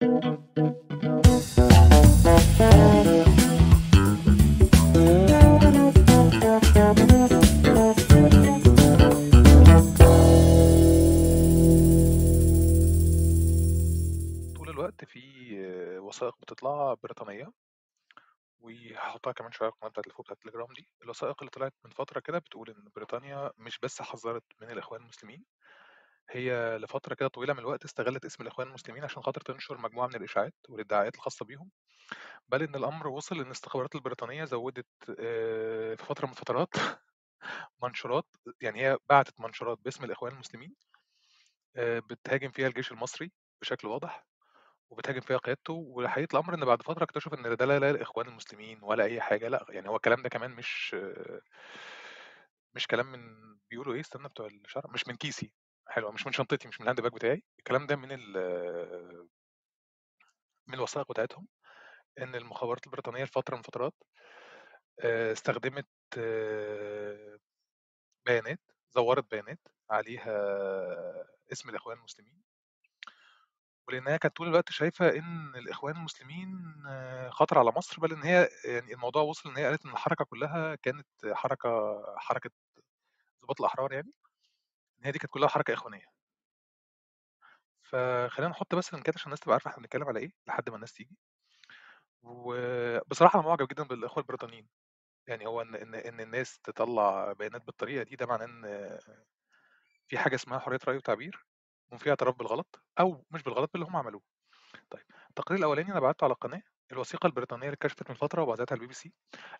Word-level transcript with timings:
طول 0.00 0.08
الوقت 14.68 15.04
في 15.04 15.98
وثائق 15.98 16.36
بتطلع 16.40 16.94
بريطانية 17.02 17.52
وهاحطها 18.60 19.32
كمان 19.32 19.52
شوية 19.52 19.68
على 19.68 19.74
القناة 19.74 19.90
بتاعة 19.90 20.04
الفوق 20.06 20.26
بتاعة 20.26 20.34
التليجرام 20.36 20.72
دي، 20.74 20.88
الوثائق 21.02 21.36
اللي 21.40 21.50
طلعت 21.50 21.74
من 21.84 21.90
فترة 21.90 22.20
كده 22.20 22.38
بتقول 22.38 22.70
إن 22.70 22.88
بريطانيا 22.96 23.50
مش 23.58 23.78
بس 23.78 24.02
حذّرت 24.02 24.44
من 24.60 24.70
الإخوان 24.70 25.02
المسلمين، 25.02 25.44
هي 26.30 26.78
لفترة 26.78 27.14
كده 27.14 27.28
طويلة 27.28 27.52
من 27.54 27.58
الوقت 27.58 27.84
استغلّت 27.84 28.24
اسم 28.24 28.42
الإخوان 28.42 28.68
المسلمين 28.68 29.04
عشان 29.04 29.22
خاطر 29.22 29.40
تنشر 29.40 29.78
مجموعة 29.78 30.06
من 30.06 30.14
الإشاعات 30.16 30.54
والإدعاءات 30.68 31.14
الخاصة 31.16 31.44
بيهم، 31.46 31.70
بل 32.48 32.62
إن 32.64 32.74
الأمر 32.76 33.08
وصل 33.08 33.36
إن 33.36 33.46
الاستخبارات 33.46 33.94
البريطانية 33.94 34.44
زوّدت 34.44 34.86
آآ 35.20 35.96
في 35.96 36.04
فترة 36.04 36.26
من 36.26 36.32
الفترات 36.32 36.70
منشورات 37.84 38.26
يعني 38.62 38.82
هي 38.82 38.98
بعتت 39.10 39.40
منشورات 39.40 39.78
باسم 39.84 40.04
الإخوان 40.04 40.32
المسلمين 40.34 40.74
آآ 41.76 42.00
بتهاجم 42.00 42.50
فيها 42.50 42.68
الجيش 42.68 42.92
المصري 42.92 43.32
بشكل 43.62 43.88
واضح، 43.88 44.26
وبتهاجم 44.90 45.20
فيها 45.20 45.38
قيادته، 45.38 45.74
وحقيقة 45.74 46.28
الأمر 46.38 46.54
إن 46.54 46.64
بعد 46.64 46.82
فترة 46.82 47.04
اكتشفوا 47.04 47.38
إن 47.38 47.56
ده 47.56 47.66
لا 47.66 47.80
لا 47.80 47.90
الإخوان 47.90 48.28
المسلمين 48.28 48.80
ولا 48.82 49.04
أي 49.04 49.20
حاجة، 49.22 49.48
لأ، 49.48 49.66
يعني 49.70 49.88
هو 49.88 49.96
الكلام 49.96 50.22
ده 50.22 50.28
كمان 50.28 50.50
مش 50.50 50.96
مش 52.74 52.86
كلام 52.86 53.06
من 53.06 53.20
بيقولوا 53.70 53.94
إيه 53.94 54.00
استنى 54.00 54.28
بتوع 54.28 54.46
الشرع 54.46 54.90
مش 54.94 55.08
من 55.08 55.16
كيسي، 55.16 55.52
حلو 55.92 56.12
مش 56.12 56.26
من 56.26 56.32
شنطتي 56.32 56.68
مش 56.68 56.80
من 56.80 56.84
ال 56.84 56.87
hand 56.87 57.00
bag 57.00 57.12
بتاعي، 57.12 57.42
الكلام 57.58 57.86
ده 57.86 57.96
من 57.96 58.08
ال 58.12 58.36
من 60.68 60.74
الوثائق 60.74 61.08
بتاعتهم، 61.12 61.46
إن 62.22 62.34
المخابرات 62.34 62.86
البريطانية 62.86 63.24
في 63.24 63.32
فترة 63.32 63.54
من 63.56 63.60
الفترات 63.60 63.94
آآ 65.00 65.32
استخدمت 65.32 65.86
بيانات، 68.26 68.60
زوّرت 68.90 69.30
بيانات 69.30 69.58
عليها 69.90 70.34
اسم 71.52 71.68
الإخوان 71.70 71.98
المسلمين. 71.98 72.42
ولإنها 73.88 74.16
كانت 74.16 74.36
طول 74.36 74.48
الوقت 74.48 74.70
شايفة 74.72 75.08
إن 75.18 75.54
الإخوان 75.56 75.96
المسلمين 75.96 76.74
خطر 77.30 77.58
على 77.58 77.72
مصر، 77.76 78.00
بل 78.00 78.12
إن 78.12 78.22
هي 78.22 78.48
يعني 78.64 78.92
الموضوع 78.94 79.22
وصل 79.22 79.50
إن 79.50 79.56
هي 79.56 79.64
قالت 79.66 79.84
إن 79.86 79.90
الحركة 79.92 80.24
كلّها 80.24 80.74
كانت 80.74 81.06
حركة 81.32 81.70
حركة 82.18 82.50
ضباط 83.44 83.60
الأحرار 83.60 83.92
يعني، 83.92 84.12
إن 85.00 85.06
هي 85.06 85.12
دي 85.12 85.18
كانت 85.18 85.32
كلّها 85.32 85.48
حركة 85.48 85.74
إخوانية. 85.74 86.04
فخلّينا 87.82 88.50
نحط 88.50 88.74
بس 88.74 88.94
لينكات 88.94 89.14
عشان 89.14 89.26
الناس 89.26 89.40
تبقى 89.40 89.52
عارفة 89.54 89.70
إحنا 89.70 89.82
بنتكلم 89.82 90.08
على 90.08 90.20
إيه، 90.20 90.32
لحد 90.48 90.68
ما 90.70 90.76
الناس 90.76 90.92
تيجي. 90.92 91.18
وبصراحة 92.22 93.38
أنا 93.40 93.48
معجب 93.48 93.68
جدًا 93.68 93.82
بالإخوة 93.82 94.22
البريطانيين، 94.22 94.68
يعني 95.28 95.46
هو 95.46 95.62
إن 95.62 95.74
إن 95.76 95.94
إن 95.94 96.20
الناس 96.20 96.60
تطلّع 96.60 97.32
بيانات 97.32 97.66
بالطريقة 97.66 98.02
دي، 98.04 98.16
ده 98.16 98.26
معناه 98.26 98.44
إن 98.46 98.64
في 100.08 100.18
حاجة 100.18 100.34
اسمها 100.34 100.58
حرية 100.58 100.78
رأي 100.88 100.96
وتعبير، 100.96 101.46
وفي 101.92 102.10
اعتراف 102.10 102.36
بالغلط 102.36 102.82
أو 103.00 103.24
مش 103.30 103.42
بالغلط 103.42 103.70
باللي 103.72 103.86
هم 103.86 103.96
عملوه. 103.96 104.22
طيب 104.90 105.04
التقرير 105.30 105.58
الأولاني 105.60 105.92
أنا 105.92 106.00
بعته 106.00 106.24
على 106.24 106.32
القناة، 106.34 106.62
الوثيقة 106.92 107.26
البريطانية 107.26 107.66
اللي 107.66 107.74
اتكشفت 107.74 108.10
من 108.10 108.16
فترة 108.16 108.42
وبعتتها 108.42 108.76
الBBC 108.76 109.10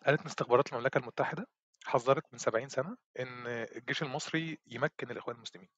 قالت 0.05 0.21
إن 0.21 0.25
استخبارات 0.27 0.73
المملكة 0.73 0.97
المتحدة 0.97 1.47
حذّرت 1.85 2.23
من 2.33 2.39
70 2.39 2.69
سنة 2.69 2.97
إن 3.19 3.47
الجيش 3.47 4.03
المصري 4.03 4.59
يمكّن 4.67 5.11
الإخوان 5.11 5.35
المسلمين، 5.35 5.69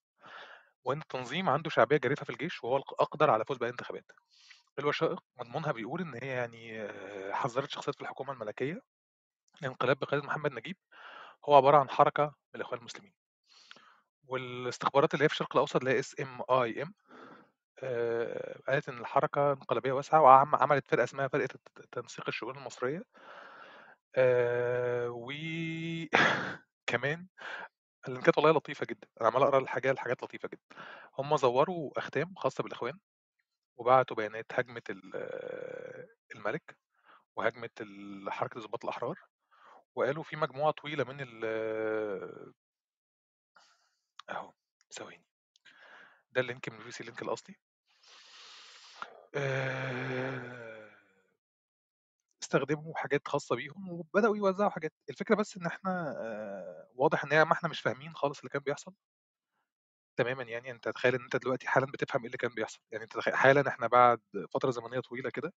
وإن 0.86 1.02
التنظيم 1.02 1.50
عنده 1.50 1.70
شعبية 1.70 1.98
جارفة 1.98 2.26
في 2.26 2.30
الجيش 2.30 2.64
وهو 2.64 2.78
الأقدر 2.78 3.30
على 3.32 3.42
الفوز 3.42 3.58
بأي 3.58 3.70
انتخابات. 3.70 4.06
الوثائق 4.80 5.20
مضمونها 5.40 5.72
بيقول 5.72 6.02
إن 6.02 6.14
هي 6.24 6.28
يعني 6.30 6.90
حذّرت 7.34 7.70
شخصيات 7.72 7.96
في 7.96 8.02
الحكومة 8.02 8.34
الملكية 8.34 8.81
الانقلاب 9.62 10.00
بقيادة 10.00 10.26
محمد 10.28 10.54
نجيب 10.54 10.78
هو 11.46 11.56
عبارة 11.56 11.78
عن 11.78 11.90
حركة 11.90 12.24
من 12.24 12.62
الإخوان 12.62 12.80
المسلمين. 12.80 13.14
والاستخبارات 14.28 15.14
اللي 15.14 15.25
هي 15.25 15.30
في 15.30 15.34
الشرق 15.34 15.56
الأوسط 15.56 15.75
اللي 15.75 15.91
هي 15.91 16.03
SMIM 16.03 16.91
آآ 17.84 18.59
قالت 18.68 18.90
إن 18.90 19.00
الحركة 19.00 19.52
انقلابية 19.53 19.91
واسعة 19.91 20.22
وعم 20.22 20.56
عملت 20.56 20.88
فرقة 20.88 21.03
اسمها 21.03 21.28
فرقة 21.28 21.59
تنسيق 21.91 22.25
الشؤون 22.28 22.58
المصرية. 22.58 23.03
آآ 24.16 25.07
و 25.09 25.31
كمان 26.88 27.28
اللينكات 28.07 28.38
والله 28.40 28.51
لطيفة 28.53 28.85
جدًا، 28.90 29.07
أنا 29.22 29.29
عمّال 29.29 29.44
أقرأ 29.44 29.59
الحاجة 29.59 29.91
الحاجات 29.91 30.24
لطيفة 30.24 30.50
جدًا. 30.50 30.63
هم 31.19 31.38
زوّروا 31.38 31.91
أختام 32.00 32.35
خاصة 32.35 32.63
بالإخوان، 32.63 33.00
وبعتوا 33.78 34.18
بيانات 34.18 34.47
ال 34.91 35.02
الملك، 36.35 36.78
وهاجمت 37.38 37.81
ال 37.81 38.28
حركة 38.34 38.57
الضباط 38.59 38.85
الأحرار، 38.85 39.19
وقالوا 39.96 40.23
في 40.23 40.35
مجموعة 40.38 40.72
طويلة 40.72 41.03
من 41.06 41.18
ال 41.22 41.46
أهو 44.29 44.53
ثواني. 44.94 45.25
ده 46.31 46.41
ال 46.41 46.47
link 46.47 46.69
من 46.69 46.79
الBBC 46.79 47.00
ال 47.02 47.06
link 47.06 47.22
الأصلي. 47.22 47.56
آآ 49.35 50.72
استخدموا 52.56 52.94
حاجات 52.97 53.28
خاصة 53.28 53.56
بيهم 53.56 53.90
وبدأوا 53.90 54.38
يوزّعوا 54.38 54.69
حاجات، 54.69 54.94
الفكرة 55.09 55.36
بس 55.36 55.58
إن 55.58 55.66
إحنا 55.66 56.16
آآ 56.18 56.90
واضح 56.96 57.24
إن 57.24 57.41
ما 57.41 57.53
إحنا 57.53 57.69
مش 57.69 57.81
فاهمين 57.81 58.14
خالص 58.16 58.40
اللي 58.40 58.50
كان 58.50 58.62
بيحصل. 58.62 58.94
تمامًا 60.18 60.44
يعني، 60.44 60.72
أنت 60.72 60.90
تخيّل 60.90 61.16
إن 61.16 61.24
أنت 61.24 61.36
دلوقتي 61.36 61.68
حالًا 61.68 61.86
بتفهم 61.86 62.22
إيه 62.22 62.28
اللي 62.28 62.38
كان 62.38 62.52
بيحصل، 62.56 62.80
يعني 62.91 63.03
أنت 63.03 63.19
حالًا 63.30 63.68
إحنا 63.69 63.88
بعد 63.88 64.22
فترة 64.53 64.72
زمنية 64.72 65.00
طويلة 65.00 65.30
كده، 65.30 65.53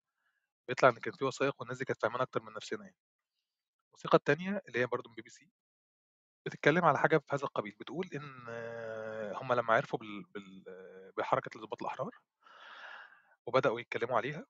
بيطلع 0.69 0.89
إن 0.89 0.95
كان 0.95 1.13
في 1.13 1.25
وثائق 1.25 1.55
والناس 1.61 1.77
دي 1.79 1.85
كانت 1.85 2.01
فاهمانا 2.03 2.23
أكتر 2.23 2.43
من 2.43 2.53
نفسنا 2.53 2.83
يعني. 2.83 2.95
الوثيقة 3.93 4.15
التانية 4.15 4.61
اللي 4.67 4.79
هي 4.79 4.85
برضه 4.85 5.09
من 5.09 5.15
BBC 5.15 5.49
بتتكلم 6.47 6.85
على 6.85 6.99
حاجة 6.99 7.17
في 7.19 7.25
هذا 7.35 7.43
القبيل، 7.43 7.75
بتقول 7.81 8.09
إن 8.15 8.23
هم 9.37 9.53
لمّا 9.53 9.73
عرفوا 9.73 9.99
بحركة 11.17 11.51
الضباط 11.57 11.81
الأحرار 11.83 12.11
وبدأوا 13.47 13.79
يتكلموا 13.79 14.17
عليها، 14.17 14.45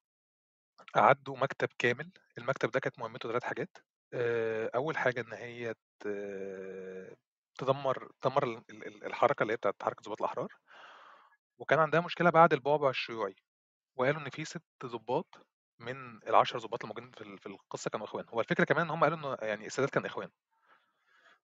أعدّوا 0.98 1.38
مكتب 1.38 1.70
كامل، 1.80 2.12
المكتب 2.38 2.72
ده 2.72 2.80
كانت 2.80 3.00
مهمته 3.00 3.30
3 3.30 3.44
حاجات، 3.44 3.78
آآ 4.14 4.70
أول 4.76 4.98
حاجة 4.98 5.22
إن 5.22 5.34
هي 5.34 5.74
تدمّر 7.60 8.12
تدمّر 8.22 8.44
ال 8.44 8.62
ال 8.72 9.06
الحركة 9.06 9.44
اللي 9.44 9.54
هي 9.54 9.58
بتاعة 9.58 9.74
حركة 9.84 10.02
ضباط 10.04 10.22
الأحرار، 10.22 10.48
وكان 11.60 11.80
عندها 11.80 12.02
مشكلة 12.02 12.30
بعد 12.30 12.54
البعبع 12.54 12.90
الشيوعي، 12.90 13.36
وقالوا 13.98 14.22
إن 14.22 14.30
في 14.30 14.46
6 14.46 14.64
ضباط 14.86 15.48
من 15.80 16.20
ال10 16.22 16.58
ضباط 16.58 16.84
الموجودين 16.84 17.12
في 17.12 17.38
في 17.38 17.48
القصة 17.48 17.90
كانوا 17.90 18.06
إخوان، 18.08 18.26
هو 18.30 18.40
الفكرة 18.42 18.66
كمان 18.66 18.86
إن 18.86 18.92
هم 18.92 19.04
قالوا 19.04 19.18
إنه 19.18 19.38
يعني 19.42 19.68
السادات 19.68 19.90
كان 19.92 20.06
إخوان. 20.06 20.30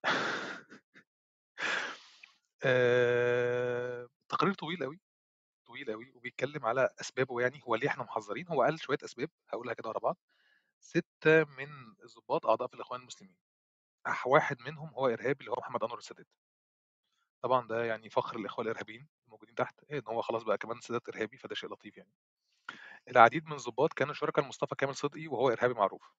آآ 2.64 4.08
تقرير 4.30 4.54
طويل 4.54 4.84
أوي، 4.84 5.00
طويل 5.86 5.92
أوي، 5.94 6.12
وبيتكلم 6.16 6.66
على 6.66 6.90
أسبابه 7.02 7.42
يعني، 7.42 7.62
هو 7.68 7.76
ليه 7.76 7.88
إحنا 7.88 8.04
محذّرين، 8.04 8.48
هو 8.48 8.64
قال 8.64 8.80
شوية 8.82 8.98
أسباب 9.06 9.30
هاقولها 9.50 9.74
كده 9.74 9.90
ورا 9.90 10.00
بعض. 10.00 10.18
6 10.82 11.46
من 11.60 11.70
الضباط 12.06 12.46
أعضاء 12.48 12.68
في 12.68 12.74
الإخوان 12.76 13.02
المسلمين، 13.02 13.36
أح 14.08 14.28
واحد 14.28 14.58
منهم 14.62 14.90
هو 14.90 15.08
إرهابي 15.08 15.40
اللي 15.42 15.52
هو 15.52 15.56
محمد 15.60 15.84
أنور 15.84 15.98
السادات. 15.98 16.28
طبعًا 17.42 17.68
ده 17.68 17.86
يعني 17.86 18.10
فخر 18.10 18.38
الإخوة 18.40 18.66
الإرهابيين 18.66 19.08
الموجودين 19.26 19.56
تحت، 19.56 19.76
إن 19.92 20.02
هو 20.08 20.22
خلاص 20.22 20.44
بقى 20.44 20.58
كمان 20.58 20.78
السادات 20.78 21.10
إرهابي، 21.10 21.38
فده 21.38 21.56
شيء 21.56 21.70
لطيف 21.70 21.98
يعني. 21.98 22.12
العديد 23.10 23.46
من 23.46 23.54
الضباط 23.54 23.94
كانوا 23.94 24.14
شركا 24.14 24.42
لمصطفى 24.42 24.76
كامل 24.76 24.96
صدقي 24.96 25.28
وهو 25.28 25.50
إرهابي 25.50 25.74
معروف. 25.74 26.14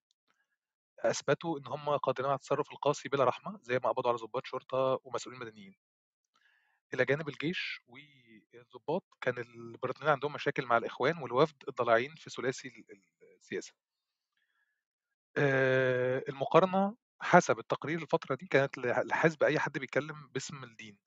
أثبتوا 0.98 1.58
إن 1.58 1.66
هم 1.66 1.96
قادرين 1.96 2.26
على 2.30 2.36
التصرف 2.36 2.72
القاسي 2.72 3.08
بلا 3.08 3.24
رحمة، 3.24 3.58
زي 3.62 3.78
ما 3.84 3.88
قبضوا 3.90 4.10
على 4.10 4.18
ضباط 4.18 4.46
شرطة 4.46 5.00
ومسؤولين 5.04 5.40
مدنيين. 5.40 5.74
إلى 6.94 7.04
جانب 7.04 7.28
الجيش 7.28 7.80
والضباط، 8.58 9.04
كان 9.20 9.38
البريطانيين 9.38 10.12
عندهم 10.12 10.32
مشاكل 10.32 10.66
مع 10.66 10.76
الإخوان 10.76 11.18
والوفد 11.18 11.56
الضالعين 11.68 12.14
في 12.14 12.30
ثلاثي 12.30 12.68
ال 12.68 13.02
السياسة. 13.22 13.72
آآ 15.36 16.22
المقارنة 16.28 16.96
حسب 17.20 17.58
التقرير 17.58 17.98
الفترة 18.02 18.34
دي 18.34 18.46
كانت 18.46 18.78
لحسب 18.78 19.42
أي 19.42 19.58
حد 19.58 19.78
بيتكلم 19.78 20.28
باسم 20.28 20.64
الدين. 20.64 20.98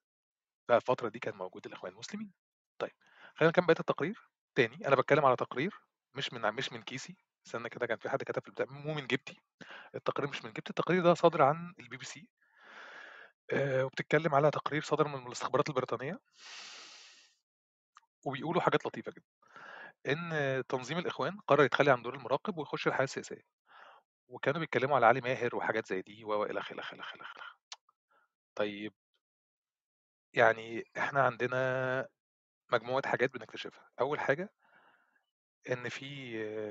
فالفترة 0.70 1.10
دي 1.10 1.20
كان 1.20 1.36
موجود 1.36 1.66
الإخوان 1.66 1.94
المسلمين. 1.94 2.34
طيب 2.80 2.92
خلينا 3.36 3.50
نكمل 3.50 3.66
بقية 3.66 3.80
التقرير 3.80 4.30
تاني، 4.56 4.88
أنا 4.88 4.96
باتكلم 4.96 5.26
على 5.26 5.36
تقرير 5.36 5.74
مش 6.16 6.34
من 6.34 6.54
مش 6.54 6.74
من 6.74 6.82
كيسي، 6.82 7.18
استنى 7.48 7.70
كده 7.70 7.86
كان 7.88 7.98
في 7.98 8.10
حد 8.10 8.24
كتب 8.24 8.42
في 8.42 8.48
البتاع 8.48 8.66
مو 8.70 8.94
من 8.94 9.08
جيبتي، 9.08 9.42
التقرير 9.96 10.30
مش 10.30 10.46
من 10.46 10.54
جيبتي، 10.54 10.70
التقرير 10.70 11.04
ده 11.04 11.14
صادر 11.14 11.42
عن 11.42 11.74
الBBC. 11.82 12.22
آآ 13.52 13.84
وبتتكلم 13.84 14.36
على 14.36 14.52
تقرير 14.52 14.82
صدر 14.82 15.08
من 15.08 15.28
الاستخبارات 15.28 15.70
البريطانية. 15.70 16.20
وبيقولوا 18.26 18.62
حاجات 18.62 18.86
لطيفة 18.86 19.12
جدًا، 19.12 19.26
إن 20.08 20.64
تنظيم 20.70 20.98
الإخوان 20.98 21.40
قرر 21.48 21.64
يتخلّي 21.66 21.92
عن 21.92 22.02
دور 22.04 22.16
المراقب 22.16 22.58
ويخش 22.60 22.88
الحياة 22.88 23.04
السياسية. 23.06 23.42
وكانوا 24.30 24.60
بيتكلموا 24.60 24.98
على 24.98 25.08
علي 25.08 25.22
ماهر 25.22 25.58
وحاجات 25.58 25.88
زي 25.88 26.04
دي 26.04 26.26
و، 26.26 26.30
و، 26.34 26.46
إلخ، 26.46 26.72
إلخ، 26.74 26.94
إلخ. 26.94 27.14
طيب 28.56 28.94
يعني 30.34 30.84
إحنا 30.98 31.22
عندنا 31.22 32.08
مجموعة 32.74 33.08
حاجات 33.10 33.34
بنكتشفها، 33.34 33.90
أول 34.02 34.20
حاجة 34.20 34.50
إن 35.70 35.90
في 35.90 36.06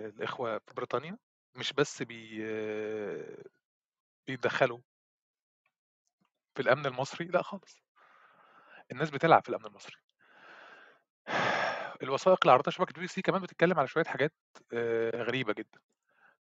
الإخوة 0.09 0.59
في 0.59 0.75
بريطانيا 0.77 1.19
مش 1.55 1.73
بس 1.73 2.03
بي 2.03 2.43
بيتدخّلوا 4.27 4.79
في 6.55 6.63
الأمن 6.63 6.87
المصري، 6.87 7.25
لأ 7.27 7.43
خالص. 7.43 7.83
الناس 8.93 9.11
بتلعب 9.11 9.43
في 9.43 9.49
الأمن 9.49 9.67
المصري. 9.67 10.04
الوثائق 12.03 12.39
اللي 12.43 12.53
عرضتها 12.53 12.71
شبكة 12.71 12.93
BBC 12.95 13.23
كمان 13.23 13.43
بتتكلم 13.43 13.79
على 13.79 13.89
شوية 13.89 14.05
حاجات 14.05 14.33
آآ 14.73 15.23
غريبة 15.23 15.53
جدًا. 15.53 15.79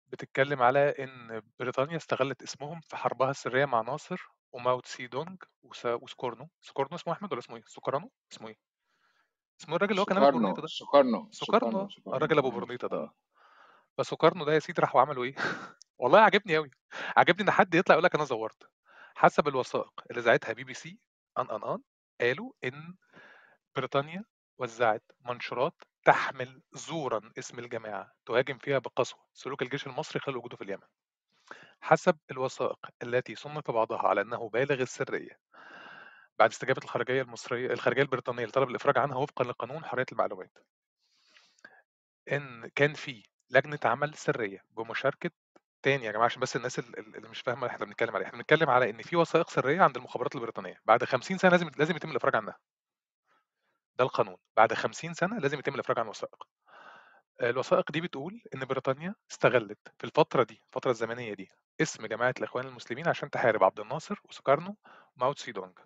بتتكلم 0.09 0.63
على 0.63 0.91
إن 0.91 1.43
بريطانيا 1.61 1.97
استغلّت 1.97 2.43
اسمهم 2.43 2.81
في 2.81 2.97
حربها 2.97 3.31
السرية 3.31 3.65
مع 3.65 3.81
ناصر 3.81 4.23
وماو 4.53 4.81
تسي 4.81 5.07
دونج 5.07 5.43
وس 5.63 5.87
وسوكارنو، 5.87 6.51
سكورنو 6.63 6.97
اسمه 6.97 7.13
أحمد 7.13 7.31
والّا 7.33 7.41
اسمه 7.45 7.57
إيه؟ 7.57 7.63
سوكرانو؟ 7.67 8.11
اسمه 8.33 8.49
إيه؟ 8.49 8.57
اسمه 9.61 9.77
الراجل 9.77 9.91
اللي 9.91 10.01
هو 10.01 10.07
كان 10.07 10.19
سوكارنو 10.19 10.31
برنيطة 10.31 10.63
ده. 10.63 10.71
سوكارنو 10.77 11.21
سوكارنو 11.39 11.79
آه، 11.81 12.17
الراجل 12.17 12.39
أبو 12.39 12.51
برنيطة 12.51 12.89
ده 12.89 12.97
آه. 12.97 13.15
ده 14.47 14.53
يا 14.55 14.59
سيدي 14.59 14.81
راحوا 14.83 15.01
عملوا 15.01 15.25
إيه، 15.25 15.35
والله 15.99 16.21
عاجبني 16.21 16.57
أوي، 16.57 16.71
عاجبني 17.17 17.43
إن 17.43 17.51
حد 17.51 17.75
يطلع 17.75 17.95
يقول 17.95 18.05
لك 18.05 18.15
أنا 18.15 18.25
زوّرت. 18.25 18.69
حسب 19.17 19.49
الوثائق 19.49 19.93
اللي 20.11 20.23
ذاعتها 20.23 20.53
BBC 20.55 20.99
آن، 21.39 21.51
آن، 21.51 21.63
آن، 21.65 21.83
قالوا 22.21 22.53
إن 22.65 22.95
بريطانيا 23.77 24.25
وزّعت 24.59 25.03
منشورات 25.21 25.83
تحمل 26.05 26.63
زورًا 26.73 27.33
اسم 27.39 27.59
الجماعة 27.59 28.13
تهاجم 28.27 28.59
فيها 28.59 28.79
بقسوة 28.79 29.21
سلوك 29.35 29.63
الجيش 29.63 29.87
المصري 29.87 30.21
خلال 30.21 30.37
وجوده 30.37 30.57
في 30.57 30.65
اليمن. 30.65 30.87
حسب 31.81 32.19
الوثائق 32.31 32.79
التي 33.03 33.35
صُنِّف 33.35 33.71
بعضها 33.71 33.99
على 34.09 34.21
أنه 34.21 34.49
بالغ 34.49 34.83
السرية. 34.83 35.41
بعد 36.39 36.51
استجابة 36.51 36.81
الخارجية 36.85 37.23
المصرية 37.23 37.71
الخارجية 37.73 38.03
البريطانية 38.03 38.45
لطلب 38.47 38.69
الإفراج 38.71 38.99
عنها 38.99 39.17
وفقًا 39.17 39.45
لقانون 39.45 39.85
حرية 39.85 40.07
المعلومات. 40.13 40.59
إن 42.33 42.71
كان 42.75 42.95
في 42.95 43.23
لجنة 43.51 43.79
عمل 43.85 44.15
سرية 44.15 44.59
بمشاركة 44.71 45.31
تاني 45.83 46.05
يا 46.05 46.13
جماعة 46.13 46.25
عشان 46.27 46.41
بس 46.43 46.57
الناس 46.57 46.79
ال 46.79 46.99
ال 46.99 47.17
اللي 47.17 47.29
مش 47.29 47.41
فاهمة 47.41 47.67
إحنا 47.67 47.87
بنتكلم 47.87 48.11
على 48.15 48.21
إيه، 48.23 48.27
إحنا 48.29 48.39
بنتكلم 48.39 48.71
على 48.71 48.91
إن 48.91 49.03
في 49.03 49.17
وثائق 49.17 49.51
سرية 49.51 49.83
عند 49.83 49.97
المخابرات 49.97 50.35
البريطانية، 50.35 50.81
بعد 50.85 51.05
50 51.05 51.39
سنة 51.39 51.51
لازم 51.51 51.71
لازم 51.79 51.97
يتم 51.97 52.11
الإفراج 52.11 52.37
عنها. 52.37 52.57
ده 53.99 54.05
القانون، 54.05 54.37
بعد 54.57 54.75
50 54.75 55.15
سنة 55.15 55.39
لازم 55.39 55.59
يتم 55.59 55.75
الإفراج 55.75 55.99
عن 55.99 56.05
الوثائق. 56.05 56.45
الوثائق 57.43 57.93
دي 57.93 58.01
بتقول 58.01 58.43
إن 58.55 58.65
بريطانيا 58.65 59.15
استغلّت 59.31 59.79
في 59.99 60.05
الفترة 60.05 60.43
دي، 60.45 60.63
الفترة 60.69 60.91
الزمنية 60.91 61.35
دي، 61.35 61.51
اسم 61.83 62.07
جماعة 62.07 62.35
الإخوان 62.39 62.67
المسلمين 62.67 63.09
عشان 63.09 63.31
تحارب 63.31 63.65
عبد 63.65 63.81
الناصر 63.81 64.21
وسوكارنو 64.25 64.77
وماو 65.17 65.33
تسي 65.33 65.53
دونج. 65.53 65.79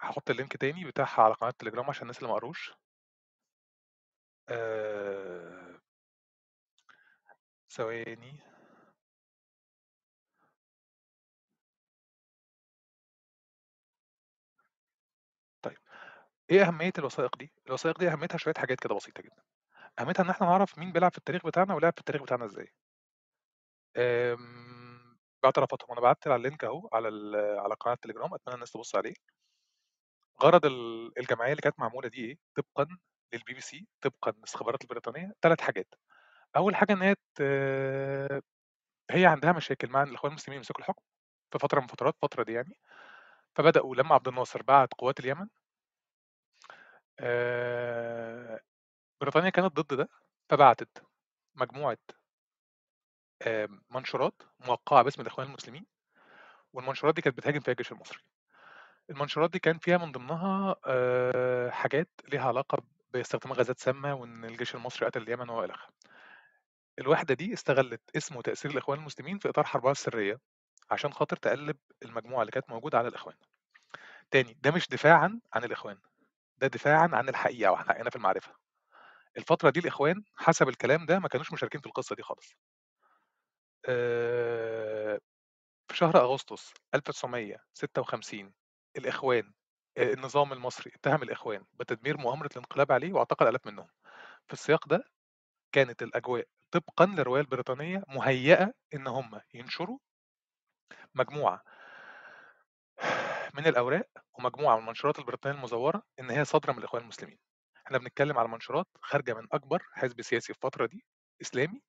هاحط 0.00 0.30
ال 0.30 0.35
link 0.35 0.56
تاني 0.56 0.84
بتاعها 0.84 1.22
على 1.22 1.34
قناة 1.34 1.50
التليجرام 1.50 1.90
عشان 1.90 2.02
الناس 2.02 2.18
اللي 2.18 2.28
ما 2.28 2.34
قروش. 2.34 2.72
آآ 4.48 5.78
ثواني. 7.70 8.32
طيب، 8.32 8.55
إيه 16.50 16.62
أهمية 16.68 16.92
الوثائق 16.98 17.36
دي؟ 17.38 17.52
الوثائق 17.66 17.98
دي 17.98 18.08
أهميتها 18.08 18.38
شوية 18.38 18.54
حاجات 18.58 18.80
كده 18.80 18.94
بسيطة 18.94 19.22
جدًا. 19.22 19.42
أهميتها 20.00 20.24
إن 20.24 20.30
إحنا 20.30 20.46
نعرف 20.46 20.78
مين 20.78 20.92
بيلعب 20.92 21.12
في 21.12 21.18
التاريخ 21.18 21.46
بتاعنا 21.46 21.74
ولعب 21.74 21.92
في 21.94 22.00
التاريخ 22.00 22.22
بتاعنا 22.22 22.44
إزاي. 22.44 22.72
آمم 23.96 25.16
باعترافاتهم، 25.42 25.92
أنا 25.92 26.00
بعتّ 26.00 26.26
على 26.28 26.36
اللينك 26.36 26.64
أهو 26.64 26.88
على 26.92 27.08
ال 27.08 27.36
على 27.60 27.74
قناة 27.74 27.94
التليجرام، 27.94 28.34
أتمنى 28.34 28.54
الناس 28.54 28.70
تبُص 28.70 28.96
عليه. 28.96 29.14
غرض 30.42 30.66
ال 30.66 31.12
الجمعية 31.18 31.50
اللي 31.52 31.62
كانت 31.62 31.78
معمولة 31.80 32.08
دي 32.08 32.24
إيه، 32.24 32.38
طبقًا 32.56 32.86
للBBC 33.36 33.84
طبقًا 34.02 34.30
للاستخبارات 34.32 34.82
البريطانية، 34.82 35.32
3 35.42 35.60
حاجات. 35.60 35.94
أول 36.56 36.76
حاجة 36.76 36.92
إن 36.94 37.02
هي 37.02 37.16
هي 39.10 39.26
عندها 39.26 39.52
مشاكل 39.52 39.90
مع 39.90 40.02
إن 40.02 40.08
الإخوان 40.08 40.30
المسلمين 40.32 40.56
يمسكوا 40.58 40.80
الحكم 40.80 41.02
في 41.52 41.58
فترة 41.58 41.78
من 41.80 41.84
الفترات، 41.86 42.14
الفترة 42.14 42.42
دي 42.44 42.52
يعني، 42.52 42.78
فبدأوا 43.56 43.96
لمّا 43.96 44.14
عبد 44.14 44.28
الناصر 44.28 44.62
بعت 44.62 44.94
قوات 44.98 45.20
اليمن 45.20 45.48
آآ 47.20 48.60
بريطانيا 49.20 49.50
كانت 49.50 49.76
ضد 49.80 49.94
ده، 49.96 50.08
فبعتت 50.50 51.04
مجموعة 51.56 51.98
آمم 53.46 53.82
منشورات 53.90 54.42
موقّعة 54.66 55.02
باسم 55.02 55.22
الإخوان 55.22 55.46
المسلمين، 55.46 55.86
والمنشورات 56.72 57.14
دي 57.16 57.22
كانت 57.22 57.36
بتهاجم 57.38 57.60
فيها 57.60 57.72
الجيش 57.72 57.92
المصري. 57.92 58.18
المنشورات 59.10 59.50
دي 59.50 59.58
كان 59.58 59.78
فيها 59.78 59.98
من 59.98 60.12
ضمنها 60.12 60.76
آآ 60.86 61.70
حاجات 61.70 62.08
ليها 62.28 62.48
علاقة 62.48 62.82
باستخدام 63.12 63.52
غازات 63.52 63.78
سامة 63.78 64.14
وإن 64.14 64.44
الجيش 64.44 64.74
المصري 64.74 65.06
قتل 65.08 65.22
اليمن 65.22 65.50
وإلى 65.50 65.74
آخره. 65.74 65.92
الوحدة 66.98 67.34
دي 67.34 67.52
استغلّت 67.54 68.00
اسم 68.16 68.36
وتأثير 68.36 68.70
الإخوان 68.70 68.98
المسلمين 68.98 69.38
في 69.38 69.48
إطار 69.48 69.64
حربها 69.64 69.92
السرية، 69.92 70.40
عشان 70.90 71.12
خاطر 71.12 71.36
تقلّب 71.36 71.76
المجموعة 72.02 72.40
اللي 72.42 72.52
كانت 72.52 72.70
موجودة 72.70 72.98
على 72.98 73.08
الإخوان. 73.08 73.36
تاني، 74.30 74.58
ده 74.62 74.70
مش 74.70 74.88
دفاعًا 74.88 75.40
عن 75.54 75.64
الإخوان، 75.64 75.98
ده 76.58 76.66
دفاعًا 76.66 77.08
عن 77.12 77.28
الحقيقة 77.28 77.72
وعن 77.72 77.84
حقنا 77.84 78.10
في 78.10 78.16
المعرفة. 78.16 78.54
الفترة 79.38 79.70
دي 79.70 79.80
الإخوان 79.80 80.24
حسب 80.36 80.68
الكلام 80.68 81.06
ده 81.06 81.18
ما 81.18 81.28
كانوش 81.28 81.52
مشاركين 81.52 81.80
في 81.80 81.86
القصة 81.86 82.16
دي 82.16 82.22
خالص. 82.22 82.54
في 85.88 85.96
شهر 85.96 86.16
أغسطس 86.20 86.74
1956 86.94 88.54
الإخوان 88.96 89.52
النظام 89.98 90.52
المصري 90.52 90.92
اتهم 90.94 91.22
الإخوان 91.22 91.64
بتدمير 91.74 92.16
مؤامرة 92.18 92.50
الانقلاب 92.52 92.92
عليه 92.92 93.12
واعتقل 93.12 93.48
آلاف 93.48 93.66
منهم. 93.66 93.88
في 94.48 94.52
السياق 94.52 94.88
ده 94.88 95.04
كانت 95.72 96.02
الأجواء 96.02 96.46
طبقًا 96.72 97.06
للرواية 97.06 97.42
البريطانية 97.42 98.04
مُهيّأة 98.08 98.72
إن 98.94 99.06
هم 99.06 99.40
ينشروا 99.54 99.98
مجموعة 101.14 101.62
من 103.56 103.66
الأوراق 103.66 104.08
ومجموعة 104.38 104.76
من 104.76 104.82
المنشورات 104.82 105.18
البريطانية 105.18 105.56
المزورة 105.56 106.02
إن 106.20 106.30
هي 106.30 106.44
صادرة 106.44 106.72
من 106.72 106.78
الإخوان 106.78 107.02
المسلمين. 107.02 107.38
إحنا 107.86 107.98
بنتكلم 107.98 108.38
على 108.38 108.48
منشورات 108.48 108.86
خارجة 109.02 109.34
من 109.34 109.46
أكبر 109.52 109.82
حزب 109.92 110.22
سياسي 110.22 110.52
في 110.52 110.58
الفترة 110.58 110.86
دي 110.86 111.04
إسلامي، 111.42 111.82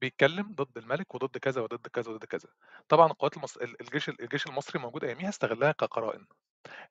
بيتكلم 0.00 0.54
ضد 0.54 0.78
الملك 0.78 1.14
وضد 1.14 1.38
كذا 1.38 1.60
وضد 1.62 1.86
كذا 1.86 2.12
وضد 2.12 2.24
كذا. 2.24 2.48
طبعًا 2.88 3.06
القوات 3.06 3.36
المص 3.36 3.56
ال 3.56 3.80
الجيش 3.80 4.08
الجيش 4.08 4.46
المصري 4.46 4.76
الموجود 4.78 5.04
أياميها 5.04 5.28
استغلها 5.28 5.72
كقرائن. 5.72 6.26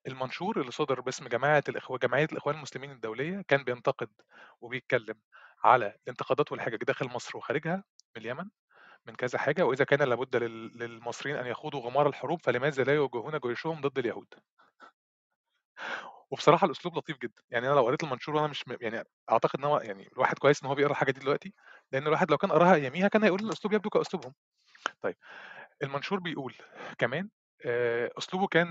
المنشور 0.07 0.61
اللي 0.61 0.71
صُدر 0.71 1.01
باسم 1.01 1.27
جماعة 1.27 1.63
الإخوا 1.69 1.97
جمعية 1.97 2.27
الإخوان 2.31 2.55
المسلمين 2.55 2.91
الدولية 2.91 3.43
كان 3.47 3.63
بينتقد 3.63 4.09
وبيتكلم 4.61 5.19
على 5.63 5.97
الانتقادات 6.03 6.51
والحجج 6.51 6.77
داخل 6.83 7.07
مصر 7.07 7.37
وخارجها 7.37 7.75
من 8.15 8.21
اليمن، 8.21 8.49
من 9.07 9.15
كذا 9.15 9.39
حاجة، 9.39 9.65
وإذا 9.65 9.85
كان 9.85 10.01
لابد 10.09 10.35
لل 10.35 10.77
للمصريين 10.77 11.35
أن 11.37 11.45
يخوضوا 11.47 11.81
غمار 11.81 12.07
الحروب 12.07 12.41
فلماذا 12.41 12.83
لا 12.83 12.93
يوجهون 12.95 13.39
جيوشهم 13.39 13.81
ضد 13.81 13.97
اليهود؟ 13.99 14.27
وبصراحة 16.31 16.65
الأسلوب 16.65 16.97
لطيف 16.97 17.17
جدًا، 17.17 17.43
يعني 17.49 17.67
أنا 17.67 17.75
لو 17.75 17.85
قريت 17.85 18.03
المنشور 18.03 18.35
وأنا 18.35 18.47
مش 18.47 18.63
يعني 18.81 19.03
أعتقد 19.31 19.59
إن 19.59 19.65
هو 19.65 19.77
يعني 19.79 20.09
الواحد 20.13 20.37
كويس 20.39 20.63
إن 20.63 20.69
هو 20.69 20.75
بيقرأ 20.75 20.91
الحاجة 20.91 21.11
دي 21.11 21.19
دلوقتي، 21.19 21.53
لأن 21.91 22.07
الواحد 22.07 22.31
لو 22.31 22.37
كان 22.37 22.51
قراها 22.51 22.75
أياميها 22.75 23.07
كان 23.07 23.23
هيقول 23.23 23.39
الأسلوب 23.45 23.73
يبدو 23.73 23.89
كأسلوبهم. 23.89 24.33
طيب، 25.01 25.15
المنشور 25.83 26.19
بيقول 26.19 26.55
كمان 26.99 27.29
آآ 27.65 28.11
أسلوبه 28.17 28.47
كان 28.47 28.67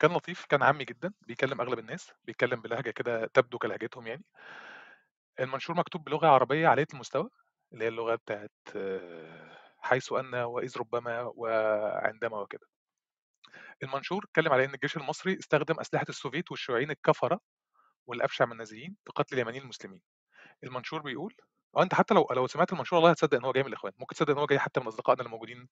كان 0.00 0.12
لطيف، 0.12 0.46
كان 0.46 0.62
عامي 0.62 0.84
جدًا، 0.84 1.14
بيكلم 1.22 1.60
أغلب 1.60 1.80
الناس، 1.80 2.12
بيتكلم 2.24 2.62
بلهجة 2.62 2.90
كده 2.90 3.26
تبدو 3.34 3.58
كلهجتهم 3.58 4.06
يعني. 4.06 4.24
المنشور 5.40 5.76
مكتوب 5.76 6.04
بلغة 6.04 6.26
عربية 6.26 6.68
عالية 6.68 6.86
المستوى، 6.94 7.28
اللي 7.72 7.84
هي 7.84 7.88
اللغة 7.88 8.14
بتاعة 8.14 8.48
حيث 9.78 10.12
أن 10.12 10.34
وإذ 10.34 10.78
ربما 10.78 11.20
وعندما 11.36 12.40
وكده. 12.40 12.66
المنشور 13.82 14.24
اتكلم 14.24 14.52
على 14.52 14.64
إن 14.64 14.74
الجيش 14.74 14.96
المصري 14.96 15.38
استخدم 15.38 15.80
أسلحة 15.80 16.06
السوفيت 16.08 16.50
والشيوعيين 16.50 16.90
الكفرة 16.90 17.40
والأبشع 18.06 18.44
من 18.44 18.52
النازيين 18.52 18.96
في 19.04 19.12
قتل 19.16 19.34
اليمنيين 19.36 19.62
المسلمين. 19.62 20.00
المنشور 20.64 21.02
بيقول 21.02 21.34
آه 21.76 21.82
أنت 21.82 21.94
حتى 21.94 22.14
لو 22.14 22.26
لو 22.30 22.46
سمعت 22.46 22.72
المنشور 22.72 22.96
والله 22.96 23.10
هتصدق 23.10 23.38
إن 23.38 23.44
هو 23.44 23.52
جاي 23.52 23.62
من 23.62 23.68
الإخوان، 23.68 23.92
ممكن 23.98 24.14
تصدق 24.16 24.30
إن 24.30 24.38
هو 24.38 24.46
جاي 24.46 24.58
حتى 24.58 24.80
من 24.80 24.86
أصدقائنا 24.86 25.20
اللي 25.20 25.30
موجودين 25.30 25.68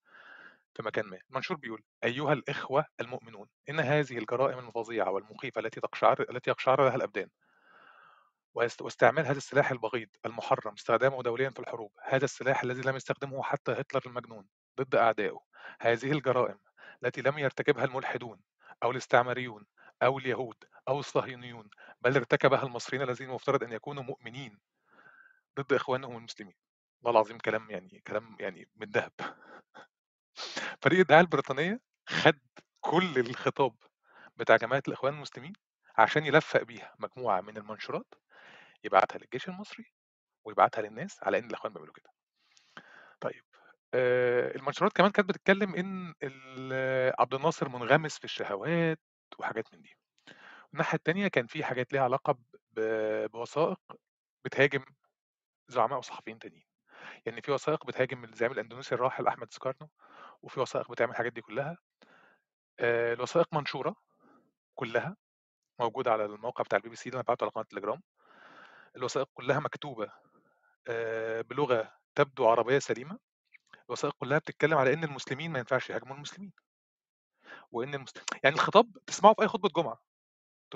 في 0.74 0.82
مكان 0.82 1.06
ما. 1.06 1.18
المنشور 1.30 1.56
بيقول: 1.56 1.82
"أيها 2.04 2.32
الإخوة 2.32 2.84
المؤمنون، 3.00 3.48
إن 3.70 3.80
هذه 3.80 4.18
الجرائم 4.18 4.58
الفظيعة 4.68 5.10
والمخيفة 5.10 5.60
التي 5.60 5.80
تقشعر 5.80 6.26
التي 6.30 6.50
يقشعر 6.50 6.84
لها 6.84 6.96
الأبدان 6.96 7.28
واست 7.28 7.49
واستعمال 8.54 9.26
هذا 9.26 9.36
السلاح 9.36 9.70
البغيض 9.70 10.08
المحرم 10.26 10.72
استخدامه 10.72 11.22
دوليًا 11.22 11.50
في 11.50 11.58
الحروب، 11.60 11.92
هذا 12.02 12.24
السلاح 12.24 12.62
الذي 12.62 12.82
لم 12.82 12.96
يستخدمه 12.96 13.42
حتى 13.42 13.72
هتلر 13.72 14.02
المجنون 14.06 14.48
ضد 14.80 14.94
أعدائه، 14.94 15.40
هذه 15.80 16.12
الجرائم 16.12 16.58
التي 17.04 17.22
لم 17.22 17.38
يرتكبها 17.38 17.84
الملحدون 17.84 18.40
أو 18.82 18.90
الاستعماريون 18.90 19.66
أو 20.02 20.18
اليهود 20.18 20.64
أو 20.88 21.00
الصهيونيون، 21.00 21.70
بل 22.00 22.16
ارتكبها 22.16 22.62
المصريين 22.62 23.02
الذين 23.02 23.28
المفترض 23.28 23.62
أن 23.62 23.72
يكونوا 23.72 24.02
مؤمنين 24.02 24.58
ضد 25.60 25.72
إخوانهم 25.72 26.16
المسلمين." 26.16 26.54
والله 27.02 27.20
العظيم 27.20 27.38
كلام 27.38 27.70
يعني 27.70 28.02
كلام 28.06 28.36
يعني 28.40 28.68
من 28.76 28.90
دهب. 28.90 29.12
فريق 30.82 31.00
الدعاية 31.00 31.20
البريطانية 31.20 31.80
خَد 32.08 32.40
كل 32.80 33.18
الخطاب 33.18 33.74
بتاع 34.36 34.56
جماعة 34.56 34.82
الإخوان 34.88 35.14
المسلمين 35.14 35.52
عشان 35.98 36.26
يلفّق 36.26 36.62
بيها 36.62 36.94
مجموعة 36.98 37.40
من 37.40 37.56
المنشورات، 37.56 38.14
يبعتها 38.84 39.18
للجيش 39.18 39.48
المصري 39.48 39.84
ويبعتها 40.44 40.82
للناس 40.82 41.22
على 41.22 41.38
إن 41.38 41.44
الإخوان 41.44 41.72
بيعملوا 41.72 41.94
كده. 41.94 42.10
طيب 43.20 43.44
آآ 43.94 44.54
المنشورات 44.56 44.92
كمان 44.92 45.10
كانت 45.10 45.28
بتتكلم 45.28 45.74
ال 46.22 47.14
عبد 47.18 47.34
الناصر 47.34 47.68
منغمس 47.68 48.18
في 48.18 48.24
الشهوات 48.24 49.00
وحاجات 49.38 49.74
من 49.74 49.82
دي. 49.82 49.96
الناحية 50.72 50.96
التانية 50.96 51.28
كان 51.28 51.46
في 51.46 51.64
حاجات 51.64 51.92
ليها 51.92 52.02
علاقة 52.02 52.38
ب 52.72 52.80
بوثائق 53.32 53.80
بتهاجم 54.44 54.84
زعماء 55.68 55.98
وصحفيين 55.98 56.38
تانيين. 56.38 56.64
يعني 57.26 57.42
في 57.42 57.52
وثائق 57.52 57.86
بتهاجم 57.86 58.24
الزعيم 58.24 58.52
الأندونيسي 58.52 58.94
الراحل 58.94 59.26
أحمد 59.26 59.52
سكارنو، 59.52 59.90
وفي 60.42 60.60
وثائق 60.60 60.90
بتعمل 60.90 61.10
الحاجات 61.12 61.32
دي 61.32 61.40
كلها. 61.40 61.78
آآ 62.80 63.12
الوثائق 63.14 63.54
منشورة 63.54 63.96
كلها، 64.74 65.16
موجودة 65.80 66.12
على 66.12 66.24
الموقع 66.24 66.64
بتاع 66.64 66.78
الBBC 66.78 67.02
اللي 67.06 67.14
أنا 67.14 67.22
باعته 67.22 67.44
على 67.44 67.50
قناة 67.50 67.62
التليجرام. 67.62 68.02
الوثائق 68.96 69.28
كلها 69.34 69.60
مكتوبة 69.60 70.12
بلغة 71.42 71.92
تبدو 72.14 72.48
عربية 72.48 72.78
سليمة. 72.78 73.18
الوثائق 73.88 74.14
كلها 74.18 74.38
بتتكلم 74.38 74.78
على 74.78 74.94
إن 74.94 75.04
المسلمين 75.04 75.52
ما 75.52 75.58
ينفعش 75.58 75.90
يهاجموا 75.90 76.16
المسلمين. 76.16 76.52
وإن 77.72 77.94
المسل 77.94 78.20
يعني 78.44 78.54
الخطاب 78.56 78.86
تسمعه 79.06 79.34
في 79.34 79.42
أي 79.42 79.48
خطبة 79.48 79.68
جمعة. 79.76 79.98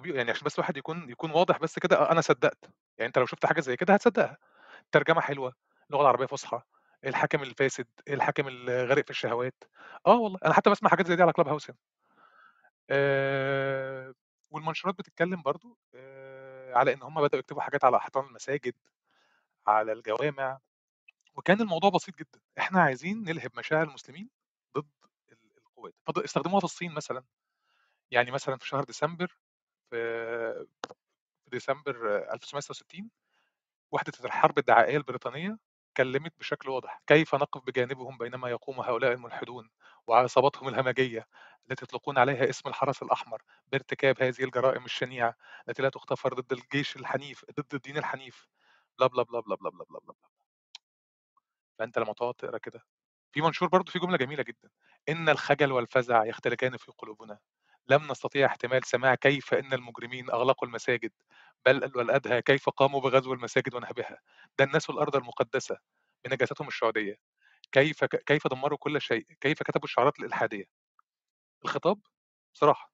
يعني 0.07 0.33
عشان 0.33 0.45
بس 0.47 0.55
الواحد 0.55 0.77
يكون 0.77 1.11
يكون 1.11 1.33
واضح 1.33 1.59
بس 1.59 1.79
كده 1.79 1.97
أ 2.09 2.13
أنا 2.13 2.21
صدّقت. 2.21 2.65
يعني 2.99 3.09
أنت 3.09 3.19
لو 3.19 3.27
شُفت 3.27 3.47
حاجة 3.47 3.61
زي 3.63 3.77
كده 3.77 3.95
هتصدّقها. 3.95 4.39
ترجمة 4.93 5.21
حلوة، 5.23 5.55
اللغة 5.91 6.03
العربية 6.03 6.27
فُصحى، 6.27 6.63
الحاكم 7.07 7.43
الفاسد، 7.43 7.89
الحاكم 8.11 8.49
الغارق 8.49 9.05
في 9.05 9.11
الشهوات. 9.11 9.65
آه 10.09 10.17
والله، 10.19 10.39
أنا 10.47 10.55
حتى 10.55 10.71
باسمع 10.71 10.91
حاجات 10.91 11.07
زي 11.09 11.17
دي 11.17 11.23
على 11.23 11.33
club 11.41 11.45
house 11.47 11.71
هنا. 11.71 11.79
آآ 12.91 14.15
والمنشورات 14.53 14.95
بتتكلم 14.99 15.43
برضه 15.43 15.77
آآ 15.95 16.24
على 16.75 16.93
إن 16.95 17.03
هم 17.03 17.15
بدأوا 17.23 17.41
يكتبوا 17.41 17.63
حاجات 17.63 17.85
على 17.85 17.97
أحيطان 17.97 18.27
المساجد، 18.27 18.75
على 19.67 19.93
الجوامع، 19.93 20.61
وكان 21.37 21.61
الموضوع 21.63 21.91
بسيط 21.91 22.17
جدًا. 22.19 22.41
إحنا 22.59 22.83
عايزين 22.83 23.25
نلهب 23.25 23.51
مشاعر 23.59 23.85
المسلمين 23.89 24.31
ضد 24.79 24.87
ال 25.33 25.39
القوات. 25.59 25.95
استخدموها 26.25 26.59
في 26.61 26.65
الصين 26.65 26.93
مثلًا. 26.95 27.25
يعني 28.13 28.31
مثلًا 28.31 28.57
في 28.59 28.69
شهر 28.69 28.85
ديسمبر 28.85 29.37
في 29.91 29.97
في 31.45 31.51
ديسمبر 31.51 32.19
1966 32.35 33.11
وحدة 33.93 34.13
الحرب 34.27 34.59
الدعائية 34.59 34.97
البريطانية 34.99 35.59
كلمت 35.97 36.33
بشكل 36.41 36.71
واضح: 36.71 37.03
"كيف 37.07 37.35
نقف 37.35 37.63
بجانبهم 37.67 38.19
بينما 38.19 38.49
يقوم 38.51 38.81
هؤلاء 38.81 39.13
الملحدون 39.13 39.71
وعصاباتهم 40.07 40.69
الهمجية 40.69 41.27
التي 41.71 41.85
يطلقون 41.85 42.19
عليها 42.19 42.51
اسم 42.51 42.69
الحرس 42.69 43.03
الأحمر 43.03 43.43
بارتكاب 43.73 44.23
هذه 44.23 44.45
الجرائم 44.45 44.85
الشنيعة 44.85 45.35
التي 45.69 45.83
لا 45.83 45.89
تُغتفر 45.89 46.35
ضد 46.35 46.53
الجيش 46.53 46.97
الحنيف 46.97 47.45
ضد 47.61 47.75
الدين 47.75 47.97
الحنيف." 47.99 48.49
بلا، 48.99 49.07
بلا، 49.09 49.23
بلا، 49.23 49.41
بلا، 49.41 49.57
بلا، 49.57 49.71
بلا، 49.71 49.85
بلا، 49.89 50.01
بلا. 50.01 50.15
فأنت 51.79 51.99
لمّا 51.99 52.13
تقعد 52.13 52.35
تقرأ 52.35 52.59
كده 52.59 52.81
في 53.33 53.41
منشور 53.43 53.69
برضه 53.69 53.93
فيه 53.93 54.01
جملة 54.01 54.17
جميلة 54.17 54.43
جدًا: 54.43 54.69
"إن 55.09 55.29
الخجل 55.29 55.73
والفزع 55.73 56.25
يختلجان 56.27 56.77
في 56.77 56.93
قلوبنا. 56.99 57.39
لم 57.89 58.11
نستطيع 58.11 58.47
احتمال 58.47 58.85
سماع 58.87 59.15
كيف 59.15 59.55
إن 59.55 59.73
المجرمين 59.73 60.31
أغلقوا 60.31 60.69
المساجد، 60.69 61.13
بل 61.67 61.93
والأدهى 61.97 62.43
كيف 62.43 62.69
قاموا 62.69 63.01
بغزو 63.01 63.33
المساجد 63.33 63.75
ونهبها. 63.75 64.19
دنسوا 64.61 64.95
الأرض 64.95 65.17
المقدسة 65.17 65.79
بنجاساتهم 66.25 66.69
الشعوذية. 66.69 67.17
كيف 67.73 68.05
كيف 68.05 68.47
دمروا 68.49 68.79
كل 68.79 69.01
شيء، 69.03 69.27
كيف 69.41 69.63
كتبوا 69.63 69.85
الشعارات 69.85 70.21
الإلحادية." 70.21 70.65
الخطاب 71.65 72.01
بصراحة 72.55 72.93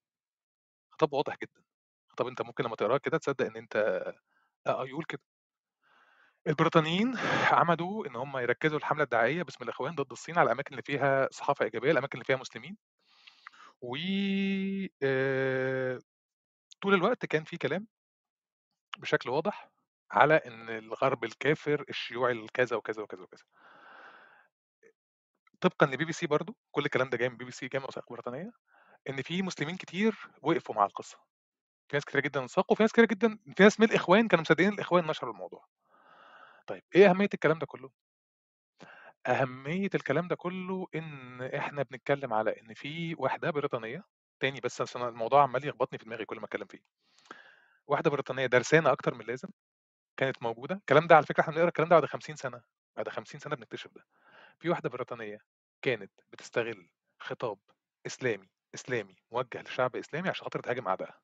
خطاب 0.93 1.13
واضح 1.15 1.37
جدًا. 1.43 1.63
خطاب 2.09 2.27
أنت 2.29 2.43
ممكن 2.43 2.65
لمّا 2.65 2.77
تقراه 2.77 2.99
كده 2.99 3.19
تصدق 3.19 3.47
إن 3.47 3.57
أنت 3.57 3.77
آه، 4.69 4.87
يقول 4.87 5.05
كده. 5.05 5.23
البريطانيين 6.47 7.15
عمدوا 7.53 8.07
إن 8.07 8.17
هم 8.17 8.39
يركّزوا 8.39 8.79
الحملة 8.79 9.03
الدعائية 9.05 9.43
باسم 9.43 9.65
الإخوان 9.65 9.95
ضد 9.95 10.13
الصين 10.13 10.39
على 10.39 10.47
الأماكن 10.47 10.71
اللي 10.71 10.83
فيها 10.83 11.29
صحافة 11.33 11.65
إيجابية، 11.65 11.91
الأماكن 11.91 12.15
اللي 12.19 12.25
فيها 12.25 12.37
مسلمين. 12.37 12.77
و 13.83 13.97
طول 16.81 16.95
الوقت 16.95 17.27
كان 17.27 17.45
في 17.45 17.57
كلام 17.57 17.87
بشكل 18.99 19.31
واضح 19.31 19.71
على 20.11 20.35
إن 20.35 20.69
الغرب 20.71 21.25
الكافر، 21.25 21.85
الشيوعي 21.89 22.33
الكذا 22.33 22.77
وكذا، 22.77 23.03
وكذا، 23.03 23.23
وكذا. 23.23 23.43
طبقًا 25.61 25.87
لBBC 25.87 26.27
برضه، 26.27 26.55
كل 26.71 26.85
الكلام 26.85 27.11
ده 27.11 27.19
جاي 27.19 27.29
من 27.29 27.37
BBC 27.37 27.61
جاي 27.69 27.81
من 27.81 27.87
وثائق 27.89 28.11
بريطانية، 28.13 28.51
إن 29.11 29.23
في 29.23 29.43
مسلمين 29.43 29.77
كتير 29.77 30.17
وقفوا 30.43 30.75
مع 30.75 30.85
القصة. 30.87 31.19
في 31.91 31.97
ناس 31.97 32.05
كتيرة 32.07 32.23
جدًا 32.23 32.41
انساقوا، 32.43 32.73
وفي 32.75 32.83
ناس 32.85 32.93
كتيرة 32.93 33.07
جدًا 33.07 33.39
في 33.57 33.63
ناس 33.63 33.81
من 33.81 33.87
الإخوان 33.91 34.29
كانوا 34.29 34.43
مصدقين 34.43 34.75
الإخوان 34.75 35.07
نشروا 35.07 35.33
الموضوع. 35.35 35.67
طيب 36.67 36.83
إيه 36.95 37.11
أهمية 37.11 37.29
الكلام 37.35 37.59
ده 37.59 37.67
كله؟ 37.67 37.91
أهمية 39.27 39.91
الكلام 39.95 40.29
ده 40.29 40.37
كله 40.37 40.87
إن 40.95 41.43
إحنا 41.43 41.83
بنتكلم 41.83 42.33
على 42.35 42.61
إن 42.61 42.75
في 42.75 43.15
واحدة 43.19 43.51
بريطانية 43.51 44.05
تاني 44.41 44.61
بس 44.61 44.81
عشان 44.81 45.03
الموضوع 45.03 45.43
عمّال 45.43 45.69
يخبطني 45.69 45.99
في 45.99 46.05
دماغي 46.05 46.25
كل 46.25 46.37
ما 46.39 46.45
أتكلم 46.45 46.67
فيه. 46.67 46.81
واحدة 47.87 48.11
بريطانية 48.11 48.47
درسانة 48.47 48.93
أكتر 48.93 49.15
من 49.15 49.21
اللازم، 49.21 49.49
كانت 50.19 50.43
موجودة 50.43 50.75
الكلام 50.77 51.07
ده 51.07 51.17
على 51.17 51.27
فكرة 51.27 51.43
إحنا 51.43 51.53
بنقرأ 51.55 51.69
الكلام 51.69 51.89
ده 51.89 51.97
بعد 51.97 52.07
50 52.07 52.37
سنة، 52.37 52.63
بعد 52.97 53.09
50 53.09 53.41
سنة 53.41 53.57
بنكتشف 53.57 53.91
ده. 53.95 54.07
في 54.61 54.71
واحدة 54.71 54.91
بريطانية 54.91 55.39
كانت 55.83 56.13
بتستغل 56.33 56.91
خطاب 57.23 57.59
إسلامي، 58.07 58.51
إسلامي 58.75 59.17
موجه 59.33 59.63
لشعب 59.63 59.97
إسلامي 59.97 60.29
عشان 60.29 60.45
خاطر 60.45 60.61
تهاجم 60.61 60.89
أعدائها. 60.89 61.21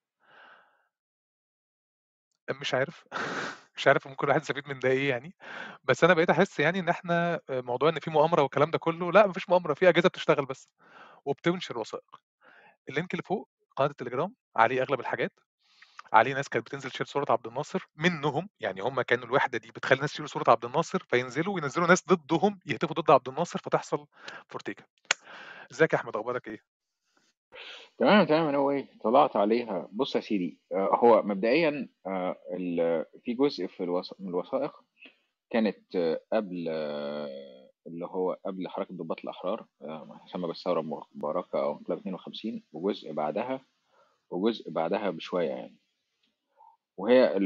مش 2.50 2.74
عارف، 2.74 3.04
مش 3.76 3.86
عارف 3.88 4.06
ممكن 4.06 4.24
الواحد 4.26 4.40
يستفيد 4.42 4.68
من 4.68 4.78
ده 4.78 4.88
إيه 4.88 5.08
يعني، 5.10 5.34
بس 5.84 6.04
أنا 6.04 6.14
بقيت 6.14 6.30
أحس 6.30 6.60
يعني 6.60 6.78
إن 6.80 6.88
إحنا 6.88 7.40
آآ 7.50 7.60
موضوع 7.60 7.88
إن 7.88 7.98
في 8.00 8.10
مؤامرة 8.10 8.42
والكلام 8.42 8.70
ده 8.70 8.78
كله، 8.78 9.12
لأ 9.12 9.26
ما 9.26 9.32
فيش 9.32 9.48
مؤامرة، 9.48 9.74
في 9.74 9.88
أجهزة 9.88 10.08
بتشتغل 10.08 10.46
بس، 10.46 10.68
وبتنشر 11.24 11.78
وثائق. 11.78 12.20
اللينك 12.88 13.14
اللي 13.14 13.22
فوق 13.26 13.48
قناة 13.76 13.90
التليجرام 13.90 14.34
عليه 14.56 14.82
أغلب 14.82 15.00
الحاجات، 15.00 15.40
عليه 16.12 16.34
ناس 16.34 16.48
كانت 16.48 16.66
بتنزل 16.66 16.90
تشيل 16.92 17.06
صورة 17.08 17.26
عبد 17.32 17.46
الناصر 17.46 17.86
منهم، 17.96 18.50
يعني 18.60 18.80
هم 18.82 19.02
كانوا 19.02 19.26
الوحدة 19.26 19.58
دي 19.58 19.70
بتخلّي 19.72 19.96
الناس 19.96 20.12
يشيلوا 20.12 20.28
صورة 20.28 20.44
عبد 20.52 20.64
الناصر، 20.64 21.04
فينزلوا 21.10 21.54
وينزلوا 21.54 21.88
ناس 21.88 22.04
ضدهم 22.08 22.60
يهتفوا 22.66 22.96
ضد 22.96 23.12
عبد 23.12 23.28
الناصر، 23.28 23.60
فتحصل 23.60 24.06
فورتيكا. 24.50 24.84
إزيك 25.72 25.94
يا 25.94 25.98
أحمد 25.98 26.16
أخبارك 26.16 26.48
إيه؟ 26.48 26.60
تمام 27.98 28.26
تمام 28.26 28.48
أنا 28.48 28.58
way 28.82 29.02
طلعت 29.02 29.36
عليها 29.36 29.88
بص 29.92 30.16
يا 30.16 30.20
سيدي 30.20 30.58
آه، 30.72 30.90
هو 30.94 31.22
مبدئيا 31.22 31.88
آه، 32.06 32.36
في 33.24 33.34
جزء 33.34 33.66
في. 33.66 33.82
من 34.20 34.28
الوثائق 34.28 34.72
كانت 35.50 35.96
آه، 35.96 36.20
قبل 36.32 36.68
اللي 37.86 38.06
هو 38.06 38.38
قبل 38.46 38.68
حركة 38.68 38.94
ضباط 38.94 39.20
الأحرار 39.20 39.66
آه، 39.82 40.04
بالثورة 40.46 40.80
المباركة 40.80 41.62
أو 41.62 41.72
انقلاب 41.78 41.98
52 41.98 42.62
وجزء 42.72 43.12
بعدها 43.12 43.60
وجزء 44.30 44.70
بعدها 44.70 45.10
بشوية 45.10 45.48
يعني 45.50 45.76
وهي. 46.96 47.36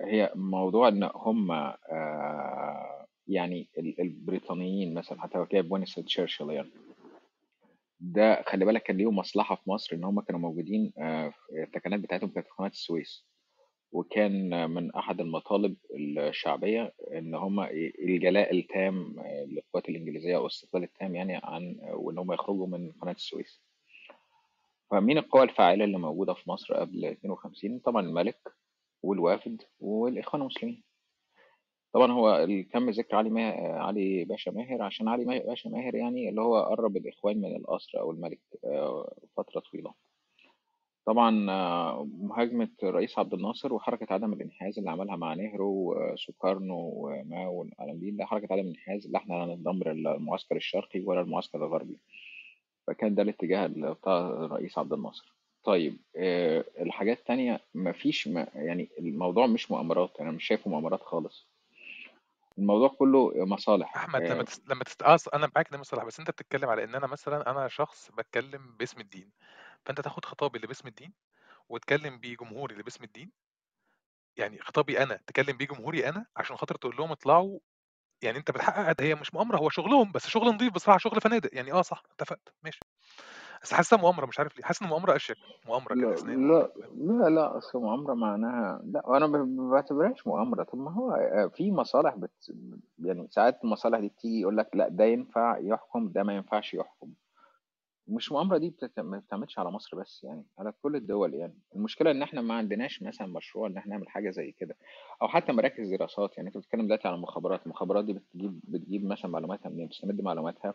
هي 0.00 0.32
موضوع 0.34 0.88
إن 0.88 1.10
هم 1.14 1.72
يعني 3.28 3.68
ال- 3.78 4.00
البريطانيين 4.00 4.94
مثلا 4.94 5.20
حتى 5.20 5.46
جايب 5.52 5.72
وينستون 5.72 6.04
تشرشل 6.04 6.50
يعني 6.50 6.70
ده 8.00 8.42
خلي 8.46 8.64
بالك 8.64 8.82
كان 8.82 8.96
ليهم 8.96 9.16
مصلحة 9.16 9.54
في 9.56 9.70
مصر 9.70 9.96
إن 9.96 10.04
هم 10.04 10.20
كانوا 10.20 10.40
موجودين 10.40 10.92
آه، 10.98 11.32
التكنات 11.62 12.00
بتاعتهم 12.00 12.30
كانت 12.30 12.46
في 12.46 12.52
قناة 12.58 12.68
السويس. 12.68 13.26
وكان 13.92 14.70
من 14.70 14.94
أحد 14.94 15.20
المطالب 15.20 15.76
الشعبية 16.18 16.94
إن 17.12 17.34
هم 17.34 17.60
الجلاء 18.00 18.58
التام 18.58 19.18
آه، 19.20 19.44
للقوات 19.44 19.88
الإنجليزية 19.88 20.36
أو 20.36 20.40
الاستقلال 20.40 20.84
التام 20.84 21.14
يعني 21.16 21.40
عن 21.44 21.76
آه، 21.82 21.94
وإن 21.96 22.18
هم 22.18 22.32
يخرجوا 22.32 22.66
من 22.66 22.92
قناة 22.92 23.12
السويس. 23.12 23.62
فمين 24.90 25.18
القوى 25.18 25.42
الفاعلة 25.42 25.84
اللي 25.84 25.98
موجودة 25.98 26.34
في 26.34 26.50
مصر 26.50 26.74
قبل 26.74 27.04
52 27.04 27.78
طبعا 27.78 28.02
الملك 28.06 28.38
والوافد 29.02 29.62
والإخوان 29.80 30.42
المسلمين. 30.42 30.85
طبعا 31.92 32.12
هو 32.12 32.36
ال- 32.44 32.68
تم 32.68 32.90
ذكر 32.90 33.16
علي 33.16 33.30
ما... 33.30 33.50
علي 33.80 34.24
باشا 34.24 34.50
ماهر 34.50 34.82
عشان 34.82 35.08
علي 35.08 35.24
ما- 35.24 35.38
باشا 35.38 35.68
ماهر 35.68 35.94
يعني 35.94 36.28
اللي 36.28 36.40
هو 36.40 36.62
قرب 36.62 36.96
الإخوان 36.96 37.40
من 37.40 37.56
القصر 37.56 37.98
أو 38.00 38.10
الملك 38.10 38.40
آه، 38.64 39.12
فترة 39.36 39.60
طويلة. 39.60 39.94
طبعا 41.06 41.50
آه، 41.50 42.08
مهاجمة 42.18 42.68
الرئيس 42.82 43.18
عبد 43.18 43.34
الناصر 43.34 43.72
وحركة 43.74 44.12
عدم 44.14 44.32
الانحياز 44.32 44.78
اللي 44.78 44.90
عملها 44.90 45.16
مع 45.16 45.34
نهرو 45.34 45.94
وسوكارنو 46.12 46.92
وماو 46.96 47.54
والعالم 47.60 47.98
دي 48.00 48.10
ده 48.10 48.24
حركة 48.26 48.52
عدم 48.52 48.62
الانحياز 48.62 49.06
اللي 49.06 49.18
إحنا 49.18 49.34
لا 49.34 49.92
المعسكر 49.92 50.56
الشرقي 50.56 51.00
ولا 51.00 51.20
المعسكر 51.20 51.66
الغربي. 51.66 51.98
فكان 52.86 53.14
ده 53.14 53.22
الاتجاه 53.22 53.66
بتاع 53.66 54.28
الرئيس 54.28 54.78
عبد 54.78 54.92
الناصر. 54.92 55.34
طيب 55.64 55.96
آه، 56.16 56.64
الحاجات 56.80 57.18
التانية 57.18 57.60
مفيش 57.74 58.28
ما 58.28 58.46
يعني 58.54 58.88
الموضوع 58.98 59.46
مش 59.46 59.70
مؤامرات 59.70 60.20
أنا 60.20 60.30
مش 60.30 60.44
شايفه 60.44 60.70
مؤامرات 60.70 61.00
خالص. 61.02 61.46
الموضوع 62.58 62.88
كله 62.98 63.32
مصالح. 63.46 63.96
أحمد 63.96 64.30
لمّا 64.30 64.42
آه، 64.42 64.44
تس 64.44 64.60
لمّا 64.66 64.84
تست 64.84 65.02
آه، 65.02 65.16
ص 65.16 65.28
أنا 65.28 65.50
معاك 65.56 65.72
إن 65.74 65.80
مصطلح، 65.80 66.04
بس 66.04 66.18
أنت 66.18 66.30
بتتكلم 66.30 66.68
على 66.68 66.84
إن 66.84 66.94
أنا 66.94 67.06
مثلًا 67.06 67.50
أنا 67.50 67.68
شخص 67.68 68.10
باتكلم 68.10 68.76
باسم 68.76 69.00
الدين، 69.00 69.32
فأنت 69.86 70.00
تاخد 70.00 70.24
خطابي 70.24 70.56
اللي 70.56 70.66
باسم 70.66 70.88
الدين 70.88 71.12
وتكلم 71.68 72.18
بيه 72.20 72.36
جمهوري 72.36 72.72
اللي 72.72 72.84
باسم 72.84 73.04
الدين. 73.04 73.32
يعني 74.36 74.60
خطابي 74.60 75.02
أنا، 75.02 75.20
تكلّم 75.26 75.56
بيه 75.56 75.66
جمهوري 75.66 76.08
أنا، 76.08 76.26
عشان 76.36 76.56
خاطر 76.56 76.74
تقول 76.76 76.96
لهم 76.96 77.10
اطلعوا. 77.12 77.58
يعني 78.22 78.38
أنت 78.38 78.50
بتحقق 78.52 79.02
هي 79.02 79.16
مش 79.16 79.34
مؤامرة 79.34 79.58
هو 79.58 79.70
شغلهم، 79.70 80.12
بس 80.12 80.28
شغل 80.28 80.48
نضيف 80.54 80.74
بصراحة، 80.74 80.98
شغل 80.98 81.22
فنادق، 81.22 81.50
يعني 81.54 81.72
آه 81.72 81.82
صح، 81.82 82.02
اتفقت، 82.12 82.54
ماشي. 82.64 82.80
بس 83.66 83.74
حاسسها 83.74 83.98
مؤامرة 83.98 84.26
مش 84.26 84.38
عارف 84.38 84.56
ليه، 84.58 84.64
حاسس 84.64 84.82
إن 84.82 84.86
المؤامرة 84.86 85.16
أشيك، 85.16 85.36
مؤامرة 85.66 85.94
لا 85.94 86.14
كده 86.14 86.34
لا؟ 86.34 86.72
لا 86.96 87.28
لا 87.30 87.58
أصل 87.58 87.80
مؤامرة 87.80 88.14
معناها 88.14 88.80
لا 88.84 89.16
أنا 89.16 89.26
ما 89.26 89.70
بعتبرهاش 89.70 90.26
مؤامرة. 90.26 90.62
طب 90.62 90.78
ما 90.78 90.90
هو 90.90 91.10
آه، 91.12 91.46
في 91.46 91.72
مصالح 91.72 92.14
بت... 92.16 92.52
يعني 92.98 93.28
ساعات 93.30 93.64
المصالح 93.64 93.98
دي 93.98 94.08
بتيجي 94.08 94.40
يقول 94.40 94.56
لك 94.56 94.70
لا 94.74 94.88
ده 94.88 95.04
ينفع 95.04 95.58
يحكم 95.58 96.08
ده 96.08 96.22
ما 96.22 96.36
ينفعش 96.36 96.74
يحكم. 96.74 97.12
مش 98.08 98.32
مؤامرة 98.32 98.58
دي 98.58 98.70
بتت... 98.70 99.00
ما 99.00 99.18
بتعملش 99.18 99.58
على 99.58 99.70
مصر 99.70 99.96
بس 99.96 100.24
يعني 100.24 100.44
على 100.58 100.72
كل 100.82 100.96
الدول 100.96 101.34
يعني. 101.34 101.58
المشكلة 101.76 102.10
إن 102.10 102.22
إحنا 102.22 102.40
ما 102.40 102.54
عندناش 102.54 103.02
مثلا 103.02 103.26
مشروع 103.26 103.66
إن 103.66 103.76
إحنا 103.76 103.90
نعمل 103.94 104.08
حاجة 104.08 104.30
زي 104.30 104.52
كده 104.52 104.76
أو 105.22 105.28
حتى 105.28 105.52
مراكز 105.52 105.94
دراسات. 105.94 106.36
يعني 106.36 106.48
أنت 106.48 106.58
بتتكلم 106.58 106.86
دلوقتي 106.86 107.08
على 107.08 107.14
المخابرات 107.14 107.66
المخابرات 107.66 108.04
دي 108.04 108.12
بتجيب 108.12 108.60
بتجيب 108.64 109.04
مثلا 109.04 109.30
معلوماتها 109.30 109.68
منين؟ 109.68 109.86
بتستمد 109.86 110.20
معلوماتها 110.20 110.74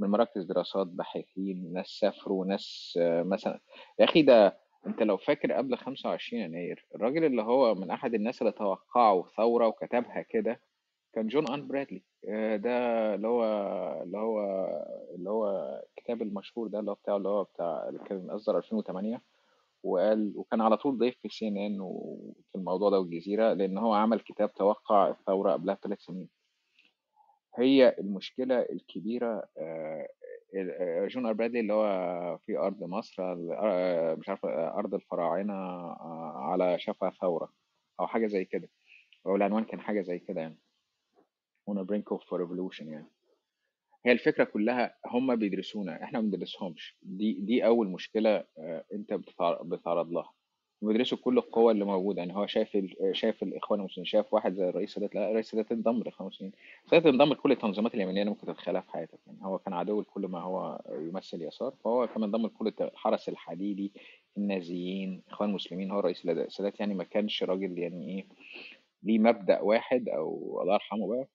من 0.00 0.08
مراكز 0.08 0.44
دراسات 0.44 0.86
باحثين 0.86 1.72
ناس 1.72 1.86
سافروا 1.86 2.46
ناس 2.46 2.98
آه، 3.02 3.22
مثلا. 3.22 3.60
يا 3.98 4.04
أخي 4.04 4.22
ده 4.22 4.58
أنت 4.86 5.02
لو 5.02 5.16
فاكر 5.16 5.52
قبل 5.52 5.76
25 5.76 6.42
يناير 6.42 6.86
الراجل 6.94 7.24
اللي 7.24 7.42
هو 7.42 7.74
من 7.74 7.90
أحد 7.90 8.14
الناس 8.14 8.42
اللي 8.42 8.52
توقعوا 8.52 9.24
ثورة 9.36 9.66
وكتبها 9.66 10.22
كده 10.22 10.60
كان 11.14 11.28
جون 11.28 11.48
آن 11.52 11.68
برادلي. 11.68 12.02
آه، 12.28 12.56
ده 12.56 12.70
اللي 13.14 13.28
هو 13.28 13.44
اللي 14.02 14.18
هو 14.18 14.40
اللي 15.14 15.30
هو 15.30 15.46
الكتاب 15.98 16.22
المشهور 16.22 16.68
ده 16.68 16.80
اللي 16.80 16.90
هو 16.90 16.94
بتاعه 16.94 17.16
اللي 17.16 17.28
هو 17.28 17.44
بتاع 17.44 17.88
اللي 17.88 17.98
كان 18.04 18.30
أصدر 18.30 18.58
2008 18.58 19.22
وقال 19.82 20.32
وكان 20.36 20.60
على 20.60 20.76
طول 20.76 20.98
ضيف 20.98 21.14
في 21.22 21.28
سي 21.28 21.48
إن 21.48 21.56
إن 21.56 21.80
وفي 21.80 22.54
الموضوع 22.54 22.90
ده 22.90 22.98
والجزيرة 23.00 23.52
لأن 23.52 23.78
هو 23.78 23.94
عمل 23.94 24.20
كتاب 24.20 24.54
توقع 24.54 25.08
الثورة 25.10 25.52
قبلها 25.52 25.74
بثلاث 25.74 26.00
سنين. 26.00 26.28
هي 27.58 27.96
المشكلة 27.98 28.60
الكبيرة 28.60 29.48
آه، 29.58 30.08
آه، 30.56 31.06
جون 31.06 31.26
آر 31.26 31.32
برادلي 31.32 31.60
اللي 31.60 31.72
هو 31.72 32.38
في 32.46 32.58
أرض 32.58 32.84
مصر 32.84 33.22
آه، 33.22 34.14
مش 34.14 34.28
عارف 34.28 34.44
أرض 34.46 34.94
الفراعنة 34.94 35.54
على 36.36 36.78
شفا 36.78 37.10
ثورة 37.10 37.52
أو 38.00 38.06
حاجة 38.06 38.26
زي 38.26 38.44
كده. 38.44 38.68
أو 39.26 39.36
العنوان 39.36 39.64
كان 39.64 39.80
حاجة 39.80 40.00
زي 40.00 40.18
كده 40.18 40.40
يعني. 40.40 40.58
On 41.70 41.74
a 41.74 41.84
brink 41.84 42.16
of 42.16 42.20
revolution 42.38 42.82
يعني. 42.82 43.06
هي 44.06 44.12
الفكرة 44.12 44.44
كلها 44.44 44.96
هم 45.06 45.36
بيدرسونا 45.36 46.02
إحنا 46.02 46.20
ما 46.20 46.24
بندرسهمش. 46.30 46.96
دي 47.02 47.32
دي 47.32 47.66
أول 47.66 47.88
مشكلة 47.88 48.44
أنت 48.92 49.12
بتتع- 49.14 49.62
بتتعرض 49.62 50.12
لها. 50.12 50.32
بيدرسوا 50.82 51.18
كل 51.18 51.38
القوى 51.38 51.72
اللي 51.72 51.84
موجودة. 51.84 52.18
يعني 52.18 52.36
هو 52.36 52.46
شايف. 52.46 52.76
شايف 53.12 53.42
الإخوان 53.42 53.80
المسلمين 53.80 54.04
شايف 54.06 54.34
واحد 54.34 54.54
زي 54.54 54.68
الرئيس 54.68 54.88
السادات 54.88 55.14
لا 55.14 55.28
الرئيس 55.28 55.46
السادات 55.46 55.72
انضم 55.72 55.96
للإخوان 55.96 56.28
المسلمين. 56.28 56.52
السادات 56.84 57.06
انضم 57.06 57.32
لكل 57.32 57.52
التنظيمات 57.52 57.94
اليمنية 57.94 58.20
اللي 58.20 58.30
ممكن 58.30 58.46
تتخيلها 58.46 58.80
في 58.80 58.90
حياتك. 58.90 59.18
يعني 59.26 59.38
هو 59.42 59.58
كان 59.58 59.74
عدو 59.74 60.00
لكل 60.00 60.26
ما 60.26 60.40
هو 60.40 60.80
يمثل 60.90 61.42
يسار. 61.42 61.74
فهو 61.84 62.06
كان 62.06 62.22
انضم 62.22 62.46
لكل 62.46 62.72
الحرس 62.80 63.28
الحديدي 63.28 63.92
النازيين 64.36 65.22
إخوان 65.30 65.48
المسلمين. 65.48 65.90
هو 65.90 65.98
الرئيس 65.98 66.26
السادات 66.26 66.80
يعني 66.80 66.94
ما 66.94 67.04
كانش 67.04 67.42
راجل 67.42 67.78
يعني 67.78 68.08
إيه 68.08 68.26
ليه 69.02 69.18
مبدأ 69.18 69.60
واحد 69.60 70.08
أو 70.08 70.58
الله 70.62 70.74
يرحمه 70.74 71.08
بقى. 71.08 71.26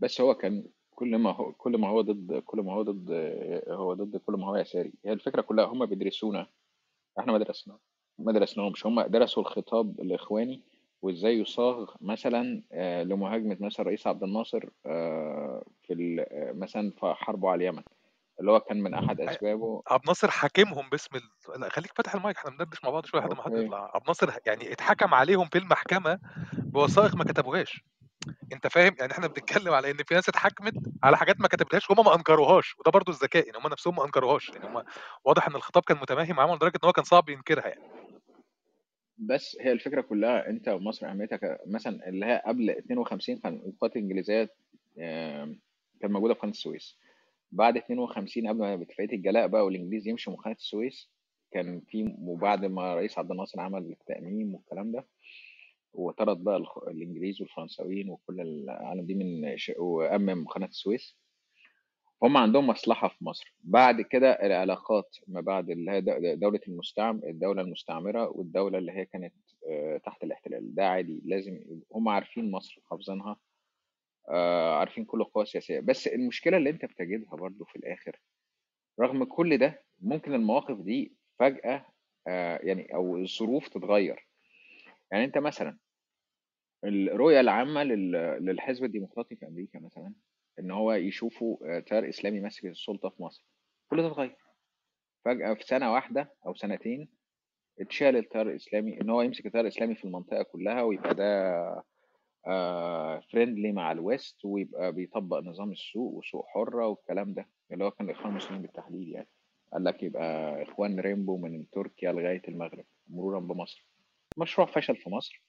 بس 0.00 0.20
هو 0.20 0.34
كان 0.34 0.64
كل 0.94 1.18
ما 1.18 1.30
هو 1.30 1.52
كل 1.52 1.78
ما 1.78 1.88
هو 1.88 2.00
ضد 2.00 2.38
كل 2.38 2.60
ما 2.60 2.72
هو 2.72 2.82
ضد 2.82 3.10
هو 3.68 3.94
ضد 3.94 4.16
كل 4.16 4.32
ما 4.32 4.46
هو 4.46 4.56
يساري. 4.56 4.92
هي 5.04 5.12
الفكرة 5.12 5.42
كلها 5.42 5.64
هم 5.64 5.86
بيدرسونا. 5.86 6.46
إحنا 7.18 7.32
ما 7.32 7.38
درسنا 7.38 7.78
ما 8.18 8.32
درسناهمش. 8.32 8.86
هم 8.86 9.02
درسوا 9.02 9.42
الخطاب 9.42 10.00
الإخواني 10.00 10.62
وإزاي 11.02 11.38
يصاغ 11.38 11.94
مثلا 12.00 12.62
آه، 12.72 13.02
لمهاجمة 13.02 13.56
مثلا 13.60 13.80
الرئيس 13.80 14.06
عبد 14.06 14.22
الناصر 14.22 14.68
آه، 14.86 15.64
في 15.82 16.26
آه، 16.30 16.52
مثلا 16.52 16.90
في 16.90 17.14
حربه 17.14 17.50
على 17.50 17.64
اليمن 17.68 17.82
اللي 18.40 18.52
هو 18.52 18.60
كان 18.60 18.82
من 18.82 18.94
أحد 18.94 19.20
ع 19.28 19.32
أسبابه 19.32 19.82
عبد 19.90 20.02
الناصر 20.02 20.30
حاكمهم 20.30 20.88
باسم 20.90 21.16
ال 21.16 21.60
لأ 21.60 21.68
خلّيك 21.68 21.92
فاتح 21.96 22.14
المايك 22.14 22.36
إحنا 22.36 22.50
بندردش 22.50 22.84
مع 22.84 22.90
بعض 22.90 23.06
شوية 23.06 23.20
لحد 23.20 23.32
ما 23.34 23.42
حد 23.42 23.56
يطلع، 23.56 23.84
عبد 23.94 24.02
الناصر 24.02 24.30
يعني 24.46 24.72
اتحكم 24.72 25.14
عليهم 25.14 25.48
في 25.48 25.58
المحكمة 25.58 26.18
بوثائق 26.72 27.16
ما 27.16 27.24
كتبوهاش، 27.24 27.82
أنت 28.52 28.66
فاهم؟ 28.66 28.94
يعني 28.98 29.12
إحنا 29.12 29.26
بنتكلم 29.26 29.72
على 29.72 29.90
إن 29.90 29.96
في 29.96 30.14
ناس 30.14 30.28
اتحاكمت 30.28 30.74
على 31.02 31.16
حاجات 31.16 31.40
ما 31.40 31.48
كتبتهاش 31.48 31.90
وهُم 31.90 32.04
ما 32.04 32.14
أنكروهاش، 32.14 32.78
وده 32.78 32.90
برضه 32.90 33.12
الذكاء، 33.12 33.46
يعني 33.46 33.58
هُم 33.58 33.66
نفسهم 33.72 33.96
ما 33.96 34.04
أنكروهاش، 34.04 34.50
يعني 34.50 34.66
هُم 34.66 34.82
واضح 35.24 35.48
إن 35.48 35.54
الخطاب 35.54 35.82
كان 35.82 35.96
متماهي 35.96 36.32
معاهم 36.32 36.54
لدرجة 36.54 36.76
إن 36.76 36.86
هو 36.86 36.92
كان 36.92 37.04
صعب 37.04 37.28
ينكرها 37.28 37.68
يعني. 37.68 37.82
بس 39.18 39.56
هي 39.60 39.72
الفكرة 39.72 40.00
كلها 40.00 40.48
أنت 40.48 40.68
ومصر 40.68 41.10
أهميتها 41.10 41.58
مثلا 41.66 42.08
اللي 42.08 42.26
هي 42.26 42.42
قبل 42.46 42.70
52 42.70 43.38
كان 43.38 43.54
القوات 43.66 43.96
الإنجليزية 43.96 44.48
كانت 46.00 46.12
موجودة 46.12 46.34
في 46.34 46.40
قناة 46.40 46.52
السويس 46.52 46.98
بعد 47.52 47.76
52 47.76 48.48
قبل 48.48 48.58
ما 48.58 48.76
باتفاقية 48.76 49.16
الجلاء 49.16 49.46
بقى 49.46 49.64
والإنجليز 49.64 50.08
يمشوا 50.08 50.32
من 50.32 50.38
قناة 50.38 50.54
السويس 50.54 51.10
كان 51.52 51.80
في 51.80 52.14
وبعد 52.18 52.64
ما 52.64 52.92
الرئيس 52.92 53.18
عبد 53.18 53.30
الناصر 53.30 53.60
عمل 53.60 53.96
التأميم 54.00 54.54
والكلام 54.54 54.92
ده 54.92 55.04
وطرد 55.98 56.44
بقى 56.44 56.56
الإنجليز 56.88 57.40
والفرنساويين 57.40 58.10
وكل 58.10 58.40
العالم 58.40 59.06
دي 59.06 59.14
من 59.14 59.56
وأمم 59.78 60.46
قناة 60.48 60.66
السويس. 60.66 61.16
هم 62.22 62.36
عندهم 62.36 62.66
مصلحة 62.66 63.08
في 63.08 63.24
مصر. 63.24 63.54
بعد 63.60 64.00
كده 64.00 64.30
العلاقات 64.32 65.16
ما 65.28 65.40
بعد 65.40 65.70
اللي 65.70 65.90
هي 65.90 66.00
د- 66.00 66.40
دولة 66.40 66.60
المستعمر 66.68 67.28
الدولة 67.28 67.62
المستعمرة 67.62 68.28
والدولة 68.28 68.78
اللي 68.78 68.92
هي 68.92 69.04
كانت 69.04 69.34
آه، 69.70 69.96
تحت 70.04 70.24
الاحتلال. 70.24 70.74
ده 70.74 70.86
عادي 70.88 71.22
لازم 71.24 71.60
هم 71.92 72.08
عارفين 72.08 72.50
مصر 72.50 72.80
حافظينها 72.90 73.36
آه، 74.28 74.74
عارفين 74.78 75.04
كل 75.04 75.20
القوى 75.20 75.42
السياسية. 75.42 75.80
بس 75.80 76.06
المشكلة 76.08 76.56
اللي 76.56 76.70
أنت 76.70 76.84
بتجدها 76.84 77.36
برضو 77.36 77.64
في 77.64 77.76
الآخر 77.76 78.20
رغم 79.00 79.24
كل 79.24 79.58
ده 79.58 79.82
ممكن 80.00 80.34
المواقف 80.34 80.80
دي 80.80 81.16
فجأة 81.38 81.86
آه، 82.28 82.58
يعني 82.62 82.94
أو 82.94 83.16
الظروف 83.16 83.68
تتغير. 83.68 84.28
يعني 85.12 85.24
أنت 85.24 85.38
مثلا 85.38 85.78
الرؤية 86.84 87.40
العامة 87.40 87.82
لل- 87.84 88.12
للحزب 88.44 88.84
الديمقراطي 88.84 89.36
في 89.36 89.46
أمريكا 89.46 89.78
مثلا 89.78 90.14
إن 90.58 90.70
هو 90.70 90.92
يشوفوا 90.92 91.76
آه، 91.76 91.80
تيار 91.80 92.08
إسلامي 92.08 92.40
ماسك 92.40 92.64
السلطة 92.64 93.08
في 93.08 93.22
مصر. 93.22 93.44
كل 93.90 94.02
ده 94.02 94.06
اتغير. 94.08 94.36
فجأة 95.24 95.54
في 95.54 95.62
سنة 95.62 95.92
واحدة 95.92 96.32
أو 96.46 96.54
سنتين 96.54 97.08
اتشال 97.80 98.16
التيار 98.16 98.48
الإسلامي 98.48 99.00
إن 99.00 99.10
هو 99.10 99.22
يمسك 99.22 99.46
التيار 99.46 99.62
الإسلامي 99.64 99.94
في 99.94 100.04
المنطقة 100.04 100.42
كلها 100.42 100.82
ويبقى 100.82 101.14
ده 101.14 101.84
friendly 103.32 103.72
مع 103.72 103.92
ال 103.92 104.02
West 104.02 104.44
ويبقى 104.44 104.92
بيطبق 104.92 105.38
نظام 105.38 105.72
السوق 105.72 106.12
وسوق 106.14 106.46
حرة 106.48 106.86
والكلام 106.86 107.34
ده 107.34 107.48
اللي 107.72 107.84
هو 107.84 107.90
كان 107.90 108.10
الإخوان 108.10 108.30
المسلمين 108.30 108.62
بالتحديد 108.62 109.08
يعني. 109.08 109.28
قال 109.72 109.84
لك 109.84 110.02
يبقى 110.02 110.62
إخوان 110.62 111.00
rainbow 111.00 111.36
من 111.36 111.70
تركيا 111.70 112.12
لغاية 112.12 112.42
المغرب 112.48 112.84
مرورا 113.08 113.40
بمصر. 113.40 113.86
مشروع 114.38 114.66
فشل 114.66 114.96
في 114.96 115.10
مصر. 115.10 115.42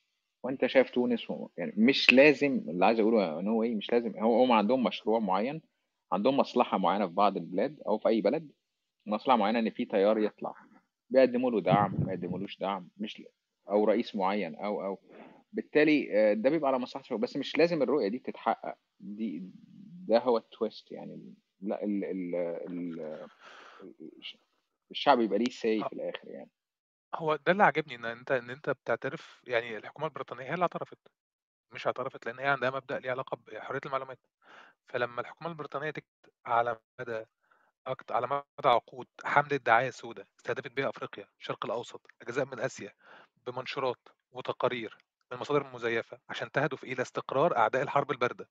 وأنت 0.43 0.65
شايف 0.65 0.89
تونس 0.89 1.29
و... 1.29 1.49
يعني 1.57 1.73
مش 1.77 2.13
لازم 2.13 2.65
اللي 2.67 2.85
عايز 2.85 2.99
أقوله 2.99 3.41
no 3.41 3.59
way 3.59 3.75
مش 3.75 3.91
لازم 3.91 4.19
هو 4.19 4.43
هم 4.43 4.51
عندهم 4.51 4.83
مشروع 4.83 5.19
معين 5.19 5.61
عندهم 6.11 6.37
مصلحة 6.37 6.77
معينة 6.77 7.07
في 7.07 7.13
بعض 7.13 7.37
البلاد 7.37 7.79
أو 7.87 7.97
في 7.97 8.07
أي 8.09 8.21
بلد 8.21 8.51
مصلحة 9.05 9.37
معينة 9.37 9.59
إن 9.59 9.69
في 9.69 9.85
تيار 9.85 10.19
يطلع. 10.19 10.53
بيقدموا 11.09 11.51
له 11.51 11.61
دعم 11.61 11.95
ما 12.05 12.13
يقدمولوش 12.13 12.57
دعم 12.57 12.89
مش 12.97 13.23
أو 13.69 13.85
رئيس 13.85 14.15
معين 14.15 14.55
أو 14.55 14.85
أو. 14.85 14.99
بالتالي 15.53 16.07
آه، 16.11 16.33
ده 16.33 16.49
بيبقى 16.49 16.69
على 16.69 16.79
مصلحته 16.79 17.17
بس 17.17 17.37
مش 17.37 17.57
لازم 17.57 17.81
الرؤية 17.81 18.07
دي 18.07 18.19
تتحقق. 18.19 18.75
دي 18.99 19.43
ده 20.07 20.19
هو 20.19 20.37
ال 20.37 20.46
twist 20.46 20.91
يعني. 20.91 21.33
لا 21.61 21.83
ال 21.83 22.03
ال 22.05 22.35
ال 22.69 23.27
الشعب 24.91 25.21
يبقى 25.21 25.39
ليه 25.39 25.49
سي 25.51 25.83
آه، 25.83 25.87
في 25.87 25.93
الآخر 25.93 26.27
يعني. 26.29 26.49
هو 27.15 27.35
ده 27.35 27.51
اللي 27.51 27.63
عاجبني 27.63 27.95
إن 27.95 28.05
أنت 28.05 28.31
إن 28.31 28.49
أنت 28.49 28.69
بتعترف 28.69 29.41
يعني 29.47 29.77
الحكومة 29.77 30.07
البريطانية 30.07 30.43
هي 30.49 30.53
اللي 30.53 30.63
اعترفت، 30.63 30.97
مش 31.73 31.87
اعترفت 31.87 32.25
لإن 32.27 32.39
هي 32.39 32.47
عندها 32.47 32.69
مبدأ 32.71 32.99
ليه 32.99 33.11
علاقة 33.11 33.37
بحرية 33.47 33.81
المعلومات، 33.87 34.19
فلمّا 34.89 35.21
الحكومة 35.21 35.51
البريطانية 35.51 35.91
تكتب 35.91 36.09
على 36.47 36.79
مدى 37.01 37.25
أكت 37.87 38.11
على 38.11 38.27
مدى 38.27 38.43
عقود 38.69 39.07
حملة 39.25 39.57
دعاية 39.57 39.89
سودا 39.91 40.25
استهدفت 40.39 40.71
بيها 40.71 40.89
أفريقيا، 40.89 41.27
الشرق 41.41 41.65
الأوسط، 41.65 42.07
أجزاء 42.21 42.45
من 42.45 42.59
آسيا، 42.59 42.93
بمنشورات 43.47 44.09
وتقارير 44.31 44.97
من 45.33 45.39
مصادر 45.39 45.63
مزيفة 45.73 46.19
عشان 46.29 46.51
تهدف 46.51 46.83
إلى 46.83 47.01
استقرار 47.01 47.57
أعداء 47.57 47.83
الحرب 47.83 48.11
الباردة. 48.11 48.49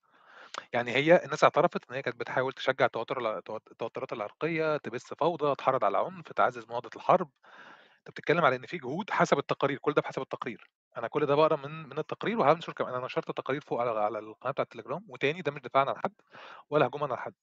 يعني 0.72 0.92
هي 0.96 1.24
الناس 1.24 1.44
اعترفت 1.44 1.90
إن 1.90 1.96
هي 1.96 2.02
كانت 2.02 2.16
بتحاول 2.20 2.52
تشجع 2.52 2.86
التوتر 2.86 3.38
التوترات 3.72 4.12
العرقية، 4.12 4.76
تبث 4.76 5.14
فوضى، 5.14 5.54
تحرض 5.54 5.84
على 5.84 5.98
العنف، 6.00 6.32
تعزز 6.32 6.66
معضلة 6.70 6.90
الحرب. 6.96 7.30
بتتكلم 8.10 8.44
على 8.44 8.56
إن 8.56 8.66
في 8.66 8.78
جهود 8.78 9.10
حسب 9.10 9.38
التقارير، 9.38 9.78
كل 9.78 9.92
ده 9.92 10.02
بحسب 10.02 10.22
التقرير. 10.22 10.70
أنا 10.96 11.08
كل 11.08 11.26
ده 11.26 11.34
باقرا 11.36 11.56
من 11.56 11.88
من 11.88 11.98
التقرير 11.98 12.38
وهانشر 12.38 12.72
كمان 12.72 12.94
أنا 12.94 13.04
نشرت 13.06 13.30
التقارير 13.30 13.60
فوق 13.60 13.80
على 13.80 13.90
على 14.00 14.18
القناة 14.18 14.52
بتاعة 14.52 14.64
التليجرام، 14.64 15.04
وتاني 15.08 15.42
ده 15.42 15.52
مش 15.52 15.60
دفاعًا 15.62 15.84
عن 15.90 15.96
حد 15.98 16.12
ولا 16.70 16.86
هجومًا 16.86 17.06
على 17.06 17.18
حد. 17.18 17.34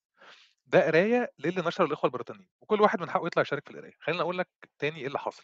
ده 0.67 0.86
قراية 0.88 1.32
للي 1.39 1.62
نشره 1.62 1.86
الإخوة 1.86 2.08
البريطانيين، 2.10 2.49
وكل 2.62 2.82
واحد 2.82 3.01
من 3.01 3.10
حقه 3.10 3.28
يطلع 3.28 3.41
يشارك 3.41 3.65
في 3.65 3.71
القراية. 3.71 3.93
خلّيني 3.99 4.21
أقول 4.21 4.38
لك 4.38 4.49
تاني 4.80 4.99
إيه 5.01 5.08
اللي 5.08 5.19
حصل. 5.19 5.43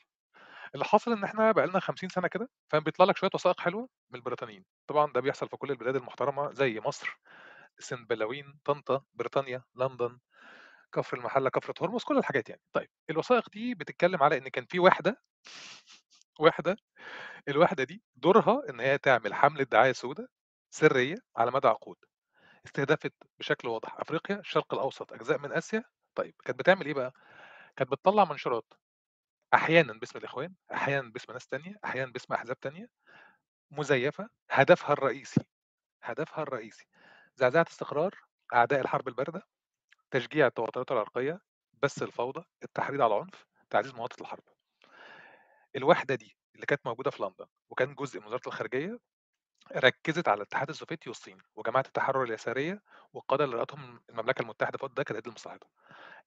اللي 0.75 0.85
حاصل 0.85 1.11
إن 1.13 1.23
إحنا 1.23 1.51
بقى 1.51 1.67
لنا 1.67 1.79
50 1.79 2.09
سنة 2.09 2.27
كده، 2.27 2.49
فبيطلع 2.69 3.05
لك 3.05 3.17
شوية 3.17 3.29
وثائق 3.35 3.59
حلوة 3.61 3.89
من 4.11 4.19
البريطانيين، 4.19 4.65
طبعًا 4.87 5.13
ده 5.13 5.21
بيحصل 5.21 5.49
في 5.49 5.57
كل 5.57 5.71
البلاد 5.71 5.95
المحترمة 5.95 6.51
زي 6.53 6.79
مصر، 6.79 7.19
سنبلاوين، 7.79 8.59
طنطا، 8.65 9.03
بريطانيا، 9.13 9.63
لندن، 9.75 10.19
كفر 10.93 11.17
المحلة، 11.17 11.49
كفر 11.49 11.73
هرمز، 11.81 12.03
كل 12.03 12.17
الحاجات 12.17 12.49
يعني. 12.49 12.61
طيب 12.73 12.89
الوثائق 13.09 13.49
دي 13.49 13.75
بتتكلم 13.75 14.23
على 14.23 14.37
إن 14.37 14.47
كان 14.47 14.65
في 14.65 14.79
واحدة 14.79 15.21
واحدة 16.39 16.77
الواحدة 17.49 17.83
دي 17.83 18.03
دورها 18.15 18.61
إن 18.69 18.79
هي 18.79 18.97
تعمل 18.97 19.33
حملة 19.33 19.63
دعاية 19.63 19.91
سودا 19.93 20.27
سرية 20.75 21.15
على 21.37 21.51
مدى 21.51 21.67
عقود، 21.67 21.97
استهدفت 22.65 23.13
بشكل 23.39 23.69
واضح 23.69 23.97
أفريقيا، 24.01 24.37
الشرق 24.39 24.73
الأوسط، 24.73 25.13
أجزاء 25.13 25.39
من 25.39 25.53
آسيا. 25.53 25.83
طيب 26.15 26.35
كانت 26.45 26.59
بتعمل 26.59 26.85
إيه 26.85 26.93
بقى؟ 26.93 27.13
كانت 27.77 27.91
بتطلّع 27.91 28.25
منشورات 28.25 28.73
أحيانًا 29.53 29.93
باسم 29.93 30.19
الإخوان، 30.19 30.55
أحيانًا 30.73 31.11
باسم 31.11 31.33
ناس 31.33 31.47
تانية، 31.47 31.75
أحيانًا 31.85 32.11
باسم 32.13 32.33
أحزاب 32.35 32.59
تانية، 32.59 32.87
مزيفة، 33.71 34.29
هدفها 34.51 34.93
الرئيسي، 34.93 35.41
هدفها 36.03 36.43
الرئيسي 36.43 36.85
زعزعة 37.35 37.65
استقرار 37.69 38.15
أعداء 38.55 38.81
الحرب 38.81 39.07
الباردة، 39.07 39.43
تشجيع 40.11 40.47
التوترات 40.47 40.91
العرقية، 40.91 41.41
بث 41.83 42.03
الفوضى، 42.03 42.43
التحريض 42.63 43.01
على 43.01 43.13
العنف، 43.15 43.45
تعزيز 43.69 43.93
مواطنة 43.93 44.21
الحرب. 44.21 44.43
الوحدة 45.75 46.15
دي 46.15 46.37
اللي 46.55 46.65
كانت 46.65 46.81
موجودة 46.87 47.11
في 47.11 47.23
لندن 47.23 47.45
وكان 47.69 47.95
جزء 47.95 48.19
من 48.19 48.25
وزارة 48.25 48.41
الخارجية، 48.47 48.99
ركّزت 49.77 50.29
على 50.29 50.37
الاتحاد 50.37 50.69
السوفيتي 50.69 51.09
والصين 51.09 51.37
وجماعة 51.55 51.83
التحرر 51.87 52.23
اليسارية 52.23 52.83
والقادة 53.13 53.45
اللي 53.45 53.57
رأتهم 53.57 54.01
المملكة 54.09 54.41
المتحدة 54.41 54.77
في 54.77 54.89
ده 54.97 55.03
كاليد 55.03 55.27
المصاحبة. 55.27 55.67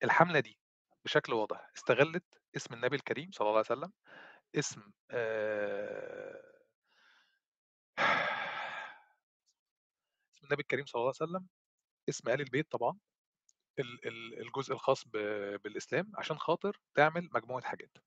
الحملة 0.05 0.41
دي 0.41 0.59
بشكل 1.05 1.35
واضح 1.35 1.71
استغلت 1.77 2.25
اسم 2.57 2.75
النبي 2.75 2.97
الكريم 2.97 3.31
صلى 3.33 3.47
الله 3.49 3.59
عليه 3.71 3.81
وسلم، 3.81 3.93
اسم 4.57 4.83
آآ 5.13 6.43
اسم 10.35 10.47
النبي 10.47 10.63
الكريم 10.63 10.87
صلى 10.87 11.01
الله 11.01 11.13
عليه 11.21 11.31
وسلم، 11.31 11.47
اسم 12.09 12.31
آل 12.31 12.41
البيت 12.41 12.73
طبعًا، 12.73 12.99
ال 13.79 14.07
ال 14.09 14.41
الجزء 14.47 14.73
الخاص 14.75 15.05
بالإسلام 15.65 16.13
عشان 16.19 16.39
خاطر 16.39 16.81
تعمل 16.95 17.29
مجموعة 17.35 17.63
حاجات، 17.65 17.99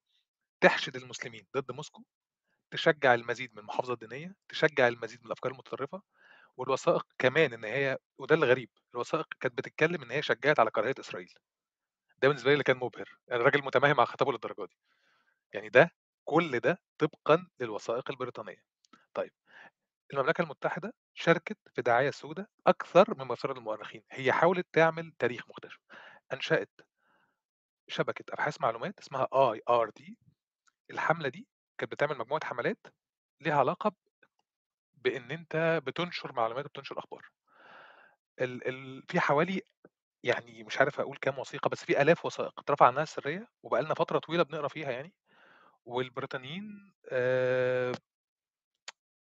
تحشد 0.62 0.96
المسلمين 0.96 1.48
ضد 1.58 1.72
موسكو، 1.72 2.04
تشجّع 2.72 3.14
المزيد 3.14 3.54
من 3.54 3.60
المحافظة 3.60 3.94
الدينية، 3.94 4.36
تشجّع 4.50 4.88
المزيد 4.88 5.20
من 5.22 5.28
الأفكار 5.28 5.52
المتطرفة، 5.54 6.02
والوثائق 6.58 7.08
كمان 7.20 7.54
إن 7.54 7.66
هي 7.66 7.98
وده 8.20 8.36
الغريب، 8.36 8.70
الوثائق 8.96 9.28
كانت 9.42 9.58
بتتكلم 9.58 10.04
إن 10.04 10.12
هي 10.12 10.22
شجّعت 10.24 10.60
على 10.60 10.72
كراهية 10.72 10.96
إسرائيل. 11.00 11.34
ده 12.22 12.28
بالنسبة 12.28 12.50
لي 12.50 12.54
اللي 12.54 12.64
كان 12.64 12.78
مبهر، 12.78 13.20
الراجل 13.32 13.64
متماهي 13.66 13.94
مع 13.94 14.06
خطابه 14.06 14.32
للدرجة 14.32 14.66
دي. 14.66 14.78
يعني 15.54 15.70
ده 15.70 15.92
كل 16.26 16.60
ده 16.60 16.80
طبقًا 17.00 17.48
للوثائق 17.62 18.12
البريطانية. 18.12 18.64
المملكة 20.14 20.42
المتحدة 20.42 20.94
شاركت 21.14 21.58
في 21.76 21.82
دعاية 21.82 22.12
سودا 22.12 22.48
أكثر 22.68 23.06
مما 23.18 23.34
يفترض 23.34 23.58
المؤرخين، 23.58 24.04
هي 24.12 24.32
حاولت 24.32 24.68
تعمل 24.74 25.12
تاريخ 25.20 25.50
مختلف، 25.50 25.78
أنشأت 26.34 26.70
شبكة 27.90 28.26
أبحاث 28.34 28.62
معلومات 28.62 29.00
اسمها 29.00 29.28
IRD 29.54 30.16
الحملة 30.92 31.30
دي 31.30 31.48
كانت 31.80 31.92
بتعمل 31.92 32.18
مجموعة 32.18 32.46
حملات 32.46 32.88
ليها 33.42 33.56
علاقة 33.60 33.92
بإن 34.96 35.32
أنت 35.32 35.82
بتنشر 35.86 36.34
معلومات 36.34 36.66
وبتنشر 36.66 37.00
أخبار. 37.00 37.30
ال 38.42 38.68
ال 38.68 39.04
في 39.10 39.20
حوالي 39.20 39.62
يعني 40.24 40.64
مش 40.64 40.80
عارف 40.80 41.00
أقول 41.00 41.18
كام 41.18 41.40
وثيقة، 41.40 41.70
بس 41.70 41.86
في 41.86 42.02
آلاف 42.02 42.26
وثائق 42.26 42.60
اترفع 42.60 42.88
عنها 42.88 43.04
السرية 43.04 43.48
وبقى 43.64 43.82
لنا 43.84 43.94
فترة 43.94 44.20
طويلة 44.20 44.44
بنقرأ 44.44 44.68
فيها 44.68 44.92
يعني، 44.92 45.14
والبريطانيين 45.86 46.94
آآ 47.12 47.94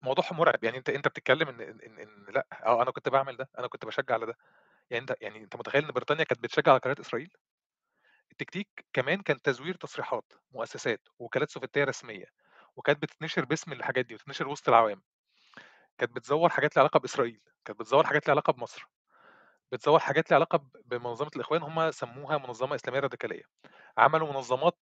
موضوعهم 0.04 0.36
مرعب، 0.38 0.64
يعني 0.64 0.78
أنت 0.78 0.90
أنت 0.90 1.08
بتتكلم 1.08 1.48
إن 1.48 1.60
إن 1.62 1.80
إن 2.00 2.26
لأ، 2.34 2.46
آه 2.66 2.82
أنا 2.82 2.90
كنت 2.90 3.08
باعمل 3.08 3.36
ده، 3.36 3.50
أنا 3.58 3.66
كنت 3.68 3.84
باشجّع 3.84 4.14
على 4.14 4.26
ده، 4.26 4.38
يعني 4.90 5.02
أنت 5.02 5.14
يعني 5.22 5.38
أنت 5.44 5.56
متخيل 5.56 5.84
إن 5.84 5.92
بريطانيا 5.92 6.24
كانت 6.24 6.44
بتشجّع 6.44 6.72
على 6.72 6.80
كراهية 6.80 7.00
إسرائيل؟ 7.00 7.30
التكتيك 8.32 8.86
كمان 8.92 9.20
كان 9.22 9.42
تزوير 9.42 9.74
تصريحات 9.74 10.32
مؤسسات 10.52 11.08
ووكالات 11.18 11.50
سوفيتية 11.50 11.84
رسمية، 11.84 12.26
وكانت 12.76 13.02
بتتنشر 13.02 13.44
باسم 13.44 13.72
الحاجات 13.72 14.06
دي 14.06 14.14
وتتنشر 14.14 14.48
وسط 14.48 14.68
العوام، 14.68 15.02
كانت 15.98 16.12
بتزوّر 16.16 16.48
حاجات 16.50 16.76
ليها 16.76 16.82
علاقة 16.82 17.00
بإسرائيل، 17.00 17.44
كانت 17.64 17.80
بتزوّر 17.80 18.06
حاجات 18.06 18.26
ليها 18.26 18.32
علاقة 18.34 18.52
بمصر، 18.54 18.86
بتزوّر 19.72 19.98
حاجات 20.00 20.30
ليها 20.30 20.36
علاقة 20.36 20.58
ب 20.58 20.70
بمنظمة 20.86 21.30
الإخوان 21.36 21.62
هم 21.62 21.92
سموها 21.92 22.38
منظمة 22.38 22.74
إسلامية 22.74 23.00
راديكالية، 23.00 23.42
عملوا 23.98 24.32
منظمات 24.32 24.78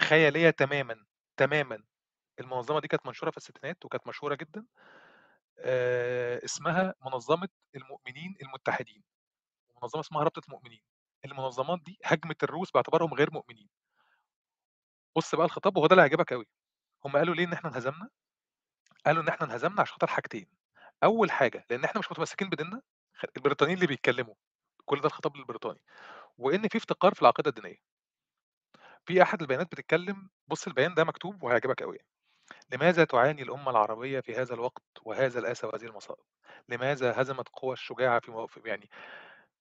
خيالية 0.00 0.50
تمامًا، 0.50 1.06
تمامًا، 1.38 1.84
المنظمة 2.40 2.80
دي 2.80 2.88
كانت 2.88 3.06
منشورة 3.06 3.30
في 3.30 3.36
الستينات 3.36 3.84
وكانت 3.84 4.06
مشهورة 4.08 4.34
جدًا، 4.34 4.66
اسمها 6.44 6.94
منظمة 7.06 7.48
المؤمنين 7.76 8.36
المتحدين، 8.42 9.02
ومنظمة 9.76 10.00
اسمها 10.00 10.22
رابطة 10.24 10.42
مؤمنين، 10.48 10.82
المنظمات 11.24 11.80
دي 11.86 11.98
هاجمت 12.04 12.44
الروس 12.44 12.70
باعتبارهم 12.72 13.14
غير 13.14 13.30
مؤمنين. 13.32 13.68
بُص 15.16 15.34
بقى 15.34 15.44
الخطاب 15.46 15.76
وهو 15.76 15.86
ده 15.86 15.92
اللي 15.92 16.02
هيعجبك 16.02 16.32
أوي، 16.32 16.46
هم 17.04 17.12
قالوا 17.16 17.34
ليه 17.34 17.44
إن 17.44 17.52
إحنا 17.52 17.70
انهزمنا؟ 17.70 18.10
قالوا 19.06 19.22
إن 19.22 19.28
إحنا 19.28 19.46
انهزمنا 19.46 19.80
عشان 19.82 19.92
خاطر 19.92 20.06
حاجتين، 20.06 20.48
أول 21.04 21.30
حاجة 21.30 21.66
لإن 21.70 21.84
إحنا 21.84 22.00
مش 22.00 22.12
متمسكين 22.12 22.50
بديننا، 22.50 22.82
البريطانيين 23.36 23.76
اللي 23.78 23.86
بيتكلموا، 23.88 24.34
كل 24.84 25.00
ده 25.00 25.06
الخطاب 25.06 25.36
للبريطاني، 25.36 25.80
وإن 26.38 26.68
في 26.68 26.78
افتقار 26.78 27.14
في 27.14 27.22
العقيدة 27.22 27.50
الدينية. 27.50 27.78
في 29.06 29.22
أحد 29.22 29.40
البيانات 29.42 29.66
بتتكلم 29.72 30.28
بُص 30.48 30.66
البيان 30.66 30.94
ده 30.94 31.04
مكتوب 31.04 31.42
وهيعجبك 31.42 31.82
أوي 31.82 31.96
يعني. 31.96 32.08
لماذا 32.72 33.04
تعاني 33.04 33.42
الأمة 33.42 33.70
العربية 33.70 34.20
في 34.20 34.34
هذا 34.36 34.54
الوقت 34.54 34.82
وهذا 35.02 35.38
الأسى 35.38 35.66
وهذه 35.66 35.84
المصائب؟ 35.84 36.24
لماذا 36.68 37.22
هزمت 37.22 37.48
قوى 37.48 37.72
الشجاعة 37.72 38.20
في 38.20 38.30
مواف 38.30 38.56
يعني 38.64 38.90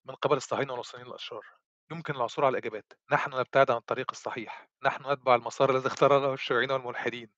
من 0.05 0.15
قبل 0.15 0.37
الصهاينة 0.37 0.71
والنصرانيين 0.73 1.09
الأشرار؟ 1.09 1.45
يمكن 1.91 2.15
العثور 2.15 2.45
على 2.45 2.53
الإجابات، 2.57 2.93
نحن 3.11 3.39
نبتعد 3.39 3.71
عن 3.71 3.77
الطريق 3.77 4.11
الصحيح، 4.11 4.69
نحن 4.83 5.11
نتبع 5.11 5.35
المسار 5.35 5.71
الذي 5.71 5.87
اختاره 5.87 6.33
الشيوعيين 6.33 6.71
والملحدين، 6.71 7.29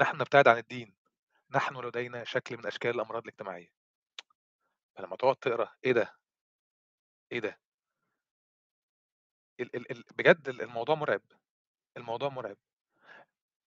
نحن 0.00 0.16
نبتعد 0.16 0.48
عن 0.48 0.58
الدين، 0.58 0.94
نحن 1.50 1.76
لدينا 1.76 2.24
شكل 2.24 2.56
من 2.56 2.66
أشكال 2.66 2.90
الأمراض 2.90 3.22
الاجتماعية. 3.22 3.68
فلما 4.96 5.16
تقعد 5.16 5.36
تقرأ 5.36 5.72
إيه 5.84 5.92
ده؟ 5.92 6.14
إيه 7.32 7.40
ده؟ 7.40 7.58
ال 9.60 9.76
ال 9.76 9.90
ال 9.92 10.04
بجد 10.16 10.48
ال 10.48 10.62
الموضوع 10.62 10.94
مرعب، 10.94 11.22
الموضوع 11.96 12.28
مرعب. 12.28 12.56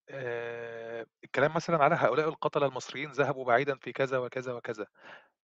آآ 0.10 1.06
الكلام 1.24 1.54
مثلًا 1.54 1.84
على 1.84 1.96
هؤلاء 1.96 2.30
القتلة 2.30 2.66
المصريين 2.66 3.12
ذهبوا 3.12 3.46
بعيدًا 3.46 3.76
في 3.78 3.92
كذا 3.94 4.18
وكذا 4.18 4.54
وكذا، 4.54 4.88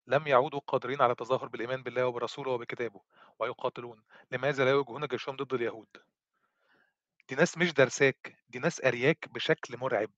لم 0.08 0.28
يعودوا 0.28 0.60
قادرين 0.68 1.02
على 1.02 1.12
التظاهر 1.12 1.48
بالإيمان 1.48 1.84
بالله 1.84 2.08
وبرسوله 2.08 2.52
وبكتابه، 2.52 3.02
ويقاتلون، 3.40 4.04
لماذا 4.32 4.66
لا 4.66 4.72
يواجهون 4.72 5.08
جيشهم 5.08 5.36
ضد 5.36 5.54
اليهود؟ 5.54 5.88
دي 7.30 7.36
ناس 7.36 7.58
مش 7.58 7.74
دارساك، 7.74 8.38
دي 8.50 8.60
ناس 8.60 8.82
قارياك 8.82 9.30
بشكل 9.32 9.78
مرعب، 9.78 10.12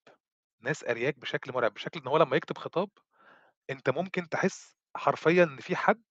ناس 0.62 0.84
قارياك 0.86 1.20
بشكل 1.20 1.54
مرعب، 1.54 1.74
بشكل 1.74 2.00
إن 2.00 2.08
هو 2.08 2.18
لمّا 2.18 2.36
يكتب 2.38 2.58
خطاب، 2.58 2.90
أنت 3.70 3.90
ممكن 3.90 4.30
تحس 4.30 4.78
حرفيًا 4.98 5.44
إن 5.44 5.58
في 5.58 5.76
حد 5.76 6.04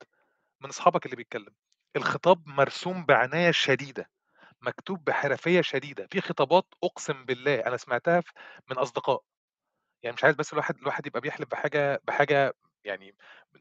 من 0.63 0.69
أصحابك 0.71 1.07
اللي 1.07 1.17
بيتكلم. 1.17 1.55
الخطاب 1.97 2.49
مرسوم 2.49 3.07
بعناية 3.07 3.51
شديدة، 3.51 4.11
مكتوب 4.65 5.05
بحرفية 5.05 5.61
شديدة، 5.61 6.07
في 6.13 6.21
خطابات 6.21 6.67
أقسم 6.85 7.25
بالله 7.25 7.55
أنا 7.67 7.77
سمعتها 7.77 8.23
من 8.71 8.79
أصدقاء، 8.79 9.23
يعني 10.03 10.15
مش 10.15 10.25
عايز 10.25 10.37
بس 10.37 10.53
الواحد 10.53 10.79
الواحد 10.79 11.07
يبقى 11.07 11.21
بيحلف 11.21 11.49
بحاجة 11.51 12.01
بحاجة 12.05 12.55
يعني 12.85 13.17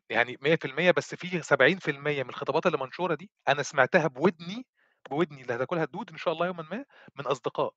يعني 0.09 0.37
100% 0.41 0.91
بس 0.91 1.15
في 1.15 1.41
70% 1.43 2.23
من 2.23 2.29
الخطابات 2.29 2.65
اللي 2.65 2.77
منشورة 2.77 3.15
دي 3.15 3.31
أنا 3.47 3.63
سمعتها 3.63 4.07
بودني، 4.07 4.67
بودني 5.11 5.41
اللي 5.41 5.55
هتاكلها 5.55 5.83
الدود 5.83 6.11
إن 6.11 6.17
شاء 6.17 6.33
الله 6.33 6.45
يومًا 6.47 6.63
ما 6.71 6.85
من 7.15 7.25
أصدقاء. 7.27 7.73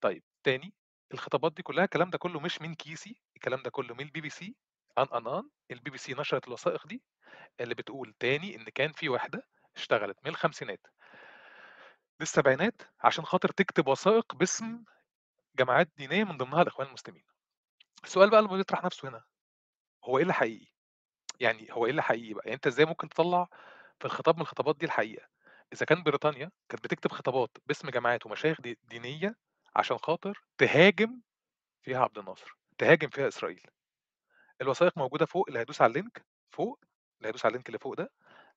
طيب 0.00 0.22
تاني، 0.44 0.74
الخطابات 1.14 1.52
دي 1.52 1.62
كلها 1.62 1.84
الكلام 1.84 2.10
ده 2.10 2.18
كله 2.18 2.40
مش 2.40 2.60
من 2.62 2.74
كيسي، 2.74 3.20
الكلام 3.36 3.62
ده 3.62 3.70
كله 3.70 3.94
من 3.94 4.04
الBBC 4.08 4.42
آن، 4.98 5.06
آن، 5.14 5.26
آن، 5.26 5.50
الBBC 5.72 6.18
نشرت 6.20 6.48
الوثائق 6.48 6.86
دي 6.86 7.02
اللي 7.60 7.74
بتقول 7.74 8.14
تاني 8.20 8.56
إن 8.56 8.64
كان 8.64 8.92
في 8.92 9.08
واحدة 9.08 9.42
اشتغلت 9.76 10.18
من 10.24 10.30
الخمسينات 10.30 10.86
للسبعينات 12.20 12.82
عشان 13.00 13.24
خاطر 13.24 13.48
تكتب 13.48 13.88
وثائق 13.88 14.34
باسم 14.34 14.84
جماعات 15.56 15.88
دينية 15.96 16.24
من 16.24 16.36
ضمنها 16.36 16.62
الإخوان 16.62 16.88
المسلمين. 16.88 17.24
السؤال 18.04 18.30
بقى 18.30 18.40
اللي 18.40 18.56
بيطرح 18.56 18.84
نفسه 18.84 19.08
هنا، 19.08 19.24
هو 20.04 20.16
إيه 20.16 20.22
اللي 20.22 20.34
حقيقي؟ 20.34 20.66
يعني 21.40 21.68
هو 21.72 21.84
إيه 21.84 21.90
اللي 21.90 22.02
حقيقي 22.02 22.34
بقى؟ 22.34 22.42
يعني 22.44 22.54
أنت 22.54 22.66
إزاي 22.66 22.86
ممكن 22.86 23.08
تطلّع 23.08 23.48
في 23.98 24.04
الخطاب 24.04 24.36
من 24.36 24.42
الخطابات 24.42 24.76
دي 24.76 24.86
الحقيقة؟ 24.86 25.28
إذا 25.72 25.86
كان 25.86 26.02
بريطانيا 26.02 26.50
كانت 26.68 26.84
بتكتب 26.84 27.12
خطابات 27.12 27.50
باسم 27.66 27.90
جماعات 27.90 28.26
ومشايخ 28.26 28.60
دي 28.60 28.78
دينية 28.84 29.36
عشان 29.76 29.98
خاطر 29.98 30.42
تهاجم 30.58 31.20
فيها 31.82 31.98
عبد 31.98 32.18
الناصر، 32.18 32.56
تهاجم 32.78 33.08
فيها 33.08 33.28
إسرائيل. 33.28 33.66
الوثائق 34.60 34.98
موجودة 34.98 35.26
فوق، 35.26 35.44
اللي 35.48 35.58
هيدوس 35.58 35.82
على 35.82 35.90
ال 35.90 35.97
link 35.97 36.26
فوق، 36.50 36.80
اللي 37.18 37.28
هيدوس 37.28 37.44
على 37.44 37.50
ال 37.50 37.53
link 37.53 37.66
اللي 37.66 37.78
فوق 37.78 37.94
ده، 37.94 38.10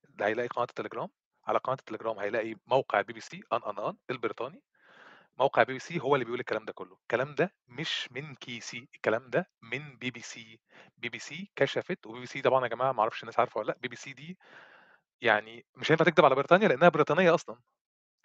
ده 0.10 0.26
هيلاقي 0.26 0.48
قناة 0.48 0.66
التليجرام، 0.70 1.10
على 1.48 1.60
قناة 1.60 1.78
التليجرام 1.80 2.20
هيلاقي 2.20 2.56
موقع 2.68 3.02
الBBC 3.04 3.40
آن، 3.54 3.62
آن، 3.68 3.80
آن 3.80 3.98
البريطاني، 4.12 4.62
موقع 5.40 5.64
BBC 5.64 6.02
هو 6.02 6.16
اللي 6.16 6.26
بيقول 6.26 6.40
الكلام 6.40 6.66
ده 6.66 6.74
كله، 6.74 6.98
الكلام 7.02 7.36
ده 7.36 7.54
مش 7.68 8.10
من 8.12 8.36
كيسي، 8.36 8.88
الكلام 8.96 9.30
ده 9.30 9.50
من 9.62 9.98
BBC. 10.00 10.40
BBC 11.06 11.36
كشفت 11.56 12.08
وBBC 12.08 12.42
طبعًا 12.44 12.64
يا 12.64 12.70
جماعة 12.70 12.92
ما 12.92 13.02
أعرفش 13.02 13.24
الناس 13.24 13.40
عارفة 13.40 13.60
والّا 13.60 13.72
لأ، 13.72 13.80
BBC 13.90 14.14
دي 14.16 14.38
يعني 15.22 15.66
مش 15.76 15.92
هينفع 15.92 16.06
تكدب 16.06 16.26
على 16.26 16.36
بريطانيا 16.36 16.68
لأنها 16.68 16.90
بريطانية 16.90 17.36
أصلًا، 17.36 17.60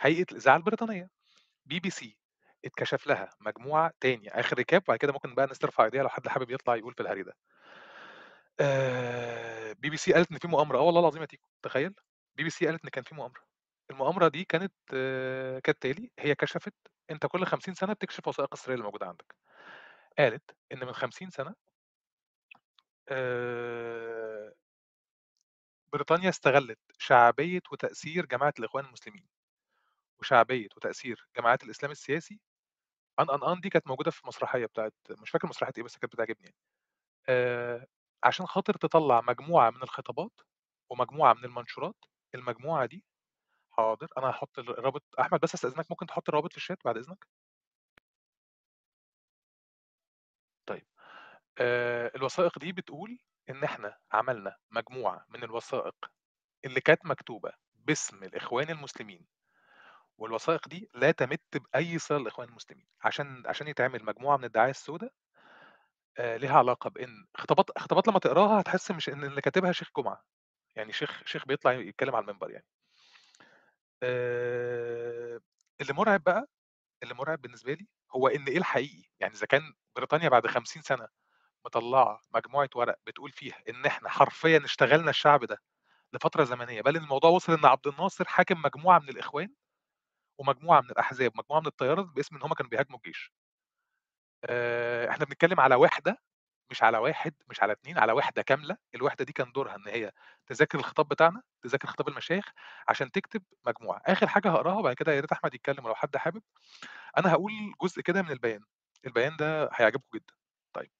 هيئة 0.00 0.26
الإذاعة 0.32 0.56
البريطانية. 0.56 1.10
BBC 1.74 2.06
اتكشف 2.64 3.06
لها 3.06 3.30
مجموعة 3.40 3.92
تاني 4.00 4.30
آخر 4.40 4.56
recap 4.62 4.76
وبعد 4.84 4.98
كده 4.98 5.12
ممكن 5.12 5.34
بقى 5.34 5.44
الناس 5.44 5.58
ترفع 5.58 5.84
إيديها 5.84 6.02
لو 6.02 6.08
حد 6.08 6.28
حابب 6.28 6.50
يطلع 6.50 6.76
يقول 6.76 6.94
في 6.94 7.00
الهري 7.02 7.22
ده. 7.22 7.34
آآ 8.60 9.74
BBC 9.74 10.12
قالت 10.14 10.30
إن 10.32 10.38
في 10.38 10.48
مؤامرة، 10.48 10.78
آه 10.78 10.82
والله 10.82 11.00
العظيم 11.00 11.20
يا 11.22 11.26
تيكو، 11.26 11.48
تخيل! 11.62 11.94
BBC 12.40 12.66
قالت 12.66 12.84
إن 12.84 12.90
كان 12.90 13.04
في 13.04 13.14
مؤامرة. 13.14 13.40
المؤامرة 13.90 14.28
دي 14.28 14.44
كانت 14.44 14.72
كالتالي، 15.64 16.10
هي 16.18 16.34
كشفت 16.34 16.74
أنت 17.10 17.26
كل 17.26 17.46
50 17.46 17.74
سنة 17.74 17.92
بتكشف 17.92 18.28
وثائق 18.28 18.48
السرية 18.52 18.74
اللي 18.74 18.84
موجودة 18.84 19.06
عندك. 19.06 19.34
قالت 20.18 20.56
إن 20.72 20.86
من 20.86 20.92
50 20.92 21.30
سنة 21.30 21.54
بريطانيا 25.92 26.28
استغلت 26.28 26.78
شعبية 26.98 27.60
وتأثير 27.72 28.26
جماعة 28.26 28.54
الإخوان 28.58 28.84
المسلمين، 28.84 29.26
وشعبية 30.20 30.68
وتأثير 30.76 31.28
جماعات 31.38 31.64
الإسلام 31.64 31.92
السياسي 31.92 32.40
أن، 33.20 33.30
أن، 33.30 33.44
أن 33.44 33.60
دي 33.60 33.70
كانت 33.70 33.88
موجودة 33.88 34.12
في 34.12 34.22
مسرحية 34.28 34.66
بتاعة 34.66 34.92
مش 35.10 35.30
فاكر 35.30 35.48
مسرحية 35.48 35.72
إيه 35.78 35.84
بس 35.84 35.98
كانت 35.98 36.12
بتعجبني 36.14 36.44
يعني. 36.46 36.56
عشان 38.24 38.46
خاطر 38.46 38.74
تطلّع 38.74 39.20
مجموعة 39.20 39.70
من 39.70 39.82
الخطابات 39.82 40.40
ومجموعة 40.90 41.34
من 41.34 41.44
المنشورات، 41.44 41.96
المجموعة 42.34 42.86
دي 42.86 43.04
حاضر 43.72 44.08
أنا 44.18 44.28
هاحط 44.28 44.58
ال 44.58 44.70
الرابط 44.70 45.04
أحمد 45.20 45.40
بس 45.40 45.54
أستأذنك 45.54 45.86
ممكن 45.90 46.06
تحط 46.06 46.28
الروابط 46.30 46.52
في 46.52 46.60
الchat 46.74 46.78
بعد 46.86 46.96
إذنك؟ 46.96 47.26
طيب. 50.66 50.86
آآ 51.58 52.12
الوثائق 52.16 52.60
دي 52.60 52.72
بتقول 52.72 53.18
إن 53.50 53.64
إحنا 53.64 53.98
عملنا 54.12 54.56
مجموعة 54.70 55.26
من 55.28 55.44
الوثائق 55.44 55.94
اللي 56.64 56.80
كانت 56.82 57.06
مكتوبة 57.06 57.52
باسم 57.74 58.24
الإخوان 58.24 58.70
المسلمين، 58.70 59.26
والوثائق 60.18 60.68
دي 60.68 60.90
لا 60.94 61.10
تمت 61.10 61.42
بأي 61.56 61.98
صلة 61.98 62.18
للإخوان 62.18 62.48
المسلمين، 62.48 62.86
عشان 63.02 63.44
عشان 63.46 63.68
يتعمل 63.68 64.04
مجموعة 64.04 64.36
من 64.36 64.44
الدعاية 64.44 64.70
السودا 64.70 65.10
آآ 66.18 66.38
ليها 66.38 66.58
علاقة 66.58 66.90
بإن 66.90 67.26
خطابات 67.36 67.78
خطابات 67.78 68.08
لمّا 68.08 68.18
تقراها 68.18 68.60
هتحس 68.60 68.90
مش 68.90 69.08
إن 69.08 69.24
اللي 69.24 69.40
كاتبها 69.40 69.72
شيخ 69.72 69.90
جمعة، 69.96 70.24
يعني 70.76 70.92
شيخ 70.92 71.22
شيخ 71.26 71.46
بيطلع 71.46 71.72
يتكلم 71.72 72.16
على 72.16 72.22
المنبر 72.24 72.50
يعني. 72.50 72.66
اللي 75.80 75.92
مرعب 75.94 76.22
بقى، 76.24 76.48
اللي 77.02 77.14
مرعب 77.14 77.42
بالنسبة 77.42 77.74
لي 77.74 77.86
هو 78.16 78.28
إن 78.28 78.44
إيه 78.48 78.58
الحقيقي، 78.58 79.04
يعني 79.20 79.34
إذا 79.34 79.46
كان 79.46 79.62
بريطانيا 79.96 80.28
بعد 80.28 80.46
50 80.46 80.82
سنة 80.82 81.08
مطلّعة 81.66 82.22
مجموعة 82.34 82.70
ورق 82.76 82.96
بتقول 83.06 83.32
فيها 83.32 83.56
إن 83.68 83.86
إحنا 83.86 84.08
حرفيًا 84.10 84.62
اشتغلنا 84.64 85.10
الشعب 85.10 85.44
ده 85.44 85.58
لفترة 86.14 86.44
زمنية، 86.44 86.82
بل 86.82 86.96
الموضوع 86.96 87.30
وصل 87.30 87.52
إن 87.54 87.66
عبد 87.66 87.86
الناصر 87.88 88.24
حاكم 88.28 88.62
مجموعة 88.62 88.98
من 88.98 89.08
الإخوان 89.08 89.54
ومجموعة 90.40 90.80
من 90.80 90.90
الأحزاب 90.90 91.32
ومجموعة 91.36 91.60
من 91.60 91.66
التيارات 91.66 92.06
باسم 92.06 92.36
إن 92.36 92.42
هم 92.42 92.54
كانوا 92.54 92.70
بيهاجموا 92.70 92.98
الجيش. 92.98 93.32
آآ 94.44 95.10
إحنا 95.10 95.24
بنتكلم 95.24 95.60
على 95.60 95.74
وحدة 95.74 96.18
مش 96.70 96.82
على 96.82 96.98
واحد، 96.98 97.34
مش 97.48 97.62
على 97.62 97.72
2، 97.72 97.98
على 97.98 98.12
وحدة 98.12 98.42
كاملة، 98.42 98.76
الوحدة 98.94 99.24
دي 99.24 99.32
كان 99.32 99.52
دورها 99.52 99.76
إن 99.76 99.88
هي 99.88 100.12
تذاكر 100.46 100.78
الخطاب 100.78 101.08
بتاعنا، 101.08 101.42
تذاكر 101.62 101.88
خطاب 101.88 102.08
المشايخ 102.08 102.52
عشان 102.88 103.10
تكتب 103.10 103.42
مجموعة. 103.66 104.02
آخر 104.06 104.26
حاجة 104.28 104.50
هاقراها 104.50 104.78
وبعد 104.78 104.94
كده 104.96 105.12
يا 105.12 105.20
ريت 105.20 105.32
أحمد 105.32 105.54
يتكلم 105.54 105.86
لو 105.88 105.94
حد 105.94 106.16
حابب. 106.16 106.42
أنا 107.18 107.32
هاقول 107.32 107.52
جزء 107.82 108.02
كده 108.02 108.22
من 108.22 108.30
البيان، 108.30 108.60
البيان 109.06 109.36
ده 109.36 109.70
هيعجبكم 109.74 110.08
جدًا. 110.18 110.34
طيب. 110.74 110.90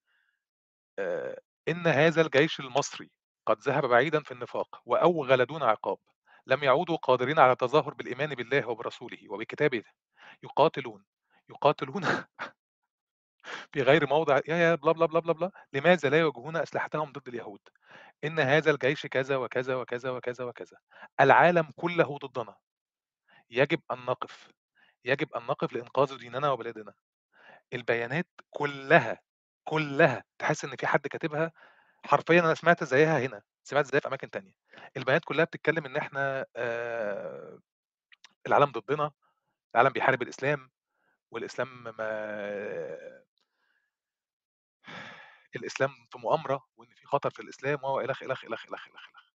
إن 1.68 1.86
هذا 1.86 2.22
الجيش 2.22 2.60
المصري 2.60 3.10
قد 3.46 3.58
ذهب 3.60 3.84
بعيدًا 3.86 4.22
في 4.22 4.32
النفاق 4.32 4.82
وأوغل 4.84 5.46
دون 5.46 5.62
عقاب، 5.62 5.98
لم 6.46 6.64
يعودوا 6.64 6.96
قادرين 6.96 7.38
على 7.38 7.52
التظاهر 7.52 7.94
بالإيمان 7.94 8.34
بالله 8.34 8.68
وبرسوله 8.68 9.18
وبكتابه، 9.30 9.82
يقاتلون، 10.42 11.04
يقاتلون 11.50 12.02
في 13.72 13.82
غير 13.82 14.08
موضع 14.08 14.40
يا، 14.48 14.56
يا 14.56 14.74
بلا، 14.74 14.92
بلا، 14.92 15.06
بلا، 15.06 15.20
بلا، 15.20 15.32
بلا، 15.32 15.50
لماذا 15.72 16.08
لا 16.10 16.20
يواجهون 16.20 16.56
أسلحتهم 16.56 17.12
ضد 17.12 17.28
اليهود؟ 17.28 17.60
إن 18.24 18.40
هذا 18.40 18.70
الجيش 18.70 19.06
كذا، 19.06 19.36
وكذا، 19.36 19.74
وكذا، 19.76 20.10
وكذا، 20.10 20.44
وكذا. 20.44 20.78
العالم 21.20 21.70
كله 21.76 22.18
ضدنا. 22.18 22.56
يجب 23.50 23.80
أن 23.92 23.98
نقف، 24.06 24.50
يجب 25.04 25.34
أن 25.34 25.42
نقف 25.42 25.72
لإنقاذ 25.72 26.18
ديننا 26.18 26.50
وبلادنا. 26.50 26.94
البيانات 27.74 28.28
كلها، 28.50 29.20
كلها 29.64 30.24
تحس 30.38 30.64
إن 30.64 30.76
في 30.76 30.86
حد 30.86 31.06
كاتبها 31.06 31.52
حرفيًا 32.06 32.40
أنا 32.40 32.54
سمعت 32.54 32.84
زيها 32.84 33.18
هنا، 33.20 33.42
سمعت 33.64 33.86
زيها 33.86 34.00
في 34.00 34.08
أماكن 34.08 34.30
تانية. 34.30 34.52
البيانات 34.96 35.24
كلها 35.24 35.44
بتتكلم 35.44 35.86
إن 35.86 35.96
إحنا 35.96 36.46
آآ 36.56 37.60
العالم 38.46 38.72
ضدنا، 38.72 39.12
العالم 39.74 39.90
بيحارب 39.92 40.22
الإسلام، 40.22 40.70
والإسلام 41.32 41.84
ما 41.98 43.24
الإسلام 45.56 45.90
في 46.12 46.18
مؤامرة، 46.18 46.66
وإن 46.76 46.88
في 46.94 47.06
خطر 47.06 47.30
في 47.30 47.40
الإسلام 47.42 47.84
و، 47.84 47.88
وإلخ، 47.96 48.22
إلخ، 48.22 48.44
إلخ، 48.44 48.64
إلخ، 48.66 48.88
إلخ، 48.88 49.08
إلخ. 49.10 49.30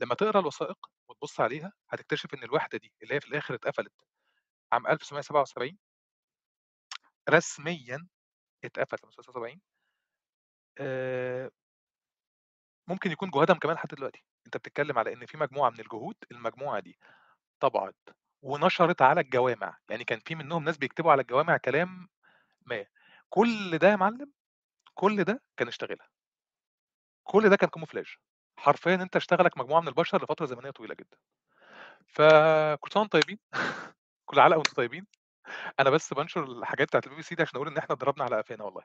لمّا 0.00 0.16
تقرأ 0.16 0.40
الوثائق 0.40 0.78
وتبُص 1.08 1.40
عليها 1.40 1.72
هتكتشف 1.90 2.34
إن 2.34 2.42
الوحدة 2.44 2.78
دي 2.78 2.92
اللي 3.02 3.14
هي 3.14 3.20
في 3.20 3.28
الآخر 3.28 3.54
اتقفلت 3.54 3.92
عام 4.72 4.86
1977 4.86 5.78
رسميًا 7.30 8.06
اتقفلت 8.64 9.04
1977 9.04 9.60
آآ 10.80 11.44
ممكن 12.88 13.10
يكون 13.12 13.30
جهودهم 13.30 13.58
كمان 13.58 13.74
لحد 13.76 13.88
دلوقتي. 13.88 14.24
أنت 14.46 14.56
بتتكلم 14.56 14.98
على 14.98 15.12
إن 15.12 15.26
في 15.26 15.36
مجموعة 15.36 15.70
من 15.70 15.80
الجهود، 15.80 16.14
المجموعة 16.32 16.80
دي 16.80 16.98
طبعت 17.60 17.96
ونشرت 18.42 19.02
على 19.02 19.20
الجوامع، 19.20 19.78
يعني 19.90 20.04
كان 20.04 20.20
في 20.26 20.34
منهم 20.34 20.64
ناس 20.64 20.78
بيكتبوا 20.78 21.12
على 21.12 21.22
الجوامع 21.22 21.56
كلام 21.56 22.08
ما. 22.66 22.86
كل 23.30 23.78
ده 23.78 23.88
يا 23.90 23.96
معلم، 23.96 24.32
كل 24.98 25.24
ده 25.24 25.42
كان 25.58 25.68
اشتغلها. 25.68 26.08
كل 27.24 27.48
ده 27.50 27.56
كان 27.56 27.68
camouflage 27.78 28.16
حرفيًا 28.58 28.94
أنت 28.94 29.16
اشتغلك 29.16 29.58
مجموعة 29.58 29.80
من 29.80 29.88
البشر 29.88 30.24
لفترة 30.24 30.46
زمنية 30.46 30.70
طويلة 30.70 30.94
جدًا. 30.94 31.16
فكل 32.08 32.92
سنة 32.92 33.02
وأنتم 33.02 33.18
طيبين، 33.20 33.38
كل 34.26 34.40
عام 34.40 34.52
وأنتم 34.52 34.74
طيبين. 34.74 35.06
أنا 35.80 35.90
بس 35.90 36.14
بانشر 36.14 36.44
الحاجات 36.44 36.88
بتاعة 36.88 37.02
الBBC 37.06 37.36
دي 37.36 37.42
عشان 37.42 37.56
أقول 37.56 37.68
إن 37.68 37.78
إحنا 37.78 37.94
اتضربنا 37.96 38.24
على 38.24 38.38
قفانا 38.38 38.64
والله. 38.64 38.82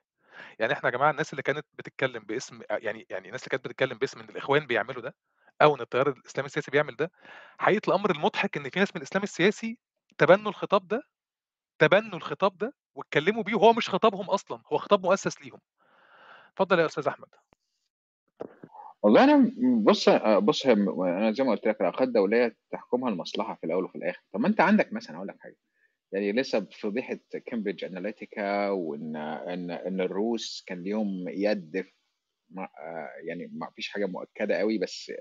يعني 0.59 0.73
إحنا 0.73 0.89
يا 0.91 0.95
جماعة 0.97 1.11
الناس 1.11 1.31
اللي 1.33 1.43
كانت 1.43 1.67
بتتكلم 1.73 2.23
باسم 2.25 2.61
أ 2.71 2.77
يعني 2.83 3.07
يعني 3.11 3.27
الناس 3.27 3.41
اللي 3.43 3.49
كانت 3.51 3.65
بتتكلم 3.65 3.99
باسم 3.99 4.19
إن 4.21 4.29
الإخوان 4.29 4.67
بيعملوا 4.67 5.01
ده، 5.03 5.15
أو 5.63 5.75
إن 5.75 5.81
التيار 5.81 6.09
الإسلامي 6.09 6.47
السياسي 6.47 6.71
بيعمل 6.71 6.97
ده، 6.97 7.11
حقيقة 7.59 7.89
الأمر 7.89 8.11
المضحك 8.11 8.57
إن 8.57 8.69
في 8.71 8.79
ناس 8.79 8.89
من 8.95 9.01
الإسلام 9.03 9.23
السياسي 9.23 9.79
تبنوا 10.19 10.49
الخطاب 10.51 10.87
ده، 10.87 11.03
تبنوا 11.81 12.17
الخطاب 12.17 12.57
ده 12.57 12.73
واتكلموا 12.95 13.43
بيه 13.43 13.55
وهو 13.55 13.73
مش 13.73 13.89
خطابهم 13.89 14.29
أصلًا، 14.29 14.63
هو 14.73 14.77
خطاب 14.77 15.03
مؤسس 15.05 15.41
ليهم. 15.41 15.59
اتفضل 16.57 16.79
يا 16.79 16.85
أستاذ 16.85 17.07
أحمد. 17.07 17.27
والله 19.03 19.23
أنا 19.23 19.35
م 19.37 19.83
بُص 19.83 20.09
بُص 20.09 20.65
أنا 20.67 21.31
زي 21.31 21.43
ما 21.43 21.51
قُلت 21.51 21.67
لك 21.67 21.81
العلاقات 21.81 22.07
الدولية 22.07 22.55
تحكمها 22.71 23.09
المصلحة 23.09 23.55
في 23.55 23.63
الأول 23.65 23.83
وفي 23.85 23.95
الآخر. 23.95 24.21
طب 24.33 24.39
ما 24.39 24.47
أنت 24.47 24.61
عندك 24.61 24.93
مثلًا 24.93 25.15
هاقول 25.15 25.27
لك 25.27 25.35
حاجة، 25.39 25.55
يعني 26.13 26.31
لسه 26.33 26.59
بفضيحة 26.59 27.19
Cambridge 27.37 27.89
Analytica 27.89 28.39
وإن 28.71 29.15
إن 29.17 29.71
إن 29.71 30.01
الروس 30.01 30.63
كان 30.67 30.83
ليهم 30.83 31.29
يد 31.29 31.85
يعني 33.23 33.49
ما 33.53 33.69
فيش 33.75 33.89
حاجة 33.89 34.05
مؤكدة 34.05 34.61
أوي، 34.61 34.77
بس 34.77 35.11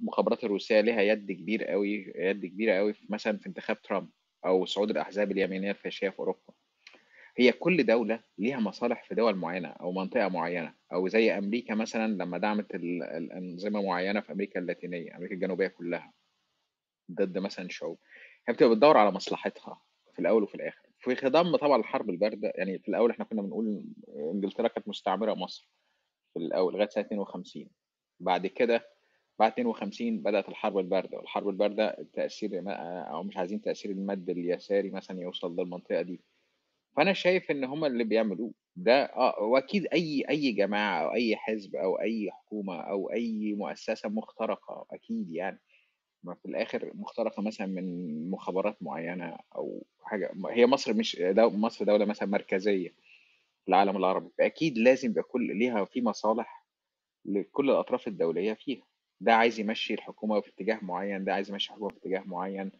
المخابرات 0.00 0.44
الروسية 0.44 0.80
ليها 0.80 1.00
يد 1.02 1.32
كبير 1.32 1.72
أوي 1.74 2.12
يد 2.16 2.46
كبيرة 2.46 2.78
أوي 2.80 2.94
في 2.94 3.06
مثلًا 3.10 3.38
في 3.38 3.46
انتخاب 3.46 3.82
ترامب 3.82 4.10
أو 4.46 4.64
صعود 4.66 4.90
الأحزاب 4.90 5.32
اليمينية 5.32 5.70
الفاشية 5.70 6.08
في 6.10 6.18
أوروبا. 6.18 6.54
هي 7.38 7.52
كل 7.52 7.86
دولة 7.86 8.20
ليها 8.38 8.60
مصالح 8.60 9.04
في 9.08 9.14
دول 9.14 9.36
معينة 9.36 9.68
أو 9.68 9.92
منطقة 9.92 10.28
معينة، 10.28 10.74
أو 10.92 11.08
زي 11.08 11.38
أمريكا 11.38 11.74
مثلًا 11.74 12.06
لمّا 12.06 12.38
دعمت 12.38 12.74
ال 12.74 13.02
الأنظمة 13.02 13.82
معينة 13.82 14.20
في 14.20 14.32
أمريكا 14.32 14.60
اللاتينية، 14.60 15.16
أمريكا 15.16 15.34
الجنوبية 15.34 15.66
كلها. 15.68 16.12
ضد 17.12 17.38
مثلًا 17.38 17.68
شعوب. 17.70 17.98
هي 18.48 18.54
بتبقى 18.54 18.72
بتدوّر 18.74 18.96
على 18.96 19.10
مصلحتها 19.10 19.82
في 20.14 20.18
الأول 20.18 20.42
وفي 20.42 20.54
الآخر. 20.54 20.88
في 21.00 21.14
خضم 21.16 21.56
طبعًا 21.56 21.76
الحرب 21.80 22.10
الباردة، 22.10 22.52
يعني 22.54 22.78
في 22.78 22.88
الأول 22.88 23.10
إحنا 23.10 23.24
كنا 23.24 23.42
بنقول 23.42 23.84
إنجلترا 24.34 24.68
كانت 24.68 24.88
مستعمرة 24.88 25.34
مصر 25.34 25.70
في 26.34 26.40
الأول 26.40 26.74
لغاية 26.74 26.88
سنة 26.88 27.04
52. 27.04 27.70
بعد 28.20 28.46
كده 28.46 28.82
بعد 29.38 29.52
52 29.52 30.22
بدأت 30.22 30.48
الحرب 30.48 30.78
الباردة، 30.78 31.18
والحرب 31.18 31.48
الباردة 31.48 31.86
التأثير 32.00 32.50
أو 33.12 33.22
مش 33.22 33.36
عايزين 33.36 33.62
تأثير 33.62 33.90
المَد 33.92 34.30
اليساري 34.30 34.90
مثلًا 34.90 35.20
يوصل 35.20 35.56
للمنطقة 35.60 36.02
دي. 36.02 36.22
فأنا 36.96 37.12
شايف 37.12 37.50
إن 37.50 37.64
هم 37.64 37.84
اللي 37.84 38.04
بيعملوه 38.04 38.52
ده 38.76 39.04
آه، 39.04 39.40
وأكيد 39.42 39.86
أي 39.92 40.24
أي 40.30 40.52
جماعة 40.52 41.02
أو 41.04 41.14
أي 41.14 41.36
حزب 41.36 41.76
أو 41.76 42.00
أي 42.00 42.30
حكومة 42.32 42.80
أو 42.80 43.12
أي 43.12 43.54
مؤسسة 43.54 44.08
مخترقة 44.08 44.86
أكيد 44.92 45.30
يعني. 45.30 45.60
ما 46.24 46.34
في 46.34 46.46
الآخر 46.46 46.92
مخترقة 46.94 47.42
مثلًا 47.42 47.66
من 47.66 48.30
مخابرات 48.30 48.76
معيّنة 48.82 49.38
أو 49.56 49.86
حاجة 50.02 50.30
م 50.34 50.46
هي 50.46 50.66
مصر 50.66 50.94
مش 50.94 51.16
دو 51.22 51.50
مصر 51.50 51.84
دولة 51.84 52.04
مثلًا 52.04 52.28
مركزية 52.28 52.88
في 53.64 53.68
العالم 53.68 53.96
العربي، 53.96 54.30
فأكيد 54.38 54.78
لازم 54.78 55.10
يبقى 55.10 55.22
كل 55.22 55.58
ليها 55.58 55.84
في 55.84 56.02
مصالح 56.02 56.66
لكل 57.24 57.70
الأطراف 57.70 58.08
الدولية 58.08 58.54
فيها، 58.54 58.82
ده 59.20 59.34
عايز 59.34 59.60
يمشّي 59.60 59.94
الحكومة 59.94 60.40
في 60.40 60.50
اتجاه 60.50 60.78
معيّن، 60.82 61.24
ده 61.24 61.34
عايز 61.34 61.50
يمشّي 61.50 61.70
الحكومة 61.70 61.90
في 61.90 61.98
اتجاه 61.98 62.22
معيّن، 62.26 62.72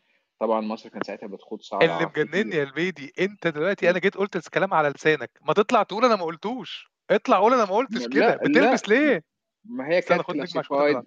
طبعًا 0.42 0.60
مصر 0.60 0.88
كانت 0.88 1.06
ساعتها 1.06 1.26
بتخوض 1.26 1.60
اللي 1.82 2.06
صراع 2.06 2.12
مجننّي. 2.16 2.56
يا 2.56 2.62
البيدي 2.62 3.12
أنت 3.20 3.46
دلوقتي. 3.46 3.90
أنا 3.90 3.98
جيت 3.98 4.16
قُلت 4.16 4.36
الكلام 4.36 4.74
على 4.74 4.88
لسانك، 4.88 5.30
ما 5.42 5.52
تطلع 5.54 5.82
تقول 5.82 6.04
أنا 6.04 6.16
ما 6.16 6.24
قُلتوش، 6.24 6.86
اطلع 7.10 7.40
قُل 7.40 7.52
أنا 7.54 7.64
ما 7.64 7.74
قُلتش 7.76 8.06
كده، 8.08 8.36
بتلبس 8.36 8.88
ليه؟ 8.88 9.22
ما 9.64 9.88
هي 9.88 10.00
استنى 10.00 10.22
كانت 10.22 10.22
خُد 10.22 10.40
عشان. 10.40 11.04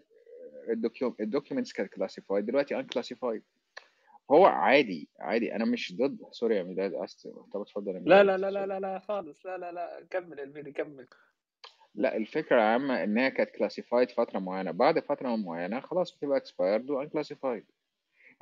الdocu 0.74 1.14
الdocuments 1.24 1.74
كانت 1.76 1.94
classified 1.96 2.40
دلوقتي 2.40 2.84
unclassified. 2.84 3.42
هو 4.32 4.46
عادي، 4.46 5.10
عادي 5.20 5.56
أنا 5.56 5.66
مش 5.66 5.96
ضد 5.98 6.20
sorry 6.24 6.52
يا 6.52 6.64
ميلاد 6.64 6.94
آسف 6.94 7.30
طَب 7.54 7.62
اتفضل 7.62 7.96
يا 7.96 8.00
لا، 8.00 8.24
لا، 8.24 8.38
لا، 8.38 8.52
لا،. 8.52 8.66
لا، 8.66 8.80
لا 8.80 9.00
خالص، 9.00 9.46
لا، 9.46 9.58
لا، 9.58 9.72
لأ، 9.72 10.08
كمّل 10.12 10.40
يا 10.40 10.44
البيدي 10.44 10.72
كمّل. 10.72 11.08
لأ، 11.96 12.18
الفكرة 12.18 12.56
العامة 12.56 13.04
إنها 13.04 13.30
كانت 13.30 13.50
classified 13.50 14.16
فترة 14.18 14.40
معيّنة، 14.40 14.72
بعد 14.72 15.00
فترة 15.00 15.36
معيّنة 15.36 15.80
خلاص 15.80 16.18
بتبقى 16.18 16.40
expired 16.42 16.84
وunclassified. 16.90 17.75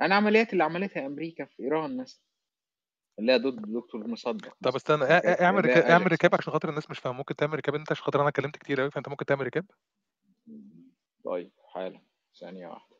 يعني 0.04 0.14
العمليات 0.18 0.52
اللي 0.52 0.64
عملتها 0.64 1.06
أمريكا 1.06 1.44
في 1.44 1.62
إيران 1.62 1.96
مثلًا، 1.96 2.22
اللي 3.18 3.32
هي 3.32 3.38
ضد 3.38 3.72
دكتور 3.72 4.08
مصدق 4.08 4.58
طَب 4.62 4.74
استنى 4.74 5.04
كانت 5.22 5.40
اع 5.40 5.44
اعمل 5.46 5.70
هي 5.70 5.82
اعمل 5.90 6.12
مثلًا. 6.12 6.34
عشان 6.38 6.52
خاطر 6.52 6.68
الناس 6.68 6.90
مش 6.90 6.98
فاهمة، 6.98 7.18
ممكن 7.18 7.36
تعمل 7.36 7.58
recap 7.58 7.74
أنت 7.74 7.92
عشان 7.92 8.04
خاطر 8.04 8.20
أنا 8.20 8.28
اتكلمت 8.28 8.56
كتير 8.56 8.82
أوي، 8.82 8.90
فأنت 8.90 9.08
ممكن 9.08 9.24
تعمل؟ 9.24 9.50
إمم، 10.48 10.92
طيب 11.24 11.52
حالًا، 11.74 12.00
ثانية 12.40 12.68
واحدة. 12.68 12.96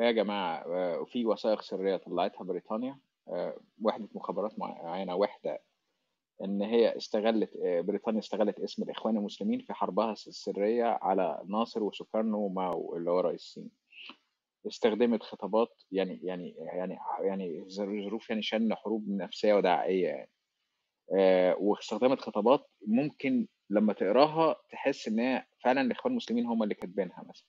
يا 0.00 0.12
جماعة 0.12 0.56
آآ 0.58 1.04
في 1.06 1.26
وثائق 1.26 1.62
سرية 1.62 1.96
طلّعتها 1.96 2.44
بريطانيا 2.44 3.00
آآ 3.28 3.60
وحدة 3.82 4.08
مخابرات 4.14 4.60
معيّنة 4.60 5.16
وحدة 5.16 5.62
إن 6.44 6.62
هي 6.62 6.96
استغلِّت 6.96 7.56
آآ 7.56 7.80
بريطانيا 7.82 8.20
استغلِّت 8.20 8.60
اسم 8.60 8.82
الإخوان 8.82 9.16
المسلمين 9.16 9.60
في 9.60 9.72
حربها 9.74 10.12
الس 10.12 10.28
السرية 10.28 10.84
على 11.02 11.42
ناصر 11.48 11.82
وسوكارنو 11.84 12.38
وماو 12.46 12.96
اللي 12.96 13.12
هو 13.12 13.20
رئيس 13.20 13.40
الصين. 13.42 13.70
استخدمت 14.66 15.22
خطابات 15.22 15.68
يعني 15.92 16.20
يعني 16.22 16.54
يعني 16.58 16.98
يعني 17.20 17.64
ظر 17.68 18.02
ظروف 18.04 18.30
يعني 18.30 18.42
شن 18.42 18.74
حروب 18.74 19.08
نفسية 19.08 19.54
ودعائية 19.54 20.08
يعني. 20.08 20.30
آآ 21.18 21.54
واستخدمت 21.60 22.20
خطابات 22.20 22.70
ممكن 22.88 23.48
لمّا 23.70 23.92
تقراها 23.92 24.56
تحس 24.72 25.08
إن 25.08 25.18
هي 25.20 25.46
فعلًا 25.64 25.80
الإخوان 25.80 26.12
المسلمين 26.12 26.46
هم 26.46 26.62
اللي 26.62 26.74
كاتبينها 26.74 27.24
مثلًا، 27.28 27.46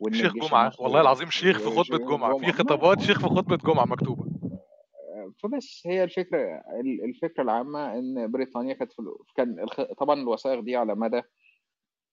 وإن 0.00 0.20
شيخ 0.20 0.34
المصري 0.54 0.82
والله 0.82 1.00
العظيم 1.00 1.30
شيخ 1.30 1.58
في 1.58 1.68
وش 1.68 1.92
خطبة 1.92 1.98
جمعة، 1.98 2.34
في 2.34 2.52
خطابات 2.52 3.00
شيخ 3.00 3.20
في 3.20 3.26
خطبة 3.26 3.56
جمعة 3.56 3.84
مكتوبة. 3.84 4.24
آآ 5.16 5.32
فبس 5.42 5.82
هي 5.86 6.04
الفكرة 6.04 6.38
ال 6.80 7.04
الفكرة 7.04 7.42
العامة 7.42 7.94
إن 7.98 8.30
بريطانيا 8.32 8.74
كانت 8.74 8.92
كان 9.36 9.66
طبعًا 9.98 10.20
الوثائق 10.22 10.60
دي 10.60 10.76
على 10.76 10.94
مدى 10.94 11.22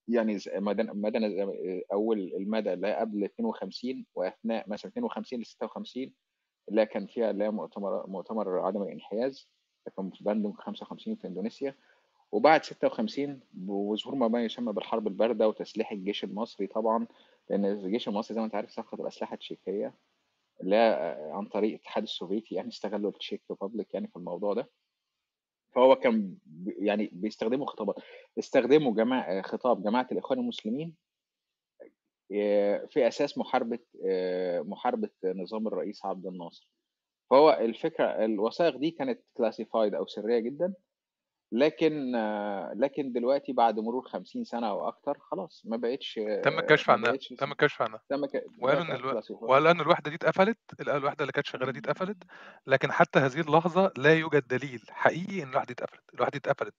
يعني 0.07 0.37
مدى 0.55 0.83
مدى 0.83 1.19
ن 1.19 1.23
آآ 1.41 1.81
أول 1.93 2.19
المدى 2.35 2.73
اللي 2.73 2.95
قبل 2.95 3.23
52 3.23 4.05
وأثناء 4.15 4.69
مثلًا 4.69 4.91
52 4.91 5.43
ل56 5.43 6.11
اللي 6.69 6.81
هي 6.81 6.85
كان 6.85 7.07
فيها 7.07 7.31
اللي 7.31 7.43
هي 7.43 7.51
مؤتمر 7.51 8.07
مؤتمر 8.07 8.59
عدم 8.59 8.81
الانحياز، 8.83 9.49
كان 9.97 10.09
في 10.11 10.23
باندونج 10.23 10.55
55 10.55 11.15
في 11.15 11.27
إندونيسيا، 11.27 11.75
وبعد 12.31 12.63
56 12.65 13.39
بظهور 13.53 14.15
ما 14.29 14.43
يسمى 14.45 14.73
بالحرب 14.73 15.07
الباردة 15.07 15.47
وتسليح 15.47 15.91
الجيش 15.91 16.23
المصري 16.23 16.67
طبعًا، 16.67 17.07
لأن 17.49 17.65
الجيش 17.65 18.07
المصري 18.07 18.35
زي 18.35 18.39
ما 18.41 18.45
أنت 18.45 18.55
عارف 18.55 18.69
صفقة 18.71 19.01
الأسلحة 19.01 19.33
التشيكية 19.33 19.95
اللي 20.61 20.75
هي 20.75 21.17
عن 21.33 21.45
طريق 21.45 21.69
الاتحاد 21.69 22.03
السوفيتي 22.03 22.55
يعني 22.55 22.67
استغلوا 22.69 23.11
التشيك 23.11 23.41
ريبابليك 23.51 23.93
يعني 23.93 24.07
في 24.07 24.15
الموضوع 24.15 24.53
ده. 24.53 24.69
فهو 25.75 25.95
كان 25.95 26.37
يعني 26.79 27.09
بيستخدموا 27.13 27.65
خطابات، 27.65 27.95
استخدموا 28.39 28.93
جما 28.95 29.41
خطاب 29.41 29.83
جماعة 29.83 30.07
الإخوان 30.11 30.39
المسلمين 30.39 30.95
آآ 32.33 32.85
في 32.85 33.07
أساس 33.07 33.37
محاربة 33.37 33.79
آآ 34.05 34.61
محاربة 34.61 35.09
نظام 35.25 35.67
الرئيس 35.67 36.05
عبد 36.05 36.25
الناصر. 36.27 36.69
فهو 37.29 37.51
الفكرة 37.61 38.25
الوثائق 38.25 38.77
دي 38.77 38.91
كانت 38.91 39.21
classified 39.41 39.93
أو 39.95 40.05
سرية 40.05 40.39
جدًا، 40.39 40.73
لكن 41.53 42.11
لكن 42.75 43.11
دلوقتي 43.11 43.53
بعد 43.53 43.79
مرور 43.79 44.07
50 44.07 44.43
سنة 44.43 44.69
أو 44.69 44.87
أكتر 44.87 45.17
خلاص 45.19 45.63
ما 45.65 45.77
بقتش 45.77 46.19
تم 46.43 46.59
الكشف 46.59 46.89
عنها، 46.89 47.17
تم 47.37 47.51
الكشف 47.51 47.81
عنها. 47.81 48.01
تم 48.09 48.25
ك 48.25 48.43
وقالوا 48.61 48.81
إن 48.83 48.91
ألو. 48.91 49.21
وقالوا 49.41 49.71
إن 49.71 49.81
الوحدة 49.81 50.09
دي 50.09 50.15
اتقفلت، 50.15 50.57
ال 50.81 50.89
الوحدة 50.89 51.21
اللي 51.21 51.31
كانت 51.31 51.47
شغالة 51.47 51.71
دي 51.71 51.79
اتقفلت، 51.79 52.17
لكن 52.67 52.91
حتى 52.91 53.19
هذه 53.19 53.39
اللحظة 53.41 53.91
لا 53.97 54.13
يوجد 54.13 54.47
دليل 54.47 54.81
حقيقي 54.89 55.43
إن 55.43 55.49
الوحدة 55.49 55.67
دي 55.67 55.73
اتقفلت، 55.73 56.03
الوحدة 56.13 56.31
دي 56.31 56.37
اتقفلت. 56.37 56.75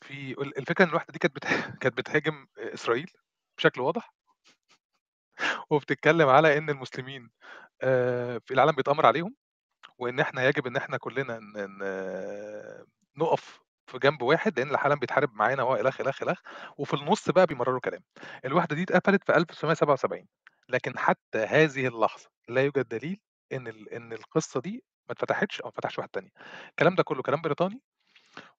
في 0.00 0.32
ال 0.32 0.58
الفكرة 0.58 0.84
إن 0.84 0.90
الوحدة 0.90 1.12
دي 1.12 1.18
كانت 1.18 1.36
بت 1.36 1.44
كانت 1.82 1.98
بتهاجم 1.98 2.46
إسرائيل 2.58 3.10
بشكل 3.58 3.80
واضح. 3.80 4.14
وبتتكلم 5.70 6.28
على 6.28 6.58
إن 6.58 6.70
المسلمين 6.70 7.30
آآ 7.82 8.40
في 8.46 8.54
العالم 8.54 8.72
بيتأمر 8.72 9.06
عليهم، 9.06 9.34
وإن 9.98 10.20
إحنا 10.20 10.48
يجب 10.48 10.66
إن 10.66 10.76
إحنا 10.76 10.96
كلنا 10.98 11.40
نُقف 13.16 13.60
في 13.86 13.98
جنب 13.98 14.22
واحد، 14.22 14.58
لإن 14.60 14.70
العالم 14.70 14.96
بيتحارب 14.98 15.34
معانا 15.34 15.62
وإلخ، 15.62 16.00
إلخ، 16.00 16.22
إلخ، 16.22 16.40
وفي 16.78 16.94
النُص 16.94 17.30
بقى 17.30 17.46
بيمرّروا 17.46 17.80
كلام. 17.80 18.02
الوحدة 18.44 18.76
دي 18.76 18.82
اتقفلت 18.82 19.24
في 19.24 19.36
1977 19.36 20.28
لكن 20.68 20.98
حتى 20.98 21.38
هذه 21.38 21.86
اللحظة 21.86 22.30
لا 22.48 22.62
يوجد 22.62 22.88
دليل 22.88 23.20
إن 23.52 23.68
ال 23.68 23.88
إن 23.94 24.12
القصة 24.12 24.60
دي 24.60 24.84
ما 25.08 25.12
اتفتحتش 25.12 25.60
أو 25.60 25.66
ما 25.66 25.70
اتفتحش 25.70 25.98
واحدة 25.98 26.10
تانية. 26.14 26.30
الكلام 26.70 26.94
ده 26.94 27.02
كله 27.02 27.22
كلام 27.22 27.40
بريطاني، 27.42 27.80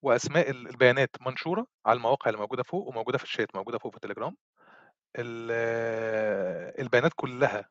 وأسماء 0.02 0.50
ال 0.50 0.68
البيانات 0.70 1.10
منشورة 1.22 1.68
على 1.86 1.98
المواقع 1.98 2.30
اللي 2.30 2.42
موجودة 2.42 2.64
فوق 2.64 2.88
وموجودة 2.88 3.18
في 3.18 3.26
الchat 3.26 3.48
موجودة 3.56 3.78
فوق 3.78 3.92
في 3.92 3.98
التليجرام. 3.98 4.38
ال 5.20 5.52
البيانات 6.82 7.12
كلها 7.16 7.70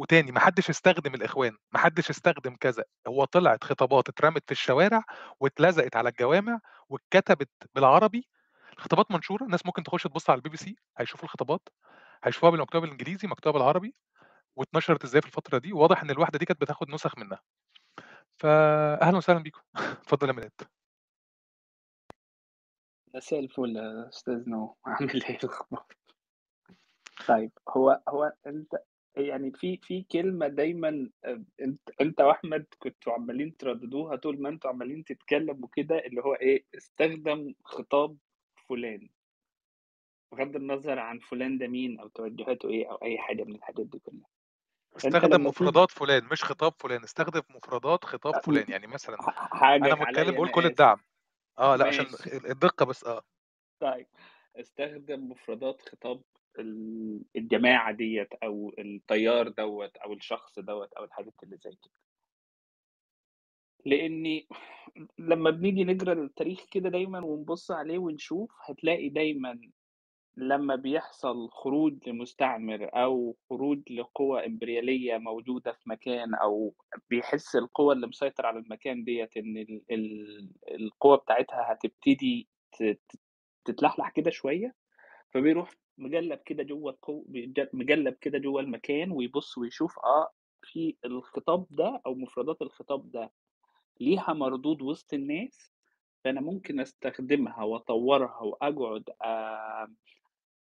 وتاني 0.00 0.32
ما 0.32 0.40
حدش 0.40 0.70
استخدم 0.70 1.14
الإخوان، 1.14 1.52
ما 1.72 1.78
حدش 1.80 2.10
استخدم 2.10 2.56
كذا، 2.56 2.84
هو 3.08 3.24
طلعت 3.24 3.64
خطابات 3.64 4.08
اترمت 4.08 4.44
في 4.46 4.52
الشوارع 4.52 5.02
واتلزقت 5.40 5.96
على 5.96 6.08
الجوامع 6.10 6.60
واتكتبت 6.88 7.50
بالعربي، 7.74 8.28
الخطابات 8.78 9.12
منشورة، 9.12 9.44
الناس 9.44 9.66
ممكن 9.66 9.82
تخش 9.84 10.02
تبُص 10.04 10.30
على 10.30 10.42
الBBC 10.42 10.74
هيشوفوا 10.98 11.24
الخطابات، 11.24 11.68
هيشوفوها 12.24 12.50
بال 12.52 12.60
مكتوبة 12.60 12.82
بالإنجليزي، 12.86 13.28
مكتوبة 13.28 13.58
بالعربي، 13.58 13.94
واتنشرت 14.56 15.04
إزاي 15.04 15.22
في 15.22 15.28
الفترة 15.28 15.58
دي، 15.58 15.74
وواضح 15.74 16.02
إن 16.02 16.10
الوحدة 16.10 16.40
دي 16.40 16.46
كانت 16.46 16.62
بتاخد 16.62 16.90
نسخ 16.90 17.18
منها. 17.18 17.40
فأهلًا 18.40 19.16
وسهلًا 19.16 19.38
بيكم. 19.38 19.62
اتفضل 20.02 20.28
يا 20.28 20.32
ميلاد. 20.32 20.52
مساء 23.14 23.40
الفل 23.40 23.76
يا 23.76 24.08
أستاذ 24.08 24.48
نو، 24.50 24.76
عامل 24.86 25.24
إيه 25.24 25.38
الأخبار؟ 25.44 25.86
طيب 27.28 27.52
هو 27.68 28.02
هو 28.08 28.32
أنت 28.46 28.74
يعني 29.16 29.52
في 29.52 29.76
في 29.82 30.02
كلمة 30.02 30.48
دايمًا 30.48 31.10
آآ 31.24 31.44
أنت 31.60 31.80
أنت 32.00 32.20
وأحمد 32.20 32.66
كنتم 32.78 33.10
عمّالين 33.10 33.56
ترددوها 33.56 34.16
طول 34.16 34.42
ما 34.42 34.48
أنتم 34.48 34.68
عمّالين 34.68 35.04
تتكلموا 35.04 35.68
كده، 35.76 35.98
اللي 36.06 36.20
هو 36.22 36.34
إيه، 36.34 36.64
استخدم 36.76 37.54
خطاب 37.64 38.16
فلان. 38.68 39.10
بغض 40.32 40.56
النظر 40.56 40.98
عن 40.98 41.18
فلان 41.18 41.58
ده 41.58 41.66
مين 41.68 42.00
أو 42.00 42.08
توجهاته 42.08 42.68
إيه 42.68 42.90
أو 42.90 42.96
أي 42.96 43.18
حاجة 43.18 43.44
من 43.44 43.54
الحاجات 43.54 43.86
دي 43.86 43.98
كلها. 43.98 44.28
استخدم 44.96 45.46
مفردات 45.46 45.90
فلان 45.90 46.24
مش 46.24 46.44
خطاب 46.44 46.72
فلان، 46.78 47.04
استخدم 47.04 47.42
مفردات 47.50 48.04
خطاب 48.04 48.34
م 48.34 48.38
فلان، 48.42 48.68
يعني 48.68 48.86
مثلًا 48.86 49.18
ح 49.20 49.52
أنا 49.84 49.94
حقك 49.94 49.96
متكلم 49.96 50.34
أنا 50.38 50.48
كل. 50.48 50.66
الدعم. 50.66 50.98
آه، 51.58 51.76
لأ 51.76 51.86
عشان. 51.86 52.06
الدقة 52.50 52.86
بس 52.86 53.04
آه. 53.04 53.22
طيب، 53.80 54.06
استخدم 54.56 55.28
مفردات 55.30 55.80
خطاب 55.82 56.22
ال 56.58 57.22
الجماعة 57.36 57.92
ديّة 57.92 58.28
أو 58.44 58.72
التيار 58.78 59.48
دوّة 59.48 59.90
أو 60.04 60.12
الشخص 60.12 60.58
دوّة 60.58 60.88
أو 60.98 61.04
الحاجات 61.04 61.34
اللي 61.42 61.56
زي 61.56 61.70
كده. 61.70 61.92
لإني 63.86 64.48
لمّا 65.18 65.50
بنيجي 65.50 65.84
نجرا 65.84 66.12
التاريخ 66.12 66.64
كده 66.70 66.88
دايمًا 66.88 67.24
ونبُص 67.24 67.70
عليه 67.70 67.98
ونشوف، 67.98 68.50
هتلاقي 68.68 69.08
دايمًا 69.08 69.60
لمّا 70.36 70.76
بيحصل 70.76 71.48
خروج 71.50 72.08
لمستعمر 72.08 72.90
أو 72.94 73.36
خروج 73.50 73.92
لقوى 73.92 74.46
إمبريالية 74.46 75.18
موجودة 75.18 75.72
في 75.72 75.90
مكان 75.90 76.34
أو 76.34 76.74
بيحس 77.10 77.56
القوى 77.56 77.94
اللي 77.94 78.06
مسيطرة 78.06 78.46
على 78.46 78.58
المكان 78.58 79.04
ديّة 79.04 79.30
إن 79.36 79.56
ال 79.56 79.82
ال 79.90 80.50
القوة 80.70 81.16
بتاعتها 81.16 81.72
هتبتدي 81.72 82.48
تتلحلح 83.64 84.10
كده 84.10 84.30
شوية، 84.30 84.74
فبيروح 85.34 85.70
مجلّب 86.00 86.38
كده 86.46 86.62
جوّه 86.62 86.92
القو 86.92 87.24
مجلّب 87.74 88.14
كده 88.14 88.38
جوّه 88.38 88.60
المكان 88.62 89.12
ويبُص 89.12 89.58
ويشوف 89.58 89.98
آه، 89.98 90.32
في 90.62 90.96
الخطاب 91.04 91.66
ده 91.70 92.02
أو 92.06 92.14
مفردات 92.14 92.62
الخطاب 92.62 93.10
ده 93.12 93.32
ليها 94.00 94.32
مردود 94.32 94.82
وسط 94.82 95.14
الناس، 95.14 95.72
فأنا 96.24 96.40
ممكن 96.40 96.80
أستخدمها 96.80 97.64
وأطوّرها 97.64 98.40
وأقعد 98.42 99.04
آآ 99.22 99.94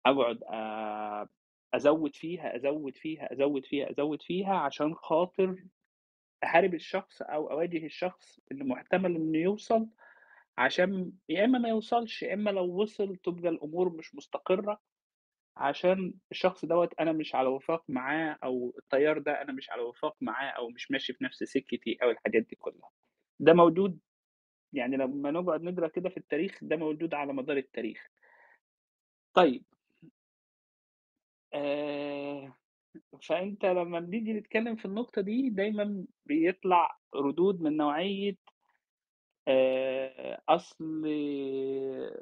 أقعد 0.05 0.43
آآ 0.43 1.29
أزوّد 1.73 2.15
فيها، 2.15 2.55
أزوّد 2.55 2.95
فيها، 2.97 3.33
أزوّد 3.33 3.65
فيها، 3.65 3.91
أزوّد 3.91 4.21
فيها 4.21 4.53
عشان 4.55 4.95
خاطر 4.95 5.63
أحارب 6.43 6.73
الشخص 6.73 7.21
أو 7.21 7.51
أواجه 7.51 7.85
الشخص 7.85 8.39
اللي 8.51 8.63
محتمل 8.63 9.15
إنه 9.15 9.37
يوصل، 9.37 9.87
عشان 10.57 11.13
يا 11.29 11.45
إما 11.45 11.59
ما 11.59 11.69
يوصلش، 11.69 12.23
يا 12.23 12.33
إما 12.33 12.49
لو 12.49 12.65
وصل 12.81 13.15
تبقى 13.17 13.49
الأمور 13.51 13.89
مش 13.97 14.15
مستقرة، 14.15 14.81
عشان 15.57 16.13
الشخص 16.31 16.65
دوّة 16.65 16.89
أنا 16.99 17.11
مش 17.11 17.35
على 17.35 17.47
وفاق 17.49 17.83
معاه 17.89 18.37
أو 18.43 18.73
التيار 18.79 19.19
ده 19.19 19.41
أنا 19.41 19.53
مش 19.53 19.69
على 19.69 19.81
وفاق 19.81 20.15
معاه 20.21 20.49
أو 20.51 20.69
مش 20.69 20.91
ماشي 20.91 21.13
في 21.13 21.23
نفس 21.23 21.43
سكتي 21.43 21.97
أو 22.03 22.09
الحاجات 22.11 22.43
دي 22.43 22.55
كلّها. 22.55 22.89
ده 23.39 23.53
موجود 23.53 23.99
يعني 24.73 24.97
لمّا 24.97 25.31
نقعد 25.31 25.63
نقرأ 25.63 25.87
كده 25.87 26.09
في 26.09 26.17
التاريخ، 26.17 26.59
ده 26.61 26.75
موجود 26.77 27.13
على 27.13 27.33
مدار 27.33 27.57
التاريخ. 27.57 28.07
طيب. 29.33 29.63
آآ 31.53 32.53
فأنت 33.29 33.65
لمّا 33.65 33.99
بنيجي 33.99 34.33
نتكلم 34.33 34.75
في 34.75 34.85
النقطة 34.85 35.21
دي، 35.21 35.49
دايمًا 35.49 36.05
بيطلع 36.25 36.97
ردود 37.15 37.61
من 37.61 37.77
نوعية 37.77 38.37
آآ 39.47 40.41
أصل 40.49 41.03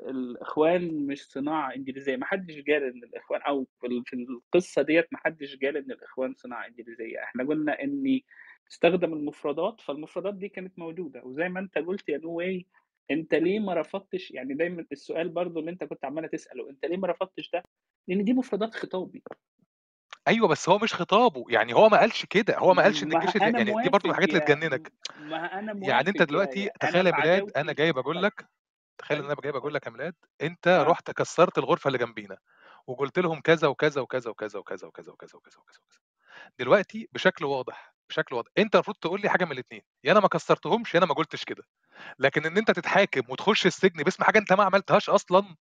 الإخوان 0.10 1.08
مش 1.08 1.26
صناعة 1.32 1.76
إنجليزية، 1.76 2.16
ما 2.16 2.26
حدش 2.26 2.56
قال 2.62 2.84
إن 2.84 3.04
الإخوان 3.04 3.42
أو 3.42 3.68
في 3.82 3.88
ال 3.88 4.04
في 4.06 4.14
القصة 4.16 4.82
ديّة 4.82 5.08
ما 5.12 5.18
حدش 5.26 5.56
قال 5.64 5.78
إن 5.78 5.92
الإخوان 5.92 6.34
صناعة 6.36 6.68
إنجليزية، 6.68 7.24
إحنا 7.24 7.44
قُلنا 7.48 7.84
إن 7.84 8.20
استخدم 8.72 9.14
المفردات، 9.14 9.82
فالمفردات 9.82 10.34
دي 10.36 10.50
كانت 10.50 10.80
موجودة، 10.80 11.22
وزي 11.24 11.50
ما 11.50 11.60
أنت 11.60 11.78
قُلت 11.78 12.10
يا 12.10 12.18
no 12.20 12.22
way 12.42 12.64
أنت 13.12 13.34
ليه 13.36 13.60
ما 13.60 13.74
رفضتش 13.74 14.32
يعني 14.32 14.54
دايمًا 14.54 14.86
السؤال 14.92 15.30
برضه 15.30 15.60
اللي 15.60 15.72
أنت 15.72 15.84
كنت 15.84 16.06
عمّالة 16.06 16.28
تسأله، 16.28 16.70
أنت 16.70 16.86
ليه 16.86 16.98
ما 16.98 17.08
رفضتش 17.08 17.50
ده؟ 17.54 17.64
لإن 18.08 18.24
دي 18.24 18.34
مفردات 18.34 18.74
خطابي. 18.76 19.24
أيوه، 20.30 20.48
بس 20.48 20.70
هو 20.70 20.78
مش 20.80 20.94
خطابه، 20.96 21.46
يعني 21.50 21.74
هو 21.76 21.90
ما 21.90 22.00
قالش 22.00 22.26
كده، 22.26 22.58
هو 22.58 22.74
ما 22.74 22.84
قالش 22.84 23.04
ما 23.04 23.14
الجيش 23.16 23.36
يعني 23.42 23.76
دي 23.76 23.90
برضه 23.90 24.04
من 24.06 24.12
الحاجات 24.12 24.30
اللي 24.30 24.42
يا 24.42 24.42
تجننك. 24.42 24.94
ما 25.16 25.60
أنا 25.60 25.74
يعني 25.82 26.08
يا 26.16 26.24
دلوقتي 26.24 26.70
أنا 26.84 27.00
تخيل 27.00 27.08
يا 27.08 27.14
ميلاد 27.14 27.44
عداوتي 27.54 27.64
جاي 27.74 27.94
باقول 27.94 28.22
طيب. 28.22 28.24
لك 28.24 28.50
تخيل 29.00 29.20
أيوه، 29.20 29.26
أنا 29.26 29.36
جاي 29.44 29.54
باقول 29.54 29.74
قُل. 29.74 29.76
لك 29.76 29.88
يا 29.88 29.92
ميلاد 29.92 30.16
أنت 30.42 30.68
آه. 30.80 30.90
رُحت 30.90 31.12
كسّرت 31.12 31.60
الغرفة 31.60 31.88
اللي 31.90 31.98
جنبينا، 32.00 32.38
وقُلت 32.88 33.20
لهم 33.20 33.42
كذا، 33.42 33.70
وكذا، 33.70 34.02
وكذا، 34.02 34.30
وكذا، 34.32 34.60
وكذا، 34.60 34.88
وكذا، 34.88 35.12
وكذا، 35.14 35.36
وكذا، 35.38 35.60
وكذا، 35.60 35.60
وكذا. 35.62 36.00
دلوقتي 36.60 37.10
بشكل 37.14 37.46
واضح، 37.46 37.96
بشكل 38.10 38.36
واضح، 38.36 38.52
أنت 38.58 38.76
المفروض 38.76 38.98
تقول 38.98 39.22
لي 39.22 39.30
حاجة 39.30 39.46
من 39.46 39.52
الاتنين، 39.54 39.82
يا 40.06 40.12
أنا 40.12 40.22
ما 40.22 40.28
كسّرتهمش، 40.28 40.94
يا 40.96 41.00
أنا 41.00 41.08
ما 41.08 41.16
قُلتش 41.16 41.46
كده. 41.46 41.64
لكن 42.20 42.46
إن 42.46 42.58
أنت 42.58 42.72
تتحاكم 42.72 43.22
وتخش 43.32 43.68
السجن 43.68 44.04
باسم 44.04 44.26
حاجة 44.26 44.40
أنت 44.40 44.54
ما 44.54 44.66
عملتهاش 44.66 45.10
أصلًا 45.12 45.56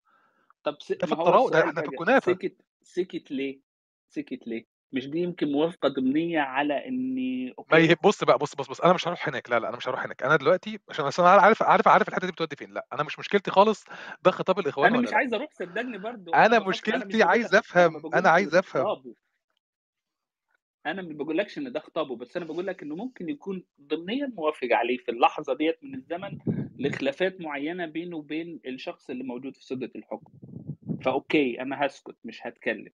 طب 0.64 0.76
س 0.82 0.92
ده 1.00 1.06
في 1.06 1.12
ده 1.50 1.60
إحنا 1.64 1.82
في 1.82 1.88
بقى 1.88 1.88
الكنافة. 1.88 2.38
سكت 2.38 2.56
سكت 2.82 3.30
ليه؟ 3.30 3.60
سكت 4.08 4.46
ليه؟ 4.48 4.66
مش 4.92 5.06
دي 5.08 5.18
يمكن 5.18 5.52
موافقة 5.52 5.88
ضمنية 5.88 6.40
على 6.40 6.86
إني 6.88 7.46
ما 7.46 7.54
أوكي. 7.58 7.76
يهب 7.86 7.96
بص 8.04 8.24
بقى 8.24 8.38
بص 8.38 8.54
بص 8.54 8.68
بص 8.68 8.80
أنا 8.80 8.92
مش 8.92 9.08
هروح 9.08 9.28
هناك 9.28 9.50
لا 9.50 9.58
لا 9.58 9.68
أنا 9.68 9.76
مش 9.76 9.88
هروح 9.88 10.04
هناك. 10.04 10.22
أنا 10.22 10.36
دلوقتي 10.36 10.78
عشان 10.88 11.04
اصل 11.04 11.22
أنا 11.22 11.42
عارف 11.42 11.62
عارف 11.62 11.88
عارف 11.88 12.08
الحتة 12.08 12.26
دي 12.26 12.32
بتودي 12.32 12.56
فين. 12.56 12.70
لا 12.70 12.86
أنا 12.92 13.02
مش 13.02 13.18
مشكلتي 13.18 13.50
خالص 13.50 13.84
ده 14.22 14.30
خطاب 14.30 14.58
الإخوان 14.58 14.86
أنا 14.88 14.96
ولا 14.98 15.06
مش 15.06 15.12
لأ. 15.12 15.16
عايز 15.16 15.34
أروح 15.34 15.50
صدقني 15.52 15.98
برضو 15.98 16.34
أنا 16.34 16.58
مشكلتي 16.58 16.96
أنا 16.96 17.04
مشكلتي 17.04 17.22
عايز 17.24 17.54
أفهم 17.54 18.14
أنا 18.14 18.28
عايز 18.28 18.54
أفهم. 18.54 19.14
أنا 20.86 21.02
ما 21.02 21.14
بقولكش 21.24 21.58
إن 21.58 21.72
ده 21.72 21.80
خطابه 21.80 22.16
بس 22.16 22.36
أنا 22.36 22.46
بقول 22.46 22.66
لك 22.66 22.82
إنه 22.82 22.94
ممكن 22.96 23.28
يكون 23.28 23.64
ضمنيا 23.80 24.32
موافق 24.36 24.68
عليه 24.72 24.96
في 24.98 25.10
اللحظة 25.10 25.54
ديت 25.54 25.78
من 25.84 25.94
الزمن 25.94 26.38
لخلافات 26.78 27.40
معينة 27.40 27.86
بينه 27.86 28.16
وبين 28.16 28.60
الشخص 28.66 29.10
اللي 29.10 29.24
موجود 29.24 29.56
في 29.56 29.64
سده 29.64 29.90
الحكم. 29.96 30.32
فأوكي 31.04 31.60
أنا 31.62 31.86
هسكت 31.86 32.16
مش 32.24 32.46
هتكلم. 32.46 32.90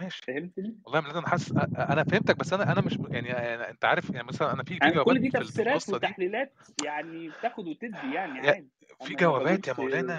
ماشي. 0.00 0.26
فهمتني؟ 0.26 0.78
والله 0.86 1.00
يا 1.10 1.18
أنا 1.18 1.28
حاسس 1.28 1.52
أ 1.52 1.92
أنا 1.92 2.04
فهمتك، 2.04 2.36
بس 2.38 2.52
أنا 2.52 2.72
أنا 2.72 2.80
مش 2.80 2.98
يعني 3.10 3.34
أ 3.34 3.70
أنت 3.70 3.84
عارف 3.84 4.10
يعني 4.10 4.28
مثلًا 4.28 4.52
أنا 4.52 4.64
في 4.64 4.80
في 4.82 5.00
كل 5.00 5.20
دي 5.20 5.30
في 5.30 5.44
تفسيرات 5.44 5.88
دي 5.88 5.88
وتحليلات 5.90 6.56
يعني 6.78 7.28
بتاخد 7.28 7.68
وتدّي 7.68 8.10
يعني 8.12 8.40
عادي، 8.40 8.70
في 9.00 9.14
ما 9.14 9.20
جوابات 9.20 9.68
يا 9.68 9.72
مولانا 9.72 10.18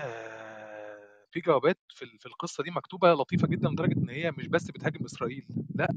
في 1.31 1.39
جوابات 1.39 1.77
في 1.89 2.05
ال 2.05 2.19
في 2.19 2.25
القصة 2.25 2.63
دي 2.63 2.71
مكتوبة 2.71 3.13
لطيفة 3.13 3.47
جدًا 3.47 3.69
لدرجة 3.69 3.93
إن 3.97 4.09
هي 4.09 4.31
مش 4.31 4.47
بس 4.47 4.71
بتهاجم 4.71 5.05
إسرائيل، 5.05 5.47
لأ، 5.75 5.87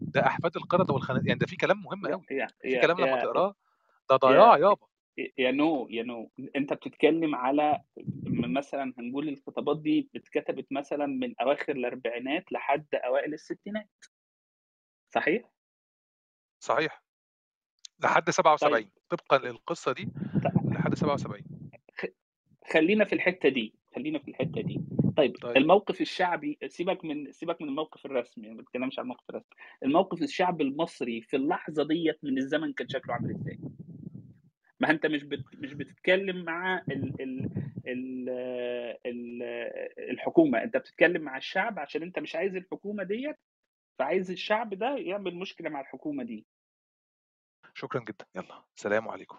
ده 0.00 0.26
أحفاد 0.26 0.56
القردة 0.56 0.94
والخنا 0.94 1.22
يعني 1.26 1.38
ده 1.38 1.46
في 1.46 1.56
كلام 1.56 1.82
مهم 1.82 2.06
يا 2.06 2.18
يا 2.30 2.50
في 2.68 2.76
يا 2.76 2.78
كلام 2.78 3.00
لمّا 3.00 3.16
يا 3.16 3.22
تقراه 3.22 3.54
ده 4.10 4.16
ضياع 4.16 4.58
يا 4.58 4.58
يابا. 4.58 4.86
يا 5.38 5.50
نو 5.50 5.88
يا 5.90 6.02
نو 6.02 6.30
أنت 6.56 6.72
بتتكلم 6.72 7.34
على 7.34 7.80
مثلًا 8.54 8.94
هنقول 8.98 9.28
الخطابات 9.28 9.82
دي 9.82 10.10
اتكتبت 10.16 10.66
مثلًا 10.72 11.06
من 11.06 11.34
أواخر 11.40 11.72
الأربعينات 11.76 12.52
لحد 12.52 12.86
أوائل 12.94 13.34
الستينات. 13.34 13.90
صحيح؟ 15.14 15.50
صحيح. 16.60 17.02
لحد 18.00 18.30
طيب 18.60 18.80
77 18.80 18.92
طبقًا 19.10 19.38
للقصة 19.38 19.92
دي 19.92 20.12
ط 20.42 20.46
لحد 20.72 20.94
77. 20.94 21.46
خ 21.98 22.06
خلّينا 22.72 23.04
في 23.04 23.12
الحتّة 23.14 23.48
دي، 23.48 23.74
خلّينا 23.96 24.18
في 24.18 24.28
الحتّة 24.28 24.60
دي. 24.62 24.82
طيب 25.16 25.36
طيب. 25.40 25.58
الموقف 25.58 26.00
الشعبي 26.00 26.58
سيبك 26.66 27.04
من 27.04 27.32
سيبك 27.32 27.62
من 27.62 27.68
الموقف 27.68 28.06
الرسمي، 28.06 28.48
ما 28.50 28.56
باتكلمش 28.56 28.98
عن 28.98 29.02
الموقف 29.04 29.30
الرسمي. 29.30 29.56
الموقف 29.84 30.22
الشعبي 30.22 30.64
المصري 30.64 31.22
في 31.22 31.36
اللحظة 31.36 31.84
ديّة 31.88 32.18
من 32.22 32.38
الزمن 32.38 32.72
كان 32.72 32.88
شكله 32.88 33.14
عامل 33.14 33.30
إزاي؟ 33.30 33.60
ما 34.84 34.90
أنت 34.90 35.06
مش 35.06 35.22
بت 35.24 35.44
مش 35.54 35.74
بتتكلم 35.74 36.44
مع 36.44 36.82
ال 36.90 37.20
ال 37.20 37.50
ال 37.86 38.28
ال 39.06 39.42
الحكومة، 40.10 40.62
أنت 40.62 40.76
بتتكلم 40.76 41.22
مع 41.22 41.36
الشعب 41.36 41.78
عشان 41.78 42.02
أنت 42.02 42.18
مش 42.18 42.36
عايز 42.36 42.56
الحكومة 42.56 43.02
ديّة، 43.02 43.38
فعايز 43.98 44.30
الشعب 44.30 44.74
ده 44.74 44.96
يعمل 44.96 45.34
مشكلة 45.34 45.70
مع 45.70 45.80
الحكومة 45.80 46.24
دي. 46.24 46.46
شكرًا 47.74 48.00
جدًا، 48.04 48.26
يالّا 48.34 48.64
سلام 48.74 49.08
عليكم. 49.08 49.38